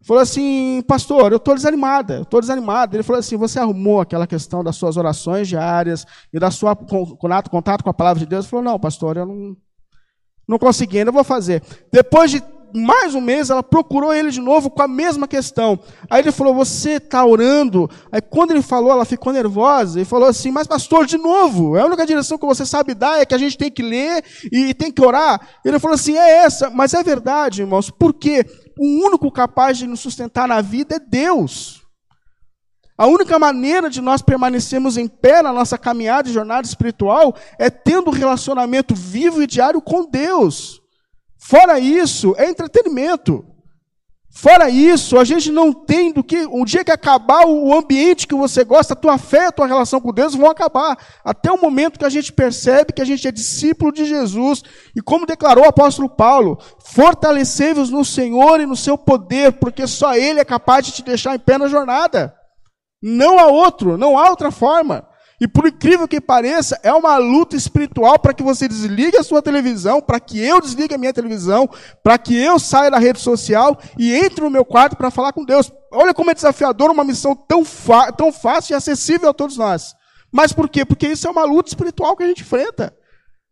Falou 0.00 0.22
assim, 0.22 0.82
pastor, 0.86 1.32
eu 1.32 1.38
estou 1.38 1.54
desanimada, 1.54 2.16
eu 2.16 2.22
estou 2.22 2.40
desanimada. 2.40 2.96
Ele 2.96 3.02
falou 3.02 3.18
assim, 3.18 3.36
você 3.36 3.58
arrumou 3.58 4.00
aquela 4.00 4.26
questão 4.26 4.62
das 4.62 4.76
suas 4.76 4.96
orações 4.96 5.48
diárias 5.48 6.06
e 6.32 6.38
da 6.38 6.50
sua 6.50 6.76
contato, 6.76 7.50
contato 7.50 7.82
com 7.82 7.90
a 7.90 7.94
palavra 7.94 8.20
de 8.20 8.26
Deus? 8.26 8.44
Ele 8.44 8.50
falou, 8.50 8.64
não, 8.64 8.78
pastor, 8.78 9.16
eu 9.16 9.26
não, 9.26 9.56
não 10.46 10.58
consegui, 10.58 11.00
ainda 11.00 11.10
vou 11.10 11.24
fazer. 11.24 11.62
Depois 11.92 12.30
de 12.30 12.42
mais 12.74 13.14
um 13.14 13.20
mês, 13.20 13.50
ela 13.50 13.62
procurou 13.62 14.12
ele 14.12 14.30
de 14.30 14.40
novo 14.40 14.70
com 14.70 14.82
a 14.82 14.88
mesma 14.88 15.26
questão. 15.26 15.78
Aí 16.08 16.20
ele 16.20 16.32
falou, 16.32 16.54
você 16.54 16.92
está 16.92 17.24
orando? 17.24 17.88
Aí 18.12 18.20
quando 18.20 18.50
ele 18.50 18.62
falou, 18.62 18.90
ela 18.90 19.04
ficou 19.04 19.32
nervosa 19.32 20.00
e 20.00 20.04
falou 20.04 20.28
assim, 20.28 20.50
mas 20.50 20.66
pastor, 20.66 21.06
de 21.06 21.16
novo, 21.16 21.76
é 21.76 21.80
a 21.80 21.86
única 21.86 22.06
direção 22.06 22.38
que 22.38 22.46
você 22.46 22.66
sabe 22.66 22.94
dar 22.94 23.20
é 23.20 23.26
que 23.26 23.34
a 23.34 23.38
gente 23.38 23.56
tem 23.56 23.70
que 23.70 23.82
ler 23.82 24.24
e 24.52 24.74
tem 24.74 24.90
que 24.90 25.02
orar. 25.02 25.40
Ele 25.64 25.78
falou 25.78 25.94
assim, 25.94 26.16
é 26.16 26.44
essa, 26.44 26.70
mas 26.70 26.94
é 26.94 27.02
verdade, 27.02 27.62
irmãos, 27.62 27.90
por 27.90 28.12
quê? 28.12 28.44
O 28.78 29.06
único 29.06 29.30
capaz 29.30 29.76
de 29.76 29.86
nos 29.86 30.00
sustentar 30.00 30.46
na 30.46 30.60
vida 30.60 30.96
é 30.96 30.98
Deus. 30.98 31.82
A 32.96 33.06
única 33.06 33.38
maneira 33.38 33.88
de 33.88 34.00
nós 34.00 34.22
permanecermos 34.22 34.96
em 34.96 35.06
pé 35.06 35.40
na 35.42 35.52
nossa 35.52 35.78
caminhada 35.78 36.28
e 36.28 36.32
jornada 36.32 36.66
espiritual 36.66 37.34
é 37.58 37.70
tendo 37.70 38.10
um 38.10 38.12
relacionamento 38.14 38.94
vivo 38.94 39.42
e 39.42 39.46
diário 39.46 39.80
com 39.80 40.04
Deus. 40.04 40.80
Fora 41.38 41.78
isso, 41.78 42.34
é 42.36 42.48
entretenimento. 42.48 43.46
Fora 44.40 44.70
isso, 44.70 45.18
a 45.18 45.24
gente 45.24 45.50
não 45.50 45.72
tem 45.72 46.12
do 46.12 46.22
que. 46.22 46.46
Um 46.46 46.64
dia 46.64 46.84
que 46.84 46.92
acabar 46.92 47.44
o 47.44 47.76
ambiente 47.76 48.24
que 48.24 48.36
você 48.36 48.62
gosta, 48.62 48.92
a 48.92 48.96
tua 48.96 49.18
fé, 49.18 49.46
a 49.46 49.50
tua 49.50 49.66
relação 49.66 50.00
com 50.00 50.12
Deus 50.12 50.36
vão 50.36 50.48
acabar. 50.48 50.96
Até 51.24 51.50
o 51.50 51.60
momento 51.60 51.98
que 51.98 52.04
a 52.04 52.08
gente 52.08 52.32
percebe 52.32 52.92
que 52.92 53.02
a 53.02 53.04
gente 53.04 53.26
é 53.26 53.32
discípulo 53.32 53.90
de 53.90 54.04
Jesus. 54.04 54.62
E 54.94 55.02
como 55.02 55.26
declarou 55.26 55.64
o 55.64 55.68
apóstolo 55.68 56.08
Paulo, 56.08 56.56
fortalecei-vos 56.84 57.90
no 57.90 58.04
Senhor 58.04 58.60
e 58.60 58.66
no 58.66 58.76
seu 58.76 58.96
poder, 58.96 59.54
porque 59.54 59.88
só 59.88 60.14
Ele 60.14 60.38
é 60.38 60.44
capaz 60.44 60.86
de 60.86 60.92
te 60.92 61.02
deixar 61.02 61.34
em 61.34 61.40
pé 61.40 61.58
na 61.58 61.66
jornada. 61.66 62.32
Não 63.02 63.40
há 63.40 63.48
outro, 63.48 63.98
não 63.98 64.16
há 64.16 64.30
outra 64.30 64.52
forma. 64.52 65.04
E 65.40 65.46
por 65.46 65.68
incrível 65.68 66.08
que 66.08 66.20
pareça, 66.20 66.80
é 66.82 66.92
uma 66.92 67.16
luta 67.16 67.54
espiritual 67.54 68.18
para 68.18 68.34
que 68.34 68.42
você 68.42 68.66
desligue 68.66 69.16
a 69.16 69.22
sua 69.22 69.40
televisão, 69.40 70.00
para 70.00 70.18
que 70.18 70.40
eu 70.40 70.60
desligue 70.60 70.94
a 70.94 70.98
minha 70.98 71.12
televisão, 71.12 71.68
para 72.02 72.18
que 72.18 72.36
eu 72.36 72.58
saia 72.58 72.90
da 72.90 72.98
rede 72.98 73.20
social 73.20 73.78
e 73.96 74.12
entre 74.12 74.42
no 74.42 74.50
meu 74.50 74.64
quarto 74.64 74.96
para 74.96 75.12
falar 75.12 75.32
com 75.32 75.44
Deus. 75.44 75.72
Olha 75.92 76.12
como 76.12 76.30
é 76.30 76.34
desafiador 76.34 76.90
uma 76.90 77.04
missão 77.04 77.36
tão, 77.36 77.62
tão 78.16 78.32
fácil 78.32 78.74
e 78.74 78.76
acessível 78.76 79.30
a 79.30 79.34
todos 79.34 79.56
nós. 79.56 79.94
Mas 80.32 80.52
por 80.52 80.68
quê? 80.68 80.84
Porque 80.84 81.06
isso 81.06 81.28
é 81.28 81.30
uma 81.30 81.44
luta 81.44 81.70
espiritual 81.70 82.16
que 82.16 82.24
a 82.24 82.26
gente 82.26 82.42
enfrenta. 82.42 82.94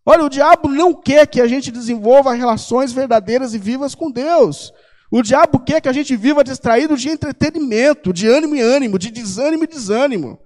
Olha, 0.05 0.25
o 0.25 0.29
diabo 0.29 0.68
não 0.68 0.92
quer 0.92 1.27
que 1.27 1.40
a 1.40 1.46
gente 1.46 1.70
desenvolva 1.70 2.35
relações 2.35 2.92
verdadeiras 2.92 3.55
e 3.55 3.59
vivas 3.59 3.94
com 3.94 4.11
Deus. 4.11 4.72
O 5.11 5.22
diabo 5.22 5.61
quer 5.61 5.81
que 5.81 5.88
a 5.88 5.92
gente 5.92 6.16
viva 6.16 6.42
distraído 6.42 6.96
de 6.96 7.09
entretenimento, 7.09 8.12
de 8.12 8.27
ânimo 8.27 8.57
e 8.57 8.61
ânimo, 8.61 8.99
de 8.99 9.11
desânimo 9.11 9.64
e 9.64 9.68
desânimo. 9.68 10.39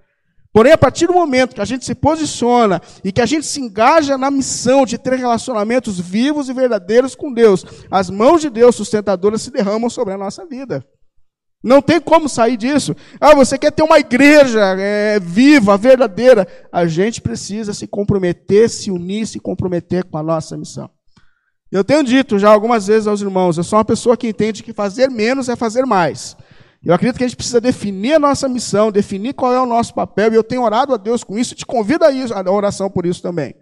Porém, 0.53 0.72
a 0.72 0.78
partir 0.78 1.07
do 1.07 1.12
momento 1.12 1.55
que 1.55 1.61
a 1.61 1.64
gente 1.64 1.84
se 1.84 1.94
posiciona 1.94 2.82
e 3.05 3.12
que 3.12 3.20
a 3.20 3.26
gente 3.26 3.46
se 3.46 3.61
engaja 3.61 4.18
na 4.18 4.30
missão 4.30 4.84
de 4.84 4.98
ter 4.98 5.14
relacionamentos 5.14 6.01
vivos 6.01 6.48
e 6.48 6.53
verdadeiros 6.53 7.14
com 7.14 7.32
Deus, 7.32 7.64
as 7.90 8.11
mãos 8.11 8.40
de 8.40 8.51
Deus 8.51 8.74
sustentadoras 8.74 9.42
se 9.42 9.51
derramam 9.51 9.88
sobre 9.88 10.14
a 10.14 10.18
nossa 10.18 10.44
vida. 10.44 10.84
Não 11.62 11.82
tem 11.82 12.01
como 12.01 12.28
sair 12.28 12.57
disso. 12.57 12.96
Ah, 13.20 13.34
você 13.34 13.59
quer 13.59 13.70
ter 13.70 13.82
uma 13.82 13.98
igreja 13.98 14.61
é, 14.78 15.20
viva, 15.20 15.76
verdadeira. 15.76 16.48
A 16.72 16.86
gente 16.86 17.20
precisa 17.20 17.74
se 17.74 17.86
comprometer, 17.86 18.68
se 18.68 18.90
unir, 18.90 19.26
se 19.26 19.38
comprometer 19.38 20.05
com 20.05 20.16
a 20.16 20.22
nossa 20.22 20.57
missão. 20.57 20.90
Eu 21.70 21.84
tenho 21.84 22.03
dito 22.03 22.38
já 22.38 22.51
algumas 22.51 22.88
vezes 22.88 23.07
aos 23.07 23.20
irmãos, 23.20 23.57
eu 23.57 23.62
sou 23.62 23.78
uma 23.78 23.84
pessoa 23.84 24.16
que 24.16 24.26
entende 24.26 24.62
que 24.62 24.72
fazer 24.72 25.09
menos 25.09 25.48
é 25.48 25.55
fazer 25.55 25.86
mais. 25.86 26.36
Eu 26.83 26.95
acredito 26.95 27.18
que 27.18 27.24
a 27.24 27.26
gente 27.26 27.37
precisa 27.37 27.61
definir 27.61 28.14
a 28.14 28.18
nossa 28.18 28.49
missão, 28.49 28.91
definir 28.91 29.35
qual 29.35 29.53
é 29.53 29.61
o 29.61 29.66
nosso 29.66 29.95
papel, 29.95 30.33
e 30.33 30.37
eu 30.37 30.43
tenho 30.43 30.62
orado 30.62 30.95
a 30.95 30.97
Deus 30.97 31.22
com 31.22 31.39
isso, 31.39 31.53
e 31.53 31.57
te 31.57 31.66
convido 31.66 32.05
a, 32.07 32.11
isso, 32.11 32.33
a 32.33 32.51
oração 32.51 32.89
por 32.89 33.05
isso 33.05 33.20
também. 33.20 33.55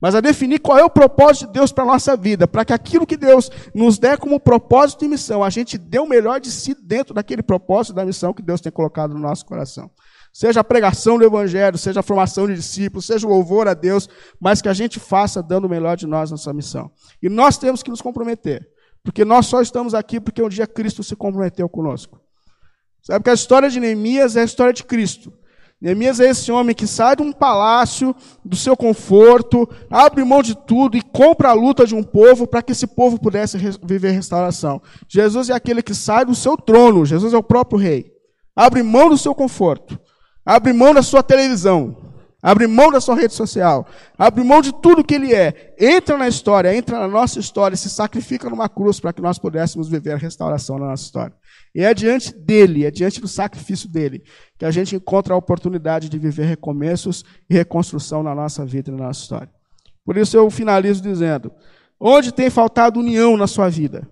Mas 0.00 0.14
a 0.14 0.20
definir 0.20 0.58
qual 0.58 0.78
é 0.78 0.84
o 0.84 0.90
propósito 0.90 1.46
de 1.46 1.52
Deus 1.52 1.70
para 1.70 1.84
a 1.84 1.86
nossa 1.86 2.16
vida, 2.16 2.48
para 2.48 2.64
que 2.64 2.72
aquilo 2.72 3.06
que 3.06 3.16
Deus 3.16 3.50
nos 3.74 3.98
der 3.98 4.16
como 4.18 4.40
propósito 4.40 5.04
e 5.04 5.08
missão, 5.08 5.44
a 5.44 5.50
gente 5.50 5.76
dê 5.76 5.98
o 5.98 6.08
melhor 6.08 6.40
de 6.40 6.50
si 6.50 6.74
dentro 6.74 7.14
daquele 7.14 7.42
propósito 7.42 7.94
da 7.94 8.06
missão 8.06 8.32
que 8.32 8.42
Deus 8.42 8.60
tem 8.60 8.72
colocado 8.72 9.12
no 9.12 9.20
nosso 9.20 9.44
coração. 9.44 9.90
Seja 10.32 10.60
a 10.60 10.64
pregação 10.64 11.18
do 11.18 11.24
Evangelho, 11.24 11.76
seja 11.76 12.00
a 12.00 12.02
formação 12.02 12.46
de 12.46 12.54
discípulos, 12.54 13.04
seja 13.04 13.26
o 13.26 13.30
louvor 13.30 13.68
a 13.68 13.74
Deus, 13.74 14.08
mas 14.40 14.62
que 14.62 14.68
a 14.68 14.72
gente 14.72 14.98
faça 14.98 15.42
dando 15.42 15.66
o 15.66 15.68
melhor 15.68 15.94
de 15.94 16.06
nós 16.06 16.30
nessa 16.30 16.54
missão. 16.54 16.90
E 17.22 17.28
nós 17.28 17.58
temos 17.58 17.82
que 17.82 17.90
nos 17.90 18.00
comprometer, 18.00 18.66
porque 19.04 19.26
nós 19.26 19.44
só 19.44 19.60
estamos 19.60 19.94
aqui 19.94 20.18
porque 20.18 20.42
um 20.42 20.48
dia 20.48 20.66
Cristo 20.66 21.04
se 21.04 21.14
comprometeu 21.14 21.68
conosco. 21.68 22.21
Sabe 23.02 23.24
que 23.24 23.30
a 23.30 23.34
história 23.34 23.68
de 23.68 23.80
Neemias 23.80 24.36
é 24.36 24.42
a 24.42 24.44
história 24.44 24.72
de 24.72 24.84
Cristo. 24.84 25.32
Neemias 25.80 26.20
é 26.20 26.30
esse 26.30 26.52
homem 26.52 26.76
que 26.76 26.86
sai 26.86 27.16
de 27.16 27.22
um 27.22 27.32
palácio, 27.32 28.14
do 28.44 28.54
seu 28.54 28.76
conforto, 28.76 29.68
abre 29.90 30.22
mão 30.22 30.40
de 30.40 30.54
tudo 30.54 30.96
e 30.96 31.02
compra 31.02 31.48
a 31.48 31.52
luta 31.52 31.84
de 31.84 31.92
um 31.92 32.04
povo 32.04 32.46
para 32.46 32.62
que 32.62 32.70
esse 32.70 32.86
povo 32.86 33.18
pudesse 33.18 33.58
viver 33.82 34.12
restauração. 34.12 34.80
Jesus 35.08 35.50
é 35.50 35.54
aquele 35.54 35.82
que 35.82 35.92
sai 35.92 36.24
do 36.24 36.36
seu 36.36 36.56
trono, 36.56 37.04
Jesus 37.04 37.34
é 37.34 37.36
o 37.36 37.42
próprio 37.42 37.80
rei. 37.80 38.12
Abre 38.54 38.80
mão 38.84 39.08
do 39.08 39.18
seu 39.18 39.34
conforto, 39.34 39.98
abre 40.46 40.72
mão 40.72 40.94
da 40.94 41.02
sua 41.02 41.20
televisão, 41.20 41.96
abre 42.40 42.68
mão 42.68 42.92
da 42.92 43.00
sua 43.00 43.16
rede 43.16 43.34
social, 43.34 43.84
abre 44.16 44.44
mão 44.44 44.62
de 44.62 44.72
tudo 44.72 45.02
que 45.02 45.14
ele 45.14 45.34
é, 45.34 45.74
entra 45.80 46.16
na 46.16 46.28
história, 46.28 46.72
entra 46.72 47.00
na 47.00 47.08
nossa 47.08 47.40
história, 47.40 47.76
se 47.76 47.90
sacrifica 47.90 48.48
numa 48.48 48.68
cruz 48.68 49.00
para 49.00 49.12
que 49.12 49.20
nós 49.20 49.36
pudéssemos 49.36 49.88
viver 49.88 50.12
a 50.12 50.16
restauração 50.16 50.78
na 50.78 50.86
nossa 50.86 51.02
história. 51.02 51.34
E 51.74 51.82
é 51.82 51.94
diante 51.94 52.34
dele, 52.34 52.84
é 52.84 52.90
diante 52.90 53.20
do 53.20 53.28
sacrifício 53.28 53.88
dele, 53.88 54.22
que 54.58 54.64
a 54.64 54.70
gente 54.70 54.94
encontra 54.94 55.32
a 55.32 55.36
oportunidade 55.36 56.08
de 56.08 56.18
viver 56.18 56.44
recomeços 56.44 57.24
e 57.48 57.54
reconstrução 57.54 58.22
na 58.22 58.34
nossa 58.34 58.64
vida 58.64 58.90
e 58.90 58.94
na 58.94 59.06
nossa 59.06 59.22
história. 59.22 59.50
Por 60.04 60.16
isso 60.16 60.36
eu 60.36 60.50
finalizo 60.50 61.02
dizendo: 61.02 61.50
onde 61.98 62.32
tem 62.32 62.50
faltado 62.50 63.00
união 63.00 63.36
na 63.36 63.46
sua 63.46 63.68
vida? 63.68 64.06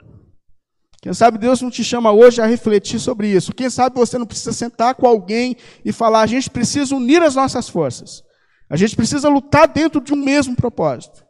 Quem 1.02 1.14
sabe 1.14 1.38
Deus 1.38 1.62
não 1.62 1.70
te 1.70 1.82
chama 1.82 2.12
hoje 2.12 2.42
a 2.42 2.46
refletir 2.46 3.00
sobre 3.00 3.28
isso. 3.28 3.54
Quem 3.54 3.70
sabe 3.70 3.96
você 3.96 4.18
não 4.18 4.26
precisa 4.26 4.52
sentar 4.52 4.94
com 4.94 5.06
alguém 5.06 5.56
e 5.84 5.92
falar: 5.92 6.22
a 6.22 6.26
gente 6.26 6.48
precisa 6.48 6.94
unir 6.94 7.22
as 7.22 7.34
nossas 7.34 7.68
forças. 7.68 8.22
A 8.68 8.76
gente 8.76 8.94
precisa 8.94 9.28
lutar 9.28 9.66
dentro 9.66 10.00
de 10.00 10.12
um 10.12 10.16
mesmo 10.16 10.54
propósito. 10.54 11.24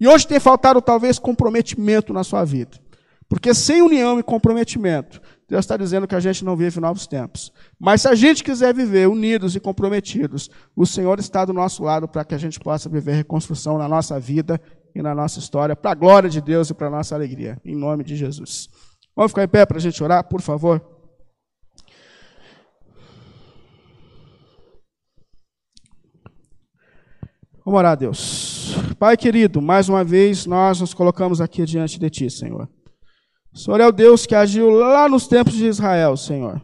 E 0.00 0.08
hoje 0.08 0.26
tem 0.26 0.40
faltado 0.40 0.80
talvez 0.80 1.18
comprometimento 1.18 2.12
na 2.12 2.24
sua 2.24 2.44
vida. 2.44 2.78
Porque 3.28 3.52
sem 3.52 3.82
união 3.82 4.18
e 4.18 4.22
comprometimento, 4.22 5.20
Deus 5.48 5.64
está 5.64 5.78
dizendo 5.78 6.06
que 6.06 6.14
a 6.14 6.20
gente 6.20 6.44
não 6.44 6.54
vive 6.54 6.78
novos 6.78 7.06
tempos. 7.06 7.50
Mas 7.80 8.02
se 8.02 8.08
a 8.08 8.14
gente 8.14 8.44
quiser 8.44 8.74
viver 8.74 9.08
unidos 9.08 9.56
e 9.56 9.60
comprometidos, 9.60 10.50
o 10.76 10.84
Senhor 10.84 11.18
está 11.18 11.42
do 11.46 11.54
nosso 11.54 11.82
lado 11.82 12.06
para 12.06 12.22
que 12.22 12.34
a 12.34 12.38
gente 12.38 12.60
possa 12.60 12.86
viver 12.86 13.14
reconstrução 13.14 13.78
na 13.78 13.88
nossa 13.88 14.20
vida 14.20 14.60
e 14.94 15.00
na 15.00 15.14
nossa 15.14 15.38
história, 15.38 15.74
para 15.74 15.92
a 15.92 15.94
glória 15.94 16.28
de 16.28 16.42
Deus 16.42 16.68
e 16.68 16.74
para 16.74 16.88
a 16.88 16.90
nossa 16.90 17.14
alegria. 17.14 17.58
Em 17.64 17.74
nome 17.74 18.04
de 18.04 18.14
Jesus. 18.14 18.68
Vamos 19.16 19.32
ficar 19.32 19.44
em 19.44 19.48
pé 19.48 19.64
para 19.64 19.78
a 19.78 19.80
gente 19.80 20.04
orar, 20.04 20.22
por 20.28 20.42
favor? 20.42 20.84
Vamos 27.64 27.78
orar, 27.78 27.96
Deus. 27.96 28.76
Pai 28.98 29.16
querido, 29.16 29.62
mais 29.62 29.88
uma 29.88 30.04
vez 30.04 30.44
nós 30.44 30.80
nos 30.80 30.92
colocamos 30.92 31.40
aqui 31.40 31.64
diante 31.64 31.98
de 31.98 32.10
Ti, 32.10 32.30
Senhor. 32.30 32.68
O 33.52 33.58
Senhor 33.58 33.80
é 33.80 33.86
o 33.86 33.92
Deus 33.92 34.26
que 34.26 34.34
agiu 34.34 34.70
lá 34.70 35.08
nos 35.08 35.26
tempos 35.26 35.54
de 35.54 35.66
Israel, 35.66 36.16
Senhor. 36.16 36.62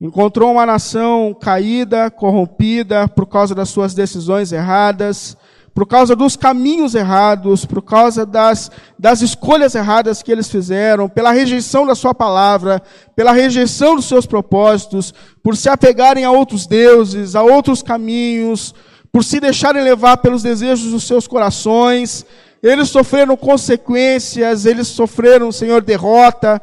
Encontrou 0.00 0.52
uma 0.52 0.66
nação 0.66 1.36
caída, 1.38 2.10
corrompida 2.10 3.08
por 3.08 3.26
causa 3.26 3.54
das 3.54 3.68
suas 3.68 3.94
decisões 3.94 4.52
erradas, 4.52 5.36
por 5.74 5.86
causa 5.86 6.14
dos 6.14 6.36
caminhos 6.36 6.94
errados, 6.94 7.64
por 7.64 7.82
causa 7.82 8.24
das, 8.24 8.70
das 8.96 9.22
escolhas 9.22 9.74
erradas 9.74 10.22
que 10.22 10.30
eles 10.30 10.48
fizeram, 10.48 11.08
pela 11.08 11.32
rejeição 11.32 11.84
da 11.84 11.96
sua 11.96 12.14
palavra, 12.14 12.80
pela 13.16 13.32
rejeição 13.32 13.96
dos 13.96 14.04
seus 14.04 14.24
propósitos, 14.24 15.12
por 15.42 15.56
se 15.56 15.68
apegarem 15.68 16.24
a 16.24 16.30
outros 16.30 16.66
deuses, 16.66 17.34
a 17.34 17.42
outros 17.42 17.82
caminhos, 17.82 18.72
por 19.10 19.24
se 19.24 19.40
deixarem 19.40 19.82
levar 19.82 20.18
pelos 20.18 20.42
desejos 20.42 20.92
dos 20.92 21.04
seus 21.04 21.26
corações. 21.26 22.24
Eles 22.64 22.88
sofreram 22.88 23.36
consequências, 23.36 24.64
eles 24.64 24.88
sofreram, 24.88 25.52
Senhor, 25.52 25.82
derrota. 25.82 26.58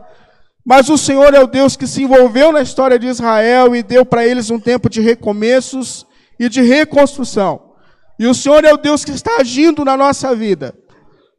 Mas 0.66 0.89
o 0.89 0.97
Senhor 0.97 1.32
é 1.36 1.39
o 1.39 1.45
Deus 1.45 1.76
que 1.76 1.86
se 1.86 2.02
envolveu 2.02 2.52
na 2.52 2.60
história 2.60 2.97
de 2.97 3.06
Israel 3.06 3.76
e 3.76 3.84
deu 3.84 4.04
para 4.04 4.26
eles 4.26 4.49
um 4.49 4.60
tempo 4.60 4.89
de 4.89 4.99
recomeços 4.99 6.08
e 6.39 6.49
de 6.49 6.64
reconstrução. 6.64 7.74
E 8.18 8.26
o 8.26 8.34
Senhor 8.34 8.66
é 8.66 8.74
o 8.74 8.78
Deus 8.78 9.06
que 9.06 9.12
está 9.12 9.38
agindo 9.41 9.86
na 9.86 9.95
nossa 9.95 10.36
vida, 10.36 10.74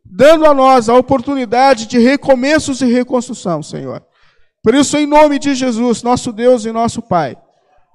dando 0.05 0.47
a 0.47 0.55
nós 0.55 0.89
a 0.89 0.95
oportunidade 0.95 1.87
de 1.87 1.99
recomeços 1.99 2.81
e 2.83 2.87
reconstrução, 2.87 3.65
Senhor. 3.65 4.01
Por 4.63 4.77
isso, 4.77 4.97
em 4.97 5.07
nome 5.07 5.41
de 5.41 5.57
Jesus, 5.57 6.05
nosso 6.05 6.31
Deus 6.31 6.65
e 6.65 6.71
nosso 6.71 7.03
Pai, 7.03 7.37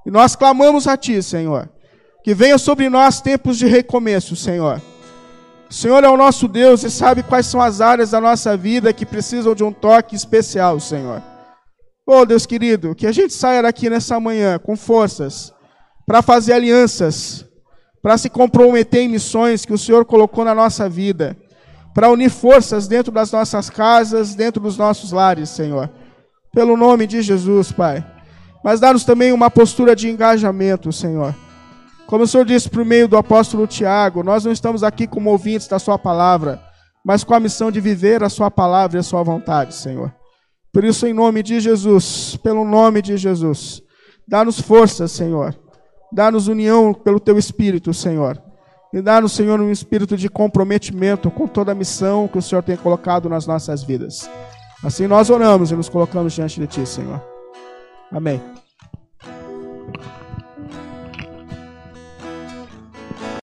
nós 0.06 0.36
clamamos 0.36 0.86
a 0.86 0.98
Ti, 0.98 1.24
Senhor, 1.24 1.70
que 2.26 2.34
venha 2.34 2.58
sobre 2.58 2.90
nós 2.90 3.22
tempos 3.22 3.58
de 3.58 3.68
recomeço, 3.68 4.36
Senhor. 4.36 4.82
O 5.70 5.74
Senhor 5.74 6.04
é 6.04 6.10
o 6.10 6.16
nosso 6.16 6.48
Deus 6.48 6.84
e 6.84 6.90
sabe 6.90 7.24
quais 7.24 7.46
são 7.46 7.62
as 7.62 7.82
áreas 7.82 8.12
da 8.12 8.22
nossa 8.22 8.56
vida 8.56 8.94
que 8.94 9.06
precisam 9.06 9.54
de 9.54 9.64
um 9.64 9.72
toque 9.72 10.16
especial, 10.16 10.80
Senhor. 10.80 11.22
Oh, 12.06 12.26
Deus 12.26 12.46
querido, 12.46 12.96
que 12.96 13.06
a 13.06 13.12
gente 13.12 13.34
saia 13.34 13.62
daqui 13.62 13.90
nessa 13.90 14.18
manhã 14.18 14.58
com 14.58 14.78
forças 14.78 15.54
para 16.06 16.22
fazer 16.22 16.54
alianças, 16.54 17.46
para 18.02 18.18
se 18.18 18.30
comprometer 18.30 19.02
em 19.02 19.10
missões 19.10 19.66
que 19.66 19.74
o 19.74 19.78
Senhor 19.78 20.06
colocou 20.06 20.46
na 20.46 20.56
nossa 20.56 20.88
vida, 20.88 21.36
para 21.94 22.10
unir 22.10 22.30
forças 22.30 22.88
dentro 22.88 23.12
das 23.12 23.30
nossas 23.30 23.70
casas, 23.70 24.36
dentro 24.36 24.62
dos 24.62 24.78
nossos 24.78 25.12
lares, 25.12 25.50
Senhor. 25.50 25.90
Pelo 26.54 26.78
nome 26.78 27.06
de 27.06 27.22
Jesus, 27.22 27.74
Pai. 27.74 28.06
Mas 28.64 28.80
dá-nos 28.80 29.04
também 29.04 29.34
uma 29.34 29.52
postura 29.52 29.94
de 29.94 30.10
engajamento, 30.10 30.94
Senhor. 30.94 31.36
Como 32.08 32.24
o 32.24 32.28
Senhor 32.28 32.46
disse 32.46 32.70
por 32.70 32.84
meio 32.84 33.08
do 33.08 33.18
apóstolo 33.18 33.68
Tiago, 33.68 34.24
nós 34.24 34.46
não 34.46 34.52
estamos 34.52 34.84
aqui 34.84 35.06
como 35.06 35.30
ouvintes 35.30 35.68
da 35.68 35.78
Sua 35.78 36.00
palavra, 36.00 36.62
mas 37.06 37.24
com 37.24 37.36
a 37.36 37.40
missão 37.40 37.70
de 37.70 37.80
viver 37.80 38.24
a 38.24 38.30
Sua 38.30 38.50
palavra 38.50 38.98
e 38.98 39.00
a 39.00 39.04
Sua 39.04 39.22
vontade, 39.22 39.76
Senhor. 39.76 40.12
Por 40.74 40.84
isso, 40.84 41.06
em 41.06 41.14
nome 41.14 41.44
de 41.44 41.60
Jesus, 41.60 42.38
pelo 42.42 42.66
nome 42.66 43.02
de 43.02 43.18
Jesus, 43.18 43.82
dá-nos 44.28 44.60
força, 44.60 45.08
Senhor 45.08 45.56
Dá-nos 46.12 46.48
união 46.48 46.94
pelo 46.94 47.20
teu 47.20 47.38
espírito, 47.38 47.94
Senhor. 47.94 48.42
E 48.94 49.02
dá-nos, 49.02 49.34
Senhor, 49.34 49.60
um 49.60 49.72
espírito 49.72 50.16
de 50.16 50.30
comprometimento 50.30 51.30
com 51.30 51.48
toda 51.48 51.74
a 51.74 51.76
missão 51.76 52.28
que 52.28 52.38
o 52.38 52.42
Senhor 52.42 52.64
tem 52.64 52.78
colocado 52.78 53.28
nas 53.28 53.46
nossas 53.46 53.84
vidas. 53.84 54.30
Assim 54.84 55.08
nós 55.08 55.30
oramos 55.30 55.72
e 55.72 55.76
nos 55.76 55.90
colocamos 55.90 56.34
diante 56.34 56.60
de 56.60 56.68
ti, 56.68 56.86
Senhor. 56.86 57.22
Amém. 58.12 58.42